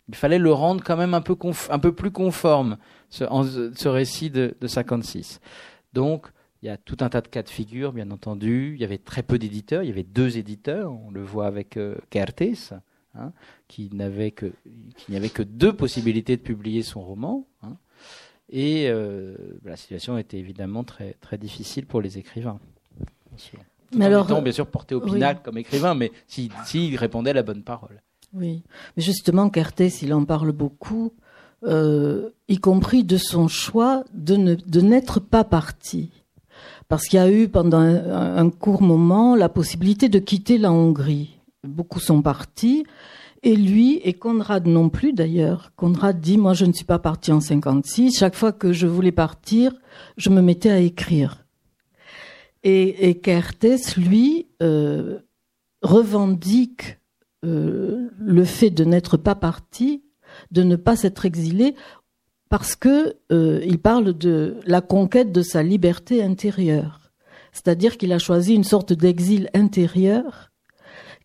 Il 0.09 0.15
fallait 0.15 0.39
le 0.39 0.53
rendre 0.53 0.85
quand 0.85 0.97
même 0.97 1.15
un 1.15 1.21
peu 1.21 1.93
plus 1.95 2.11
conforme 2.13 2.77
ce 3.09 3.89
récit 3.89 4.31
de, 4.31 4.55
de 4.61 4.67
56. 4.67 5.41
Donc 5.95 6.29
il 6.65 6.67
y 6.69 6.71
a 6.71 6.79
tout 6.79 6.97
un 7.01 7.11
tas 7.11 7.21
de 7.21 7.29
cas 7.29 7.43
de 7.43 7.51
figure, 7.51 7.93
bien 7.93 8.11
entendu. 8.11 8.73
Il 8.75 8.81
y 8.81 8.85
avait 8.85 8.97
très 8.97 9.23
peu 9.23 9.39
d'éditeurs. 9.39 9.83
Il 9.83 9.89
y 9.89 9.93
avait 9.93 10.03
deux 10.03 10.39
éditeurs. 10.39 10.91
On 10.91 11.11
le 11.11 11.23
voit 11.23 11.47
avec 11.47 11.77
euh, 11.77 11.97
Kertész, 12.09 12.73
hein, 13.15 13.33
qui 13.75 13.91
n'avait 13.93 14.31
que 14.31 14.53
qui 14.97 15.11
n'y 15.11 15.17
avait 15.17 15.31
que 15.31 15.43
deux 15.43 15.73
possibilités 15.73 16.37
de 16.37 16.43
publier 16.43 16.83
son 16.85 17.01
roman. 17.03 17.45
hein. 17.65 17.77
Et 18.51 18.87
euh, 18.89 19.37
la 19.65 19.77
situation 19.77 20.17
était 20.17 20.39
évidemment 20.39 20.85
très 20.85 21.15
très 21.21 21.39
difficile 21.39 21.85
pour 21.87 22.01
les 22.01 22.17
écrivains. 22.19 22.61
Bien 23.31 23.39
sûr. 23.39 23.59
Mais 23.97 24.05
alors, 24.05 24.27
étant, 24.27 24.43
bien 24.43 24.53
sûr 24.53 24.69
porté 24.69 24.95
au 24.95 25.03
oui. 25.03 25.13
pinacle 25.13 25.41
comme 25.45 25.59
écrivain, 25.59 25.95
mais 25.95 26.13
s'il 26.29 26.53
s'il 26.65 26.97
répondait 26.97 27.31
à 27.31 27.35
la 27.35 27.43
bonne 27.43 27.63
parole. 27.65 28.01
Oui, 28.33 28.63
mais 28.97 29.03
justement, 29.03 29.51
Kertész, 29.51 30.03
il 30.03 30.13
en 30.15 30.25
parle 30.25 30.53
beaucoup, 30.53 31.13
euh, 31.65 32.31
y 32.49 32.59
compris 32.59 33.03
de 33.03 33.17
son 33.17 33.49
choix 33.49 34.05
de 34.13 34.37
ne 34.37 34.55
de 34.55 34.81
n'être 34.81 35.19
pas 35.19 35.45
parti, 35.45 36.11
parce 36.89 37.07
qu'il 37.09 37.19
y 37.19 37.23
a 37.23 37.31
eu 37.31 37.49
pendant 37.49 37.79
un, 37.79 38.37
un 38.37 38.51
court 38.51 38.83
moment 38.83 39.35
la 39.35 39.49
possibilité 39.49 40.09
de 40.09 40.21
quitter 40.21 40.59
la 40.59 40.71
Hongrie. 40.71 41.31
Beaucoup 41.65 42.01
sont 42.01 42.23
partis, 42.23 42.85
et 43.45 43.57
lui 43.57 44.01
et 44.03 44.15
Conrad 44.15 44.67
non 44.67 44.89
plus 44.89 45.13
d'ailleurs. 45.13 45.73
Conrad 45.77 46.21
dit 46.21 46.39
moi 46.39 46.55
je 46.55 46.65
ne 46.65 46.73
suis 46.73 46.85
pas 46.85 46.99
parti 46.99 47.31
en 47.31 47.41
56. 47.41 48.19
Chaque 48.19 48.35
fois 48.35 48.53
que 48.53 48.73
je 48.73 48.87
voulais 48.87 49.13
partir, 49.13 49.73
je 50.17 50.31
me 50.31 50.41
mettais 50.41 50.71
à 50.71 50.81
écrire. 50.81 51.45
Et, 52.65 53.11
et 53.11 53.21
Kertész, 53.21 53.97
lui, 53.97 54.49
euh, 54.63 55.19
revendique 55.83 56.99
euh, 57.45 58.09
le 58.19 58.45
fait 58.45 58.71
de 58.71 58.85
n'être 58.85 59.19
pas 59.19 59.35
parti, 59.35 60.03
de 60.51 60.63
ne 60.63 60.77
pas 60.77 60.97
s'être 60.97 61.27
exilé, 61.27 61.75
parce 62.49 62.75
que 62.75 63.17
euh, 63.31 63.61
il 63.67 63.79
parle 63.79 64.17
de 64.17 64.57
la 64.65 64.81
conquête 64.81 65.31
de 65.31 65.43
sa 65.43 65.63
liberté 65.63 66.23
intérieure. 66.23 67.13
C'est-à-dire 67.53 67.99
qu'il 67.99 68.13
a 68.13 68.19
choisi 68.19 68.55
une 68.55 68.65
sorte 68.65 68.95
d'exil 68.95 69.51
intérieur 69.55 70.51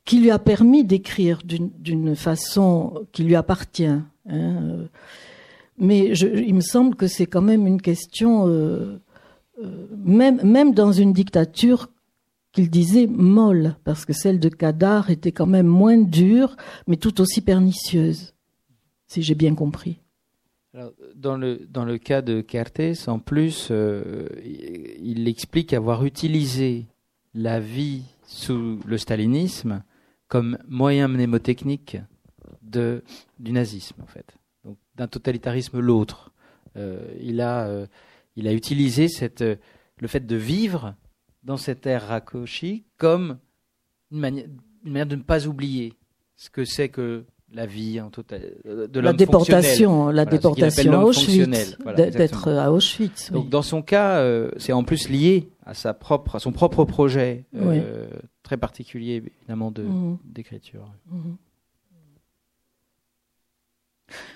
qui 0.10 0.20
lui 0.20 0.32
a 0.32 0.40
permis 0.40 0.84
d'écrire 0.84 1.40
d'une- 1.44 2.16
façon 2.16 3.06
qui 3.12 3.24
lui 3.24 3.36
appartient. 3.36 3.86
hein. 3.86 4.88
Mais 5.78 6.00
il 6.50 6.56
me 6.56 6.62
semble 6.62 6.96
que 6.96 7.08
c'est 7.08 7.28
quand 7.28 7.44
même 7.44 7.68
une 7.68 7.80
question, 7.80 8.48
euh, 8.48 9.00
euh, 9.64 9.88
même, 10.04 10.42
même 10.44 10.74
dans 10.74 10.92
une 10.92 11.14
dictature 11.14 11.90
qu'il 12.52 12.72
disait 12.72 13.06
molle, 13.06 13.76
parce 13.84 14.04
que 14.04 14.12
celle 14.12 14.40
de 14.40 14.50
Kadar 14.50 15.12
était 15.12 15.32
quand 15.32 15.46
même 15.46 15.68
moins 15.68 16.00
dure, 16.00 16.58
mais 16.88 16.98
tout 16.98 17.22
aussi 17.22 17.42
pernicieuse, 17.42 18.34
si 19.06 19.22
j'ai 19.22 19.36
bien 19.36 19.54
compris. 19.54 20.00
Dans 21.16 21.38
le 21.38 21.68
dans 21.70 21.86
le 21.86 21.98
cas 22.00 22.22
de 22.24 22.42
Kertész, 22.42 23.08
en 23.08 23.20
plus, 23.20 23.68
euh, 23.70 24.28
il 25.04 25.28
explique 25.28 25.72
avoir 25.74 26.04
utilisé 26.04 26.88
la 27.36 27.60
vie 27.60 28.02
sous 28.26 28.80
le 28.86 28.98
stalinisme 28.98 29.84
comme 30.30 30.58
moyen 30.68 31.10
mnémotechnique 31.10 31.98
de 32.62 33.04
du 33.40 33.52
nazisme, 33.52 34.02
en 34.02 34.06
fait, 34.06 34.38
donc 34.64 34.78
d'un 34.96 35.08
totalitarisme 35.08 35.80
l'autre. 35.80 36.32
Euh, 36.78 37.04
il 37.20 37.42
a 37.42 37.68
euh, 37.68 37.88
il 38.38 38.48
a 38.48 38.54
utilisé 38.54 39.10
cette 39.10 39.42
euh, 39.42 39.58
le 39.98 40.08
fait 40.08 40.26
de 40.26 40.36
vivre 40.38 40.96
dans 41.44 41.58
cette 41.58 41.86
ère 41.86 42.08
Rakoshi 42.08 42.86
comme 42.98 43.40
une 44.12 44.20
manière 44.20 44.46
une 44.86 44.92
manière 44.94 45.08
de 45.08 45.16
ne 45.16 45.24
pas 45.24 45.48
oublier 45.48 45.96
ce 46.38 46.50
que 46.50 46.64
c'est 46.64 46.90
que 46.90 47.26
la 47.54 47.66
vie 47.66 48.00
en 48.00 48.10
total 48.10 48.42
de 48.66 49.00
la 49.00 49.14
déportation, 49.14 50.10
la 50.10 50.26
Voilà, 50.26 50.38
qu'il 50.38 50.64
appelle 50.64 50.86
déportation 50.86 50.94
à 50.94 51.04
Auschwitz. 51.04 51.78
Voilà, 51.84 52.10
d'être 52.10 52.48
à 52.48 52.72
Auschwitz. 52.72 53.30
oui. 53.32 53.40
Donc 53.40 53.50
dans 53.50 53.62
son 53.62 53.82
cas, 53.82 54.20
euh, 54.20 54.52
c'est 54.58 54.74
en 54.74 54.84
plus 54.84 55.10
lié 55.10 55.50
à 55.70 55.74
sa 55.76 55.94
propre, 55.94 56.36
à 56.36 56.40
son 56.40 56.52
propre 56.52 56.84
projet 56.84 57.46
euh, 57.56 58.10
très 58.42 58.58
particulier 58.58 59.14
évidemment 59.40 59.70
de 59.72 59.84
Mhm. 59.84 60.18
d'écriture. 60.26 60.92
Mhm. 61.12 61.38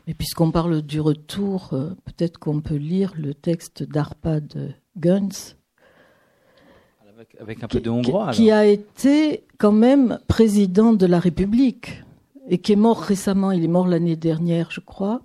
Mais 0.05 0.13
puisqu'on 0.13 0.51
parle 0.51 0.81
du 0.83 1.01
retour, 1.01 1.73
euh, 1.73 1.89
peut-être 2.05 2.37
qu'on 2.37 2.61
peut 2.61 2.75
lire 2.75 3.13
le 3.17 3.33
texte 3.33 3.81
d'Arpad 3.83 4.75
Guns, 4.97 5.55
Avec, 7.15 7.35
avec 7.39 7.63
un 7.63 7.67
peu 7.67 7.79
de 7.79 7.89
hongrois. 7.89 8.29
qui 8.31 8.51
a 8.51 8.65
été 8.67 9.43
quand 9.57 9.71
même 9.71 10.19
président 10.27 10.93
de 10.93 11.05
la 11.07 11.19
République 11.19 12.03
et 12.49 12.59
qui 12.59 12.73
est 12.73 12.77
mort 12.77 13.01
récemment. 13.01 13.51
Il 13.51 13.63
est 13.63 13.67
mort 13.67 13.87
l'année 13.87 14.15
dernière, 14.15 14.69
je 14.69 14.81
crois, 14.81 15.21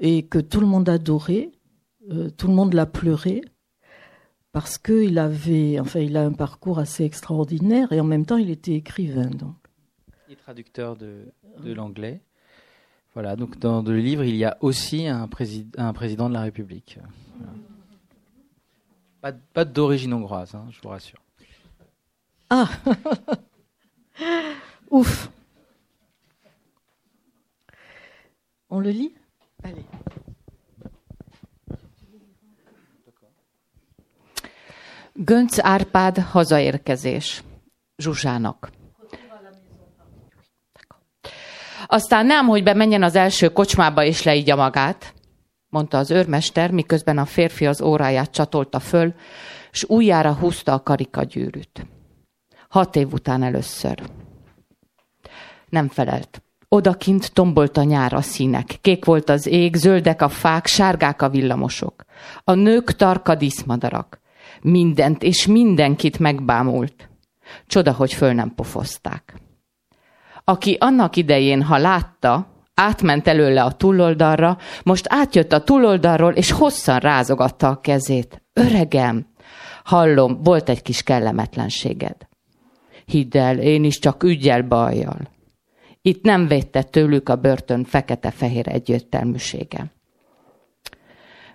et 0.00 0.22
que 0.22 0.38
tout 0.38 0.60
le 0.60 0.66
monde 0.66 0.88
adorait, 0.88 1.50
euh, 2.10 2.30
tout 2.30 2.46
le 2.48 2.54
monde 2.54 2.72
l'a 2.72 2.86
pleuré 2.86 3.42
parce 4.52 4.78
qu'il 4.78 5.18
avait, 5.18 5.78
enfin, 5.80 6.00
il 6.00 6.16
a 6.16 6.24
un 6.24 6.32
parcours 6.32 6.78
assez 6.78 7.04
extraordinaire 7.04 7.92
et 7.92 8.00
en 8.00 8.04
même 8.04 8.26
temps, 8.26 8.36
il 8.36 8.50
était 8.50 8.74
écrivain. 8.74 9.30
Donc. 9.30 9.54
Et 10.28 10.36
traducteur 10.36 10.96
de, 10.96 11.32
de 11.62 11.72
l'anglais. 11.72 12.20
Voilà, 13.14 13.34
donc 13.36 13.58
dans 13.58 13.82
le 13.82 13.98
livre, 13.98 14.22
il 14.24 14.36
y 14.36 14.44
a 14.44 14.56
aussi 14.60 15.06
un, 15.08 15.26
prési- 15.26 15.66
un 15.76 15.92
président 15.92 16.28
de 16.28 16.34
la 16.34 16.42
République. 16.42 16.98
Voilà. 17.38 17.52
Pas, 19.20 19.32
pas 19.32 19.64
d'origine 19.64 20.14
hongroise, 20.14 20.54
hein, 20.54 20.66
je 20.70 20.80
vous 20.80 20.88
rassure. 20.88 21.20
Ah 22.48 22.68
Ouf 24.90 25.30
On 28.70 28.80
le 28.80 28.90
lit? 28.90 29.12
Allez. 29.62 29.84
Gönc 35.24 35.64
Árpád 35.64 36.18
hazaérkezés. 36.18 37.42
Zsuzsának. 37.96 38.70
Aztán 41.86 42.26
nem, 42.26 42.46
hogy 42.46 42.62
bemenjen 42.62 43.02
az 43.02 43.16
első 43.16 43.48
kocsmába 43.48 44.04
és 44.04 44.22
leígya 44.22 44.56
magát, 44.56 45.14
mondta 45.68 45.98
az 45.98 46.10
őrmester, 46.10 46.70
miközben 46.70 47.18
a 47.18 47.24
férfi 47.24 47.66
az 47.66 47.82
óráját 47.82 48.30
csatolta 48.30 48.80
föl, 48.80 49.14
s 49.70 49.84
újjára 49.88 50.32
húzta 50.32 50.72
a 50.72 50.82
karikagyűrűt. 50.82 51.86
Hat 52.68 52.96
év 52.96 53.12
után 53.12 53.42
először. 53.42 54.02
Nem 55.68 55.88
felelt. 55.88 56.42
Odakint 56.68 57.32
tombolt 57.32 57.76
a 57.76 57.82
nyár 57.82 58.12
a 58.12 58.22
színek, 58.22 58.78
kék 58.80 59.04
volt 59.04 59.28
az 59.28 59.46
ég, 59.46 59.74
zöldek 59.74 60.22
a 60.22 60.28
fák, 60.28 60.66
sárgák 60.66 61.22
a 61.22 61.28
villamosok. 61.28 62.04
A 62.44 62.54
nők 62.54 62.92
tarka 62.92 63.34
díszmadarak. 63.34 64.20
Mindent 64.62 65.22
és 65.22 65.46
mindenkit 65.46 66.18
megbámult. 66.18 67.08
Csoda, 67.66 67.92
hogy 67.92 68.12
föl 68.12 68.32
nem 68.32 68.54
pofozták. 68.54 69.34
Aki 70.44 70.76
annak 70.80 71.16
idején, 71.16 71.62
ha 71.62 71.78
látta, 71.78 72.46
átment 72.74 73.28
előle 73.28 73.62
a 73.62 73.72
túloldalra, 73.72 74.58
most 74.82 75.06
átjött 75.08 75.52
a 75.52 75.64
túloldalról, 75.64 76.32
és 76.32 76.50
hosszan 76.50 76.98
rázogatta 76.98 77.68
a 77.68 77.80
kezét. 77.80 78.42
Öregem, 78.52 79.26
hallom, 79.84 80.42
volt 80.42 80.68
egy 80.68 80.82
kis 80.82 81.02
kellemetlenséged. 81.02 82.16
Hidd 83.04 83.36
el, 83.36 83.58
én 83.58 83.84
is 83.84 83.98
csak 83.98 84.22
ügyel 84.22 84.62
bajjal. 84.62 85.30
Itt 86.02 86.22
nem 86.22 86.46
védte 86.46 86.82
tőlük 86.82 87.28
a 87.28 87.36
börtön 87.36 87.84
fekete-fehér 87.84 88.68
egyértelműsége. 88.68 89.92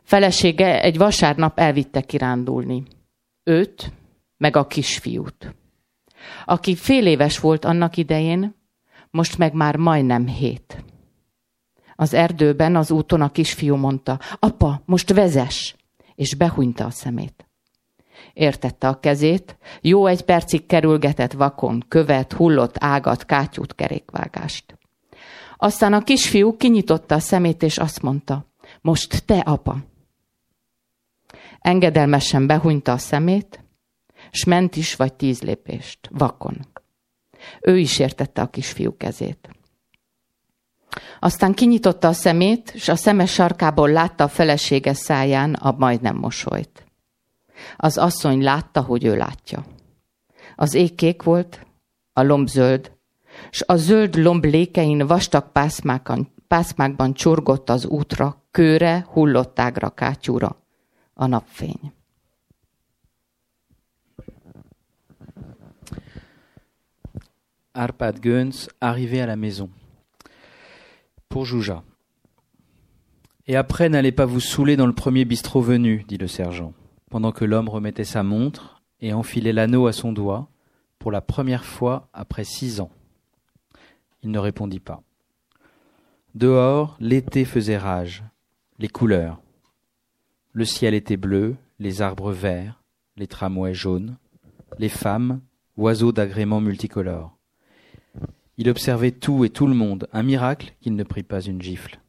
Felesége 0.03 0.82
egy 0.82 0.97
vasárnap 0.97 1.60
elvitte 1.60 2.01
kirándulni. 2.01 2.84
Őt, 3.48 3.93
meg 4.38 4.56
a 4.56 4.68
kisfiút. 4.68 5.56
Aki 6.46 6.76
fél 6.76 7.08
éves 7.08 7.39
volt 7.39 7.66
annak 7.66 7.98
idején, 7.98 8.56
most 9.10 9.38
meg 9.38 9.54
már 9.54 9.76
majdnem 9.76 10.28
hét. 10.28 10.84
Az 11.96 12.14
erdőben 12.14 12.76
az 12.76 12.91
úton 12.91 13.22
a 13.22 13.32
kisfiú 13.32 13.76
mondta, 13.76 14.20
apa, 14.39 14.82
most 14.86 15.14
vezes, 15.14 15.76
és 16.16 16.36
behunyta 16.36 16.86
a 16.86 16.89
szemét. 16.89 17.48
Értette 18.34 18.88
a 18.88 19.00
kezét, 19.00 19.58
jó 19.82 20.06
egy 20.06 20.22
percig 20.22 20.66
kerülgetett 20.66 21.34
vakon, 21.34 21.84
követ, 21.88 22.34
hullott 22.34 22.76
ágat, 22.80 23.26
kátyút, 23.26 23.76
kerékvágást. 23.76 24.78
Aztán 25.58 25.93
a 25.93 26.04
kisfiú 26.04 26.58
kinyitotta 26.58 27.16
a 27.16 27.20
szemét, 27.20 27.64
és 27.64 27.78
azt 27.78 28.02
mondta, 28.02 28.46
most 28.82 29.26
te, 29.26 29.38
apa. 29.38 29.78
Engedelmesen 31.66 32.47
behunyta 32.47 32.91
a 32.91 32.97
szemét, 32.97 33.63
s 34.32 34.43
ment 34.43 34.76
is 34.76 34.95
vagy 34.95 35.13
tíz 35.13 35.41
lépést, 35.41 35.99
vakon. 36.11 36.68
Ő 37.61 37.78
is 37.78 37.99
értette 37.99 38.41
a 38.41 38.49
kisfiú 38.49 38.97
kezét. 38.97 39.49
Aztán 41.20 41.53
kinyitotta 41.53 42.07
a 42.07 42.13
szemét, 42.13 42.72
és 42.74 42.88
a 42.88 42.95
szemes 42.95 43.34
sarkából 43.34 43.89
látta 43.89 44.24
a 44.24 44.28
felesége 44.28 44.93
száján 44.93 45.53
a 45.53 45.76
majdnem 45.78 46.16
mosolyt. 46.16 46.86
Az 47.78 47.97
asszony 47.97 48.43
látta, 48.43 48.82
hogy 48.82 49.05
ő 49.05 49.16
látja. 49.16 49.66
Az 50.55 50.74
ég 50.74 50.95
kék 50.95 51.24
volt, 51.24 51.66
a 52.13 52.24
lomb 52.24 52.47
zöld, 52.47 52.91
s 53.49 53.63
a 53.68 53.76
zöld 53.76 54.16
lomb 54.16 54.43
lékein 54.43 55.07
vastag 55.07 55.51
pászmákon, 55.51 56.28
pászmákban 56.47 57.13
csorgott 57.13 57.70
az 57.70 57.86
útra, 57.86 58.43
kőre, 58.51 59.05
hullottágra, 59.09 59.89
kátyúra 59.89 60.63
Arpad 67.74 68.20
Guns 68.20 68.68
arrivé 68.82 69.22
à 69.22 69.26
la 69.26 69.36
maison. 69.36 69.70
Pour 71.30 71.45
Jouja. 71.45 71.84
Et 73.47 73.55
après, 73.55 73.89
n'allez 73.89 74.11
pas 74.11 74.26
vous 74.26 74.39
saouler 74.39 74.76
dans 74.76 74.88
le 74.88 74.93
premier 74.93 75.26
bistrot 75.26 75.61
venu, 75.61 76.03
dit 76.07 76.18
le 76.18 76.28
sergent, 76.28 76.74
pendant 77.09 77.32
que 77.32 77.45
l'homme 77.45 77.70
remettait 77.70 78.03
sa 78.03 78.24
montre 78.24 78.82
et 79.01 79.13
enfilait 79.13 79.53
l'anneau 79.53 79.88
à 79.88 79.93
son 79.93 80.11
doigt, 80.11 80.49
pour 80.99 81.11
la 81.11 81.22
première 81.22 81.66
fois 81.66 82.09
après 82.13 82.43
six 82.43 82.80
ans. 82.80 82.91
Il 84.24 84.32
ne 84.32 84.39
répondit 84.39 84.80
pas. 84.80 85.03
Dehors, 86.34 86.97
l'été 86.99 87.45
faisait 87.45 87.78
rage, 87.78 88.24
les 88.80 88.88
couleurs. 88.88 89.39
Le 90.58 90.64
ciel 90.64 90.93
était 90.93 91.18
bleu, 91.18 91.58
les 91.80 92.01
arbres 92.01 92.32
verts, 92.32 92.82
les 93.18 93.28
tramways 93.28 93.74
jaunes, 93.74 94.16
les 94.80 94.88
femmes, 94.88 95.41
oiseaux 95.76 96.14
d'agréments 96.14 96.62
multicolores. 96.62 97.36
Il 98.58 98.70
observait 98.70 99.12
tout 99.12 99.43
et 99.43 99.49
tout 99.49 99.68
le 99.68 99.74
monde, 99.74 100.08
un 100.14 100.24
miracle 100.24 100.74
qu'il 100.80 100.95
ne 100.95 101.03
prit 101.03 101.24
pas 101.24 101.41
une 101.41 101.62
gifle. 101.62 101.99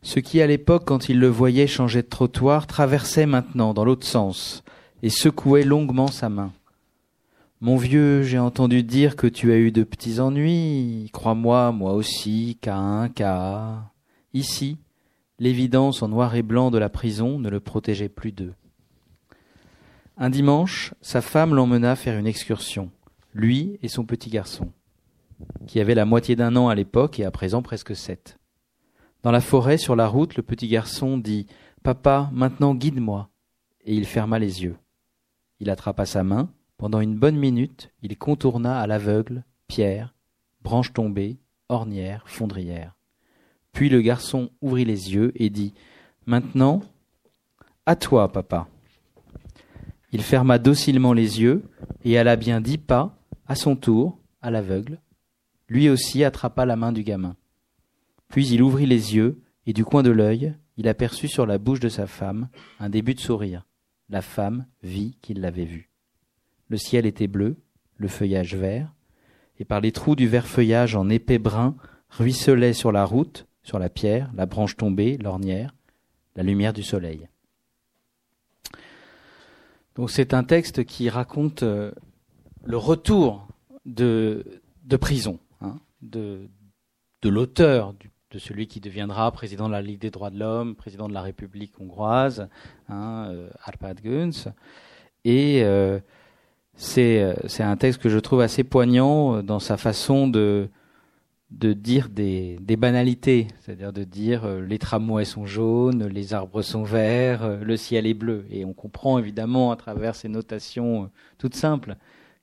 Ce 0.00 0.20
qui, 0.20 0.40
à 0.40 0.46
l'époque, 0.46 0.86
quand 0.86 1.10
il 1.10 1.20
le 1.20 1.28
voyait 1.28 1.66
changer 1.66 2.00
de 2.00 2.08
trottoir, 2.08 2.66
traversait 2.66 3.26
maintenant 3.26 3.74
dans 3.74 3.84
l'autre 3.84 4.06
sens 4.06 4.64
et 5.02 5.10
secouait 5.10 5.62
longuement 5.62 6.06
sa 6.06 6.30
main. 6.30 6.54
Mon 7.60 7.76
vieux, 7.76 8.22
j'ai 8.22 8.38
entendu 8.38 8.82
dire 8.82 9.16
que 9.16 9.26
tu 9.26 9.52
as 9.52 9.58
eu 9.58 9.70
de 9.70 9.82
petits 9.82 10.18
ennuis. 10.18 11.10
Crois-moi, 11.12 11.72
moi 11.72 11.92
aussi, 11.92 12.56
K1, 12.62 13.12
KA. 13.12 13.92
Ici, 14.32 14.78
l'évidence 15.40 16.02
en 16.02 16.08
noir 16.08 16.36
et 16.36 16.42
blanc 16.42 16.70
de 16.70 16.78
la 16.78 16.88
prison 16.88 17.40
ne 17.40 17.48
le 17.48 17.58
protégeait 17.58 18.08
plus 18.08 18.30
d'eux. 18.30 18.54
Un 20.16 20.30
dimanche, 20.30 20.94
sa 21.00 21.20
femme 21.20 21.54
l'emmena 21.54 21.96
faire 21.96 22.16
une 22.16 22.26
excursion, 22.26 22.92
lui 23.34 23.78
et 23.82 23.88
son 23.88 24.04
petit 24.04 24.30
garçon 24.30 24.70
qui 25.66 25.80
avait 25.80 25.94
la 25.94 26.04
moitié 26.04 26.36
d'un 26.36 26.56
an 26.56 26.68
à 26.68 26.74
l'époque 26.74 27.18
et 27.20 27.24
à 27.24 27.30
présent 27.30 27.62
presque 27.62 27.96
sept. 27.96 28.38
Dans 29.22 29.30
la 29.30 29.40
forêt, 29.40 29.78
sur 29.78 29.96
la 29.96 30.08
route, 30.08 30.36
le 30.36 30.42
petit 30.42 30.68
garçon 30.68 31.18
dit 31.18 31.46
Papa, 31.82 32.30
maintenant 32.32 32.74
guide-moi. 32.74 33.28
Et 33.84 33.94
il 33.94 34.06
ferma 34.06 34.38
les 34.38 34.62
yeux. 34.62 34.76
Il 35.58 35.70
attrapa 35.70 36.06
sa 36.06 36.22
main. 36.22 36.50
Pendant 36.76 37.00
une 37.00 37.18
bonne 37.18 37.36
minute, 37.36 37.92
il 38.02 38.16
contourna 38.16 38.80
à 38.80 38.86
l'aveugle 38.86 39.44
pierre, 39.68 40.14
branche 40.62 40.92
tombée, 40.92 41.38
ornière, 41.68 42.24
fondrière. 42.26 42.96
Puis 43.72 43.88
le 43.88 44.00
garçon 44.00 44.50
ouvrit 44.60 44.84
les 44.84 45.14
yeux 45.14 45.32
et 45.36 45.50
dit 45.50 45.74
Maintenant, 46.26 46.82
à 47.86 47.96
toi, 47.96 48.30
papa. 48.30 48.68
Il 50.12 50.22
ferma 50.22 50.58
docilement 50.58 51.12
les 51.12 51.40
yeux 51.40 51.62
et 52.04 52.18
alla 52.18 52.36
bien 52.36 52.60
dix 52.60 52.78
pas, 52.78 53.16
à 53.46 53.54
son 53.54 53.76
tour, 53.76 54.18
à 54.42 54.50
l'aveugle, 54.50 55.00
lui 55.68 55.88
aussi 55.88 56.24
attrapa 56.24 56.66
la 56.66 56.76
main 56.76 56.92
du 56.92 57.04
gamin. 57.04 57.36
Puis 58.28 58.48
il 58.48 58.62
ouvrit 58.62 58.86
les 58.86 59.14
yeux, 59.14 59.40
et 59.66 59.72
du 59.72 59.84
coin 59.84 60.02
de 60.02 60.10
l'œil, 60.10 60.54
il 60.76 60.88
aperçut 60.88 61.28
sur 61.28 61.46
la 61.46 61.58
bouche 61.58 61.80
de 61.80 61.88
sa 61.88 62.06
femme 62.06 62.48
un 62.78 62.88
début 62.88 63.14
de 63.14 63.20
sourire. 63.20 63.66
La 64.08 64.22
femme 64.22 64.66
vit 64.82 65.16
qu'il 65.20 65.40
l'avait 65.40 65.64
vu. 65.64 65.90
Le 66.68 66.76
ciel 66.76 67.06
était 67.06 67.26
bleu, 67.26 67.56
le 67.96 68.08
feuillage 68.08 68.54
vert, 68.54 68.94
et 69.58 69.64
par 69.64 69.80
les 69.80 69.92
trous 69.92 70.16
du 70.16 70.26
vert 70.26 70.46
feuillage 70.46 70.96
en 70.96 71.08
épais 71.08 71.38
brun 71.38 71.76
ruisselait 72.08 72.72
sur 72.72 72.92
la 72.92 73.04
route, 73.04 73.46
sur 73.62 73.78
la 73.78 73.88
pierre, 73.88 74.30
la 74.34 74.46
branche 74.46 74.76
tombée, 74.76 75.16
l'ornière, 75.18 75.74
la 76.36 76.42
lumière 76.42 76.72
du 76.72 76.82
soleil. 76.82 77.28
Donc 79.96 80.10
c'est 80.10 80.34
un 80.34 80.44
texte 80.44 80.84
qui 80.84 81.08
raconte 81.08 81.62
euh, 81.62 81.92
le 82.64 82.76
retour 82.76 83.48
de, 83.84 84.60
prison 85.00 85.38
de, 86.02 86.48
de 87.22 87.28
l'auteur, 87.28 87.94
de 88.30 88.38
celui 88.38 88.66
qui 88.66 88.80
deviendra 88.80 89.30
président 89.32 89.66
de 89.66 89.72
la 89.72 89.82
Ligue 89.82 90.00
des 90.00 90.10
droits 90.10 90.30
de 90.30 90.38
l'homme, 90.38 90.74
président 90.74 91.08
de 91.08 91.14
la 91.14 91.22
République 91.22 91.78
hongroise, 91.80 92.48
hein, 92.88 93.26
euh, 93.30 93.50
Arpad 93.64 94.00
Günz. 94.00 94.48
Et 95.24 95.62
euh, 95.64 95.98
c'est 96.76 97.34
un 97.58 97.76
texte 97.76 98.00
que 98.00 98.08
je 98.08 98.18
trouve 98.18 98.40
assez 98.40 98.64
poignant 98.64 99.42
dans 99.42 99.58
sa 99.58 99.76
façon 99.76 100.28
de, 100.28 100.70
de 101.50 101.72
dire 101.72 102.08
des, 102.08 102.58
des 102.60 102.76
banalités, 102.76 103.48
c'est-à-dire 103.60 103.92
de 103.92 104.04
dire 104.04 104.46
les 104.60 104.78
tramways 104.78 105.24
sont 105.24 105.46
jaunes, 105.46 106.06
les 106.06 106.32
arbres 106.32 106.62
sont 106.62 106.84
verts, 106.84 107.58
le 107.62 107.76
ciel 107.76 108.06
est 108.06 108.14
bleu. 108.14 108.46
Et 108.50 108.64
on 108.64 108.72
comprend 108.72 109.18
évidemment 109.18 109.72
à 109.72 109.76
travers 109.76 110.14
ces 110.14 110.28
notations 110.28 111.10
toutes 111.38 111.56
simples 111.56 111.96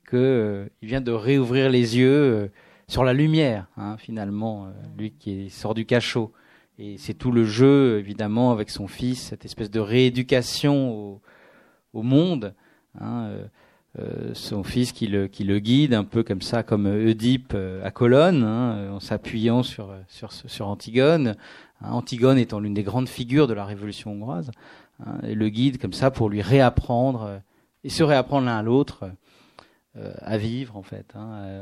qu'il 0.09 0.69
vient 0.81 1.01
de 1.01 1.11
réouvrir 1.11 1.69
les 1.69 1.97
yeux 1.97 2.51
sur 2.87 3.03
la 3.03 3.13
lumière, 3.13 3.67
hein, 3.75 3.97
finalement, 3.97 4.67
euh, 4.67 4.71
lui 4.97 5.11
qui 5.11 5.49
sort 5.49 5.73
du 5.73 5.85
cachot. 5.85 6.31
Et 6.79 6.97
c'est 6.97 7.13
tout 7.13 7.31
le 7.31 7.43
jeu, 7.43 7.99
évidemment, 7.99 8.51
avec 8.51 8.69
son 8.69 8.87
fils, 8.87 9.21
cette 9.21 9.45
espèce 9.45 9.69
de 9.71 9.79
rééducation 9.79 10.91
au, 10.91 11.21
au 11.93 12.01
monde. 12.03 12.53
Hein, 12.99 13.31
euh, 13.99 14.29
euh 14.29 14.33
son 14.33 14.63
fils 14.63 14.91
qui 14.91 15.07
le, 15.07 15.27
guide 15.59 15.93
un 15.93 16.03
peu 16.03 16.23
comme 16.23 16.41
ça, 16.41 16.63
comme 16.63 16.85
Oedipe 16.85 17.53
euh, 17.55 17.85
à 17.85 17.91
Colonne, 17.91 18.43
hein, 18.43 18.91
en 18.91 18.99
s'appuyant 18.99 19.63
sur, 19.63 19.89
Antigone. 20.59 21.35
Hein, 21.81 21.91
Antigone 21.91 22.37
étant 22.37 22.59
l'une 22.59 22.73
des 22.73 22.83
grandes 22.83 23.09
figures 23.09 23.47
de 23.47 23.53
la 23.53 23.65
Révolution 23.65 24.11
hongroise, 24.11 24.51
hein, 25.05 25.17
le 25.23 25.49
guide 25.49 25.79
comme 25.79 25.93
ça 25.93 26.11
pour 26.11 26.29
lui 26.29 26.41
réapprendre 26.41 27.41
et 27.83 27.89
se 27.89 28.03
réapprendre 28.03 28.45
l'un 28.45 28.57
à 28.57 28.63
l'autre 28.63 29.09
euh, 29.97 30.13
à 30.19 30.37
vivre 30.37 30.77
en 30.77 30.83
fait, 30.83 31.13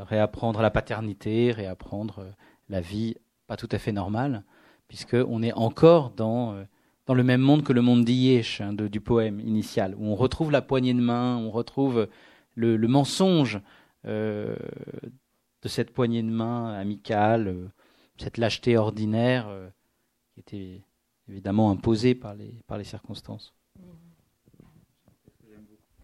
réapprendre 0.09 0.61
la 0.61 0.69
paternité, 0.69 1.53
réapprendre 1.53 2.19
euh, 2.19 2.31
la 2.67 2.81
vie 2.81 3.15
pas 3.47 3.55
tout 3.55 3.69
à 3.71 3.77
fait 3.77 3.93
normale, 3.93 4.43
puisque 4.89 5.15
on 5.15 5.41
est 5.41 5.53
encore 5.53 6.09
dans 6.09 6.53
euh, 6.53 6.63
dans 7.05 7.13
le 7.13 7.23
même 7.23 7.41
monde 7.41 7.63
que 7.63 7.73
le 7.73 7.81
monde 7.81 8.03
d'Iesh 8.05 8.61
hein, 8.61 8.73
du 8.73 9.01
poème 9.01 9.39
initial, 9.39 9.95
où 9.97 10.07
on 10.07 10.15
retrouve 10.15 10.51
la 10.51 10.61
poignée 10.61 10.93
de 10.93 10.99
main, 10.99 11.37
on 11.37 11.51
retrouve 11.51 12.07
le, 12.55 12.77
mensonge 12.87 13.59
de 14.03 14.57
cette 15.65 15.91
poignée 15.91 16.23
de 16.23 16.29
main 16.29 16.73
amicale, 16.73 17.69
cette 18.17 18.37
lâcheté 18.37 18.77
ordinaire 18.77 19.47
qui 20.33 20.39
était 20.39 20.81
évidemment 21.29 21.71
imposée 21.71 22.15
par 22.15 22.35
les, 22.35 22.61
par 22.67 22.77
les 22.77 22.83
circonstances. 22.83 23.53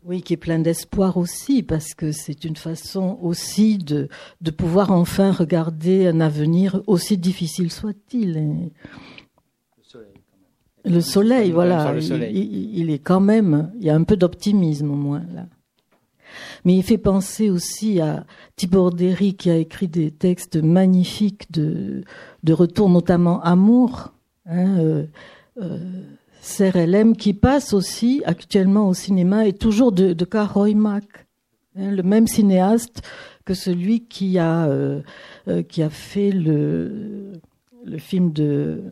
Oui, 0.03 0.23
qui 0.23 0.33
est 0.33 0.37
plein 0.37 0.57
d'espoir 0.57 1.17
aussi, 1.17 1.61
parce 1.61 1.93
que 1.93 2.11
c'est 2.11 2.43
une 2.43 2.55
façon 2.55 3.19
aussi 3.21 3.77
de, 3.77 4.09
de 4.41 4.49
pouvoir 4.49 4.91
enfin 4.91 5.31
regarder 5.31 6.07
un 6.07 6.19
avenir 6.21 6.81
aussi 6.87 7.19
difficile 7.19 7.71
soit-il. 7.71 8.71
Le 10.85 11.01
soleil. 11.01 11.49
Le 11.49 11.53
voilà. 11.53 11.93
Il, 11.99 12.89
est 12.89 12.99
quand 12.99 13.19
même, 13.19 13.71
il 13.79 13.85
y 13.85 13.89
a 13.89 13.95
un 13.95 14.03
peu 14.03 14.17
d'optimisme 14.17 14.91
au 14.91 14.95
moins 14.95 15.23
là. 15.33 15.45
Mais 16.63 16.75
il 16.77 16.83
fait 16.83 16.97
penser 16.97 17.49
aussi 17.49 17.99
à 17.99 18.25
Tibor 18.55 18.93
Derry 18.93 19.33
qui 19.33 19.49
a 19.49 19.57
écrit 19.57 19.87
des 19.87 20.11
textes 20.11 20.55
magnifiques 20.55 21.51
de, 21.51 22.03
de 22.43 22.53
retour, 22.53 22.89
notamment 22.89 23.41
Amour. 23.41 24.13
Hein, 24.45 24.79
euh, 24.79 25.05
euh, 25.61 25.77
CRLM 26.41 27.15
qui 27.15 27.33
passe 27.33 27.73
aussi 27.73 28.23
actuellement 28.25 28.87
au 28.87 28.93
cinéma 28.93 29.45
et 29.45 29.53
toujours 29.53 29.91
de, 29.91 30.13
de 30.13 30.25
Karl 30.25 30.73
hein, 30.75 30.99
le 31.75 32.01
même 32.01 32.27
cinéaste 32.27 33.03
que 33.45 33.53
celui 33.53 34.07
qui 34.07 34.39
a, 34.39 34.65
euh, 34.65 35.01
euh, 35.47 35.61
qui 35.61 35.83
a 35.83 35.89
fait 35.89 36.31
le, 36.31 37.33
le 37.85 37.97
film 37.97 38.31
de 38.31 38.83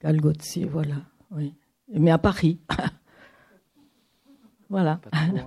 Galgotzi, 0.00 0.64
voilà. 0.64 0.96
Oui. 1.30 1.54
Mais 1.88 2.10
à 2.10 2.18
Paris. 2.18 2.60
voilà. 4.68 5.00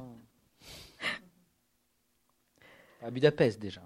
À 3.04 3.10
Budapest 3.10 3.60
déjà. 3.60 3.82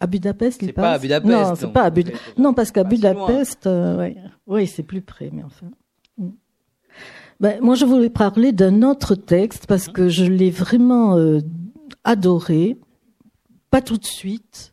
À 0.00 0.08
Budapest, 0.08 0.60
c'est 0.60 0.72
pas 0.72 0.94
à 0.94 0.98
Budapest. 0.98 1.32
Non, 1.32 1.54
c'est 1.54 1.72
pas 1.72 1.84
à 1.84 1.90
Budapest. 1.90 2.36
Non, 2.36 2.54
parce 2.54 2.72
qu'à 2.72 2.82
Budapest, 2.82 3.68
euh, 3.68 4.12
oui, 4.48 4.66
c'est 4.66 4.82
plus 4.82 5.00
près, 5.00 5.30
mais 5.32 5.44
enfin. 5.44 5.70
Mm. 6.18 6.30
Ben, 7.38 7.60
moi, 7.60 7.76
je 7.76 7.84
voulais 7.84 8.10
parler 8.10 8.50
d'un 8.50 8.82
autre 8.82 9.14
texte 9.14 9.68
parce 9.68 9.86
que 9.86 10.08
je 10.08 10.24
l'ai 10.24 10.50
vraiment 10.50 11.16
euh, 11.16 11.38
adoré. 12.02 12.76
Pas 13.70 13.80
tout 13.80 13.96
de 13.96 14.04
suite, 14.04 14.71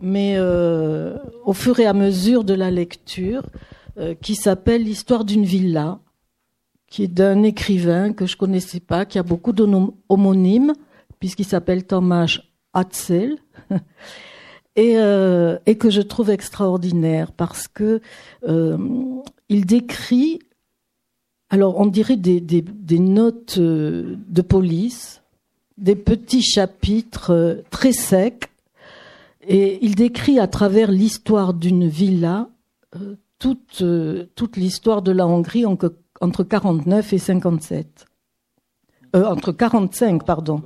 mais 0.00 0.34
euh, 0.36 1.16
au 1.44 1.52
fur 1.52 1.78
et 1.80 1.86
à 1.86 1.92
mesure 1.92 2.44
de 2.44 2.54
la 2.54 2.70
lecture, 2.70 3.42
qui 4.22 4.36
s'appelle 4.36 4.84
L'histoire 4.84 5.24
d'une 5.24 5.44
villa, 5.44 5.98
qui 6.88 7.02
est 7.02 7.08
d'un 7.08 7.42
écrivain 7.42 8.12
que 8.12 8.26
je 8.26 8.36
connaissais 8.36 8.80
pas, 8.80 9.04
qui 9.04 9.18
a 9.18 9.24
beaucoup 9.24 9.52
d'homonymes, 9.52 10.72
puisqu'il 11.18 11.44
s'appelle 11.44 11.84
Thomas 11.84 12.38
Hatzel. 12.72 13.38
Et, 14.76 14.96
euh, 14.96 15.58
et, 15.66 15.76
que 15.76 15.90
je 15.90 16.00
trouve 16.00 16.30
extraordinaire 16.30 17.32
parce 17.32 17.66
que 17.66 18.00
euh, 18.46 18.78
il 19.48 19.66
décrit, 19.66 20.38
alors 21.50 21.80
on 21.80 21.86
dirait 21.86 22.16
des, 22.16 22.40
des, 22.40 22.62
des 22.62 23.00
notes 23.00 23.56
euh, 23.58 24.14
de 24.28 24.40
police, 24.40 25.20
des 25.78 25.96
petits 25.96 26.42
chapitres 26.42 27.32
euh, 27.32 27.54
très 27.70 27.90
secs, 27.90 28.48
et 29.48 29.84
il 29.84 29.94
décrit 29.94 30.38
à 30.38 30.46
travers 30.46 30.90
l'histoire 30.90 31.54
d'une 31.54 31.88
villa 31.88 32.48
euh, 32.96 33.16
toute, 33.38 33.84
toute 34.34 34.56
l'histoire 34.56 35.02
de 35.02 35.12
la 35.12 35.26
Hongrie 35.26 35.64
entre, 35.64 35.96
entre 36.20 36.44
49 36.44 37.12
et 37.12 37.18
57. 37.18 38.06
entre 39.14 39.52
45, 39.52 40.24
pardon. 40.24 40.62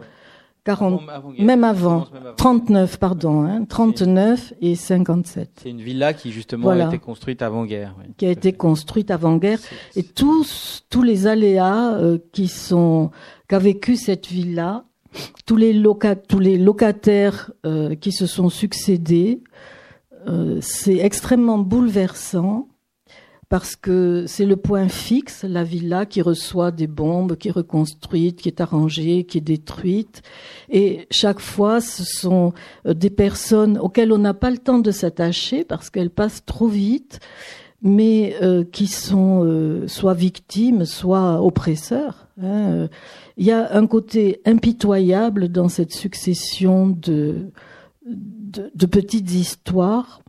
40, 0.64 1.02
même 1.40 1.64
avant, 1.64 2.06
39, 2.36 2.98
pardon, 2.98 3.42
hein, 3.42 3.64
39 3.64 4.54
et 4.60 4.76
57. 4.76 5.50
C'est 5.60 5.70
une 5.70 5.80
villa 5.80 6.12
qui 6.14 6.30
justement 6.30 6.68
a 6.68 6.86
été 6.86 6.98
construite 6.98 7.42
avant-guerre. 7.42 7.96
Oui, 7.98 8.14
qui 8.16 8.26
a 8.26 8.30
été 8.30 8.52
construite 8.52 9.10
avant-guerre. 9.10 9.58
Et 9.96 10.04
tous, 10.04 10.84
tous 10.88 11.02
les 11.02 11.26
aléas 11.26 11.94
euh, 11.94 12.18
qui 12.32 12.46
sont, 12.46 13.10
qu'a 13.48 13.58
vécu 13.58 13.96
cette 13.96 14.28
villa, 14.28 14.84
tous 15.46 15.56
les, 15.56 15.72
locataires 15.72 17.52
euh, 17.66 17.94
qui 17.94 18.12
se 18.12 18.26
sont 18.26 18.48
succédés, 18.48 19.42
euh, 20.28 20.58
c'est 20.60 20.98
extrêmement 20.98 21.58
bouleversant 21.58 22.68
parce 23.52 23.76
que 23.76 24.24
c'est 24.26 24.46
le 24.46 24.56
point 24.56 24.88
fixe, 24.88 25.44
la 25.44 25.62
villa 25.62 26.06
qui 26.06 26.22
reçoit 26.22 26.70
des 26.70 26.86
bombes, 26.86 27.36
qui 27.36 27.48
est 27.48 27.52
reconstruite, 27.52 28.40
qui 28.40 28.48
est 28.48 28.62
arrangée, 28.62 29.24
qui 29.24 29.36
est 29.36 29.42
détruite. 29.42 30.22
Et 30.70 31.06
chaque 31.10 31.38
fois, 31.38 31.82
ce 31.82 32.02
sont 32.02 32.54
euh, 32.86 32.94
des 32.94 33.10
personnes 33.10 33.76
auxquelles 33.76 34.10
on 34.10 34.16
n'a 34.16 34.32
pas 34.32 34.50
le 34.50 34.56
temps 34.56 34.78
de 34.78 34.90
s'attacher 34.90 35.64
parce 35.64 35.90
qu'elles 35.90 36.08
passent 36.08 36.46
trop 36.46 36.66
vite, 36.66 37.20
mais 37.82 38.36
euh, 38.42 38.64
qui 38.64 38.86
sont 38.86 39.44
euh, 39.44 39.88
soit 39.88 40.14
victimes, 40.14 40.84
soit 40.84 41.42
oppresseurs. 41.42 42.28
Hein. 42.40 42.88
Il 43.36 43.44
y 43.44 43.50
a 43.50 43.76
un 43.76 43.86
côté 43.86 44.40
impitoyable 44.44 45.48
dans 45.48 45.68
cette 45.68 45.92
succession 45.92 46.88
de, 46.88 47.50
de, 48.06 48.70
de 48.74 48.86
petites 48.86 49.32
histoires. 49.32 50.22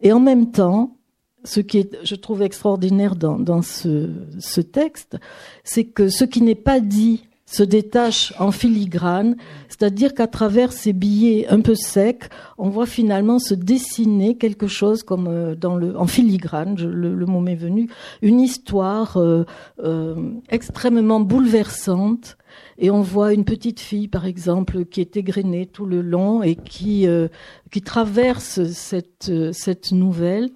Et 0.00 0.12
en 0.12 0.20
même 0.20 0.52
temps, 0.52 0.96
ce 1.44 1.60
qui 1.60 1.78
est, 1.78 1.98
je 2.04 2.14
trouve 2.14 2.42
extraordinaire 2.42 3.16
dans, 3.16 3.38
dans 3.38 3.62
ce, 3.62 4.10
ce 4.38 4.60
texte, 4.60 5.16
c'est 5.64 5.84
que 5.84 6.08
ce 6.08 6.24
qui 6.24 6.42
n'est 6.42 6.54
pas 6.54 6.80
dit 6.80 7.27
se 7.50 7.62
détache 7.62 8.34
en 8.38 8.52
filigrane, 8.52 9.36
c'est-à-dire 9.68 10.12
qu'à 10.12 10.26
travers 10.26 10.72
ces 10.72 10.92
billets 10.92 11.46
un 11.48 11.60
peu 11.60 11.74
secs, 11.74 12.28
on 12.58 12.68
voit 12.68 12.86
finalement 12.86 13.38
se 13.38 13.54
dessiner 13.54 14.36
quelque 14.36 14.66
chose 14.66 15.02
comme 15.02 15.28
euh, 15.28 15.54
dans 15.54 15.76
le 15.76 15.98
en 15.98 16.06
filigrane, 16.06 16.76
le, 16.76 17.14
le, 17.14 17.26
mot 17.26 17.40
m'est 17.40 17.54
venu, 17.54 17.88
une 18.20 18.40
histoire 18.40 19.16
euh, 19.16 19.44
euh, 19.82 20.32
extrêmement 20.50 21.20
bouleversante. 21.20 22.36
Et 22.78 22.90
on 22.90 23.02
voit 23.02 23.32
une 23.32 23.44
petite 23.44 23.80
fille, 23.80 24.08
par 24.08 24.26
exemple, 24.26 24.84
qui 24.84 25.00
est 25.00 25.16
égrenée 25.16 25.66
tout 25.66 25.86
le 25.86 26.00
long 26.00 26.42
et 26.42 26.54
qui 26.54 27.06
euh, 27.06 27.28
qui 27.70 27.82
traverse 27.82 28.62
cette 28.64 29.32
cette 29.52 29.92
nouvelle 29.92 30.50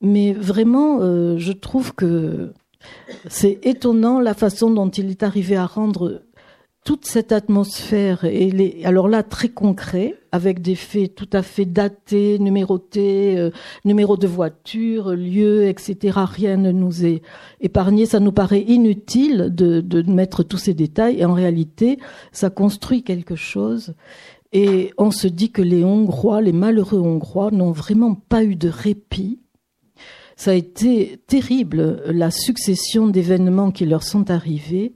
mais 0.00 0.32
vraiment, 0.32 1.00
euh, 1.00 1.38
je 1.38 1.52
trouve 1.52 1.94
que 1.94 2.52
c'est 3.28 3.58
étonnant 3.62 4.20
la 4.20 4.34
façon 4.34 4.70
dont 4.70 4.88
il 4.88 5.10
est 5.10 5.22
arrivé 5.22 5.56
à 5.56 5.66
rendre 5.66 6.22
toute 6.84 7.04
cette 7.04 7.32
atmosphère, 7.32 8.24
et 8.24 8.82
alors 8.84 9.08
là 9.08 9.22
très 9.22 9.50
concret, 9.50 10.14
avec 10.32 10.62
des 10.62 10.74
faits 10.74 11.14
tout 11.14 11.28
à 11.34 11.42
fait 11.42 11.66
datés, 11.66 12.38
numérotés, 12.38 13.36
euh, 13.36 13.50
numéro 13.84 14.16
de 14.16 14.26
voiture, 14.26 15.10
lieu, 15.10 15.66
etc. 15.66 16.18
Rien 16.24 16.56
ne 16.56 16.72
nous 16.72 17.04
est 17.04 17.20
épargné. 17.60 18.06
Ça 18.06 18.20
nous 18.20 18.32
paraît 18.32 18.62
inutile 18.62 19.50
de, 19.50 19.82
de 19.82 20.02
mettre 20.10 20.42
tous 20.42 20.56
ces 20.56 20.72
détails, 20.72 21.20
et 21.20 21.26
en 21.26 21.34
réalité, 21.34 21.98
ça 22.32 22.48
construit 22.48 23.02
quelque 23.02 23.36
chose. 23.36 23.92
Et 24.54 24.94
on 24.96 25.10
se 25.10 25.28
dit 25.28 25.50
que 25.50 25.60
les 25.60 25.84
Hongrois, 25.84 26.40
les 26.40 26.52
malheureux 26.52 27.00
Hongrois, 27.00 27.50
n'ont 27.50 27.72
vraiment 27.72 28.14
pas 28.14 28.44
eu 28.44 28.56
de 28.56 28.70
répit 28.70 29.40
ça 30.38 30.52
a 30.52 30.54
été 30.54 31.20
terrible, 31.26 32.00
la 32.06 32.30
succession 32.30 33.08
d'événements 33.08 33.72
qui 33.72 33.86
leur 33.86 34.04
sont 34.04 34.30
arrivés. 34.30 34.94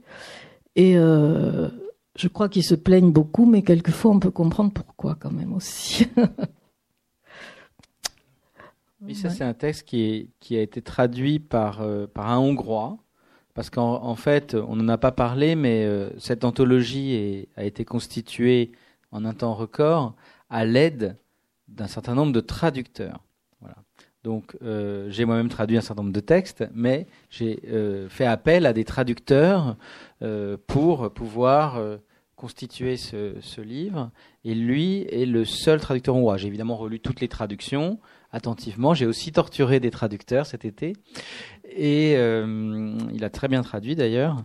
Et 0.77 0.97
euh, 0.97 1.67
je 2.15 2.29
crois 2.29 2.47
qu'ils 2.47 2.63
se 2.63 2.75
plaignent 2.75 3.11
beaucoup, 3.11 3.45
mais 3.45 3.61
quelquefois 3.61 4.11
on 4.11 4.21
peut 4.21 4.31
comprendre 4.31 4.71
pourquoi 4.71 5.15
quand 5.15 5.31
même 5.31 5.51
aussi. 5.51 6.07
oui, 9.01 9.15
ça 9.15 9.29
c'est 9.29 9.43
un 9.43 9.53
texte 9.53 9.85
qui, 9.85 10.03
est, 10.03 10.29
qui, 10.39 10.55
a 10.55 10.61
été 10.61 10.81
traduit 10.81 11.39
par, 11.39 11.81
euh, 11.81 12.07
par 12.07 12.29
un 12.29 12.37
Hongrois. 12.37 12.97
Parce 13.53 13.69
qu'en 13.69 14.01
en 14.01 14.15
fait, 14.15 14.55
on 14.55 14.77
n'en 14.77 14.87
a 14.87 14.97
pas 14.97 15.11
parlé, 15.11 15.55
mais 15.55 15.83
euh, 15.83 16.09
cette 16.19 16.45
anthologie 16.45 17.15
est, 17.15 17.49
a 17.57 17.65
été 17.65 17.83
constituée 17.83 18.71
en 19.11 19.25
un 19.25 19.33
temps 19.33 19.55
record 19.55 20.15
à 20.49 20.63
l'aide 20.63 21.17
d'un 21.67 21.87
certain 21.87 22.15
nombre 22.15 22.31
de 22.31 22.39
traducteurs. 22.39 23.25
Donc, 24.23 24.55
euh, 24.63 25.07
j'ai 25.09 25.25
moi-même 25.25 25.49
traduit 25.49 25.77
un 25.77 25.81
certain 25.81 26.01
nombre 26.01 26.13
de 26.13 26.21
textes, 26.21 26.63
mais 26.73 27.07
j'ai 27.29 27.59
euh, 27.67 28.07
fait 28.07 28.25
appel 28.25 28.65
à 28.65 28.71
des 28.71 28.85
traducteurs 28.85 29.75
euh, 30.21 30.55
pour 30.65 31.11
pouvoir 31.11 31.77
euh, 31.77 31.97
constituer 32.37 32.95
ce, 32.95 33.35
ce, 33.41 33.59
livre. 33.59 34.11
Et 34.45 34.55
lui 34.55 35.01
est 35.09 35.25
le 35.25 35.43
seul 35.43 35.81
traducteur 35.81 36.15
hongrois. 36.15 36.37
J'ai 36.37 36.47
évidemment 36.47 36.77
relu 36.77 37.01
toutes 37.01 37.19
les 37.19 37.27
traductions 37.27 37.99
attentivement. 38.33 38.93
J'ai 38.93 39.05
aussi 39.05 39.31
torturé 39.31 39.79
des 39.79 39.91
traducteurs 39.91 40.45
cet 40.45 40.65
été. 40.65 40.93
Et 41.75 42.15
euh, 42.17 42.97
il 43.13 43.23
a 43.23 43.29
très 43.29 43.47
bien 43.47 43.61
traduit 43.61 43.95
d'ailleurs. 43.95 44.43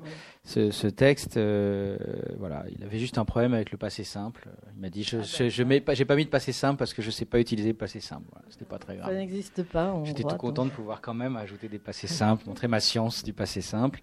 Ce, 0.49 0.87
texte, 0.87 1.37
euh, 1.37 1.99
voilà, 2.39 2.65
il 2.75 2.83
avait 2.83 2.99
juste 2.99 3.19
un 3.19 3.27
problème 3.27 3.53
avec 3.53 3.71
le 3.71 3.77
passé 3.77 4.03
simple. 4.03 4.49
Il 4.75 4.81
m'a 4.81 4.89
dit, 4.89 5.03
je, 5.03 5.19
je, 5.23 5.63
n'ai 5.63 5.81
pas, 5.81 5.93
j'ai 5.93 6.07
pas 6.07 6.17
mis 6.17 6.25
de 6.25 6.31
passé 6.31 6.53
simple 6.53 6.79
parce 6.79 6.95
que 6.95 7.03
je 7.03 7.11
sais 7.11 7.27
pas 7.27 7.39
utiliser 7.39 7.69
le 7.69 7.77
passé 7.77 8.01
simple. 8.01 8.25
Voilà, 8.33 8.47
C'était 8.49 8.65
pas 8.65 8.79
très 8.79 8.97
grave. 8.97 9.11
Ça 9.11 9.15
n'existe 9.15 9.63
pas. 9.65 9.95
J'étais 10.05 10.23
tout 10.23 10.37
content 10.37 10.65
de 10.65 10.71
pouvoir 10.71 11.03
quand 11.03 11.13
même 11.13 11.37
ajouter 11.37 11.69
des 11.69 11.79
passés 11.79 12.07
simples, 12.07 12.45
montrer 12.47 12.67
ma 12.67 12.81
science 12.81 13.23
du 13.23 13.35
passé 13.35 13.61
simple. 13.61 14.01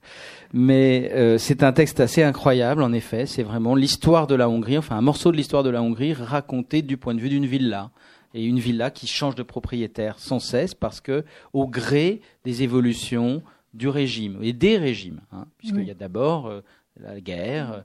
Mais 0.54 1.12
euh, 1.14 1.40
c'est 1.40 1.64
un 1.64 1.74
texte 1.74 2.00
assez 2.00 2.22
incroyable, 2.22 2.84
en 2.84 2.94
effet. 2.94 3.26
C'est 3.26 3.44
vraiment 3.44 3.74
l'histoire 3.74 4.28
de 4.28 4.36
la 4.36 4.48
Hongrie, 4.48 4.78
enfin 4.78 4.98
un 4.98 5.02
morceau 5.02 5.32
de 5.32 5.38
l'histoire 5.38 5.64
de 5.64 5.72
la 5.72 5.82
Hongrie 5.82 6.14
raconté 6.14 6.84
du 6.84 6.98
point 6.98 7.16
de 7.16 7.22
vue 7.22 7.30
d'une 7.30 7.48
villa 7.48 7.90
et 8.36 8.44
une 8.44 8.60
villa 8.60 8.92
qui 8.92 9.08
change 9.08 9.34
de 9.34 9.44
propriétaire 9.44 10.20
sans 10.20 10.40
cesse 10.40 10.76
parce 10.76 11.02
que 11.02 11.24
au 11.54 11.68
gré 11.68 12.22
des 12.44 12.62
évolutions 12.62 13.42
du 13.76 13.90
régime 13.90 14.40
et 14.42 14.54
des 14.54 14.78
régimes, 14.78 15.22
hein, 15.32 15.46
puisqu'il 15.58 15.84
y 15.84 15.92
a 15.92 15.96
d'abord 15.96 16.48
euh, 16.48 16.62
la 17.00 17.20
guerre, 17.20 17.74
euh, 17.74 17.82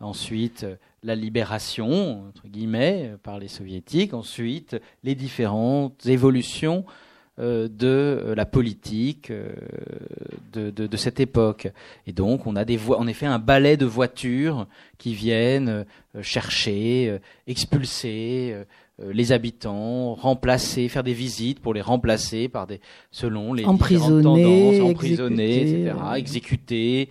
ensuite 0.00 0.64
euh, 0.64 0.76
la 1.02 1.14
libération 1.14 2.26
entre 2.28 2.48
guillemets 2.48 3.14
par 3.22 3.38
les 3.38 3.48
soviétiques, 3.48 4.14
ensuite 4.14 4.76
les 5.04 5.14
différentes 5.14 6.06
évolutions 6.06 6.84
de 7.36 8.32
la 8.36 8.46
politique 8.46 9.32
de, 10.52 10.70
de, 10.70 10.96
cette 10.96 11.18
époque. 11.18 11.66
Et 12.06 12.12
donc, 12.12 12.46
on 12.46 12.54
a 12.54 12.64
des 12.64 12.76
voies, 12.76 12.96
en 12.96 13.08
effet 13.08 13.26
un 13.26 13.40
balai 13.40 13.76
de 13.76 13.86
voitures 13.86 14.68
qui 14.98 15.14
viennent 15.14 15.84
chercher, 16.22 17.18
expulser, 17.48 18.56
les 18.98 19.32
habitants, 19.32 20.14
remplacer, 20.14 20.88
faire 20.88 21.02
des 21.02 21.14
visites 21.14 21.60
pour 21.60 21.74
les 21.74 21.80
remplacer 21.80 22.48
par 22.48 22.66
des 22.66 22.80
selon 23.10 23.52
les 23.52 23.64
différentes 23.64 24.22
tendances, 24.22 24.80
emprisonnés, 24.80 25.62
etc., 25.62 25.96
exécuter. 26.16 27.08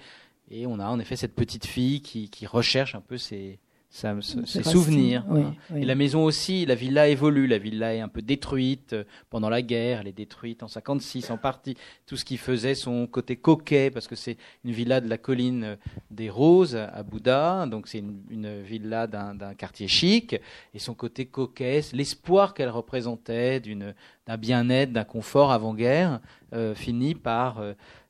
Et 0.49 0.65
on 0.65 0.79
a 0.79 0.87
en 0.87 0.99
effet 0.99 1.15
cette 1.15 1.35
petite 1.35 1.65
fille 1.65 2.01
qui, 2.01 2.29
qui 2.29 2.45
recherche 2.45 2.95
un 2.95 3.01
peu 3.01 3.17
ses, 3.17 3.59
ça, 3.93 4.15
ses 4.21 4.63
souvenirs. 4.63 5.23
Hein. 5.29 5.53
Et 5.75 5.85
la 5.85 5.93
maison 5.93 6.23
aussi, 6.23 6.65
la 6.65 6.73
villa 6.73 7.09
évolue. 7.09 7.45
La 7.45 7.59
villa 7.59 7.93
est 7.93 7.99
un 7.99 8.07
peu 8.07 8.23
détruite 8.23 8.93
euh, 8.93 9.03
pendant 9.29 9.49
la 9.49 9.61
guerre. 9.61 9.99
Elle 10.01 10.07
est 10.07 10.17
détruite 10.17 10.63
en 10.63 10.67
56 10.67 11.29
en 11.29 11.37
partie. 11.37 11.77
Tout 12.07 12.17
ce 12.17 12.25
qui 12.25 12.37
faisait 12.37 12.73
son 12.73 13.05
côté 13.05 13.35
coquet, 13.35 13.91
parce 13.91 14.07
que 14.07 14.15
c'est 14.15 14.37
une 14.65 14.71
villa 14.71 14.99
de 14.99 15.07
la 15.07 15.19
colline 15.19 15.63
euh, 15.63 15.75
des 16.09 16.31
Roses 16.31 16.75
à 16.75 17.03
Bouddha. 17.03 17.67
Donc 17.67 17.87
c'est 17.87 17.99
une, 17.99 18.63
villa 18.63 19.05
d'un 19.05 19.53
quartier 19.53 19.87
chic. 19.87 20.35
Et 20.73 20.79
son 20.79 20.95
côté 20.95 21.27
coquet, 21.27 21.81
l'espoir 21.93 22.55
qu'elle 22.55 22.71
représentait 22.71 23.59
d'un 23.59 24.37
bien-être, 24.37 24.91
d'un 24.91 25.03
confort 25.03 25.51
avant-guerre, 25.51 26.19
euh, 26.53 26.73
finit 26.73 27.13
par 27.13 27.61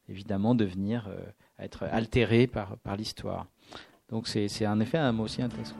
évidemment 0.07 0.55
devenir, 0.55 1.09
être 1.59 1.83
altéré 1.83 2.47
par, 2.47 2.77
par 2.77 2.95
l'histoire. 2.95 3.47
Donc 4.13 4.27
c'est 4.27 4.67
en 4.67 4.79
effet 4.79 4.99
un, 4.99 5.17
aussi 5.17 5.41
un 5.41 5.49
texte 5.49 5.73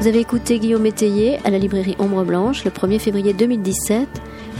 Vous 0.00 0.08
avez 0.08 0.18
écouté 0.18 0.58
Guillaume 0.58 0.82
Métayer 0.82 1.38
à 1.44 1.50
la 1.50 1.58
librairie 1.58 1.94
Ombre 2.00 2.24
Blanche 2.24 2.64
le 2.64 2.72
1er 2.72 2.98
février 2.98 3.32
2017 3.32 4.08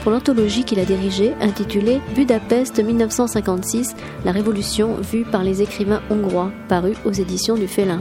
pour 0.05 0.13
l'anthologie 0.13 0.63
qu'il 0.63 0.79
a 0.79 0.85
dirigée 0.85 1.35
intitulée 1.41 2.01
Budapest 2.15 2.79
1956, 2.79 3.97
la 4.25 4.31
révolution 4.31 4.95
vue 5.01 5.25
par 5.25 5.43
les 5.43 5.61
écrivains 5.61 6.03
hongrois, 6.11 6.53
parue 6.69 6.95
aux 7.05 7.11
éditions 7.11 7.57
du 7.57 7.67
Félin. 7.67 8.01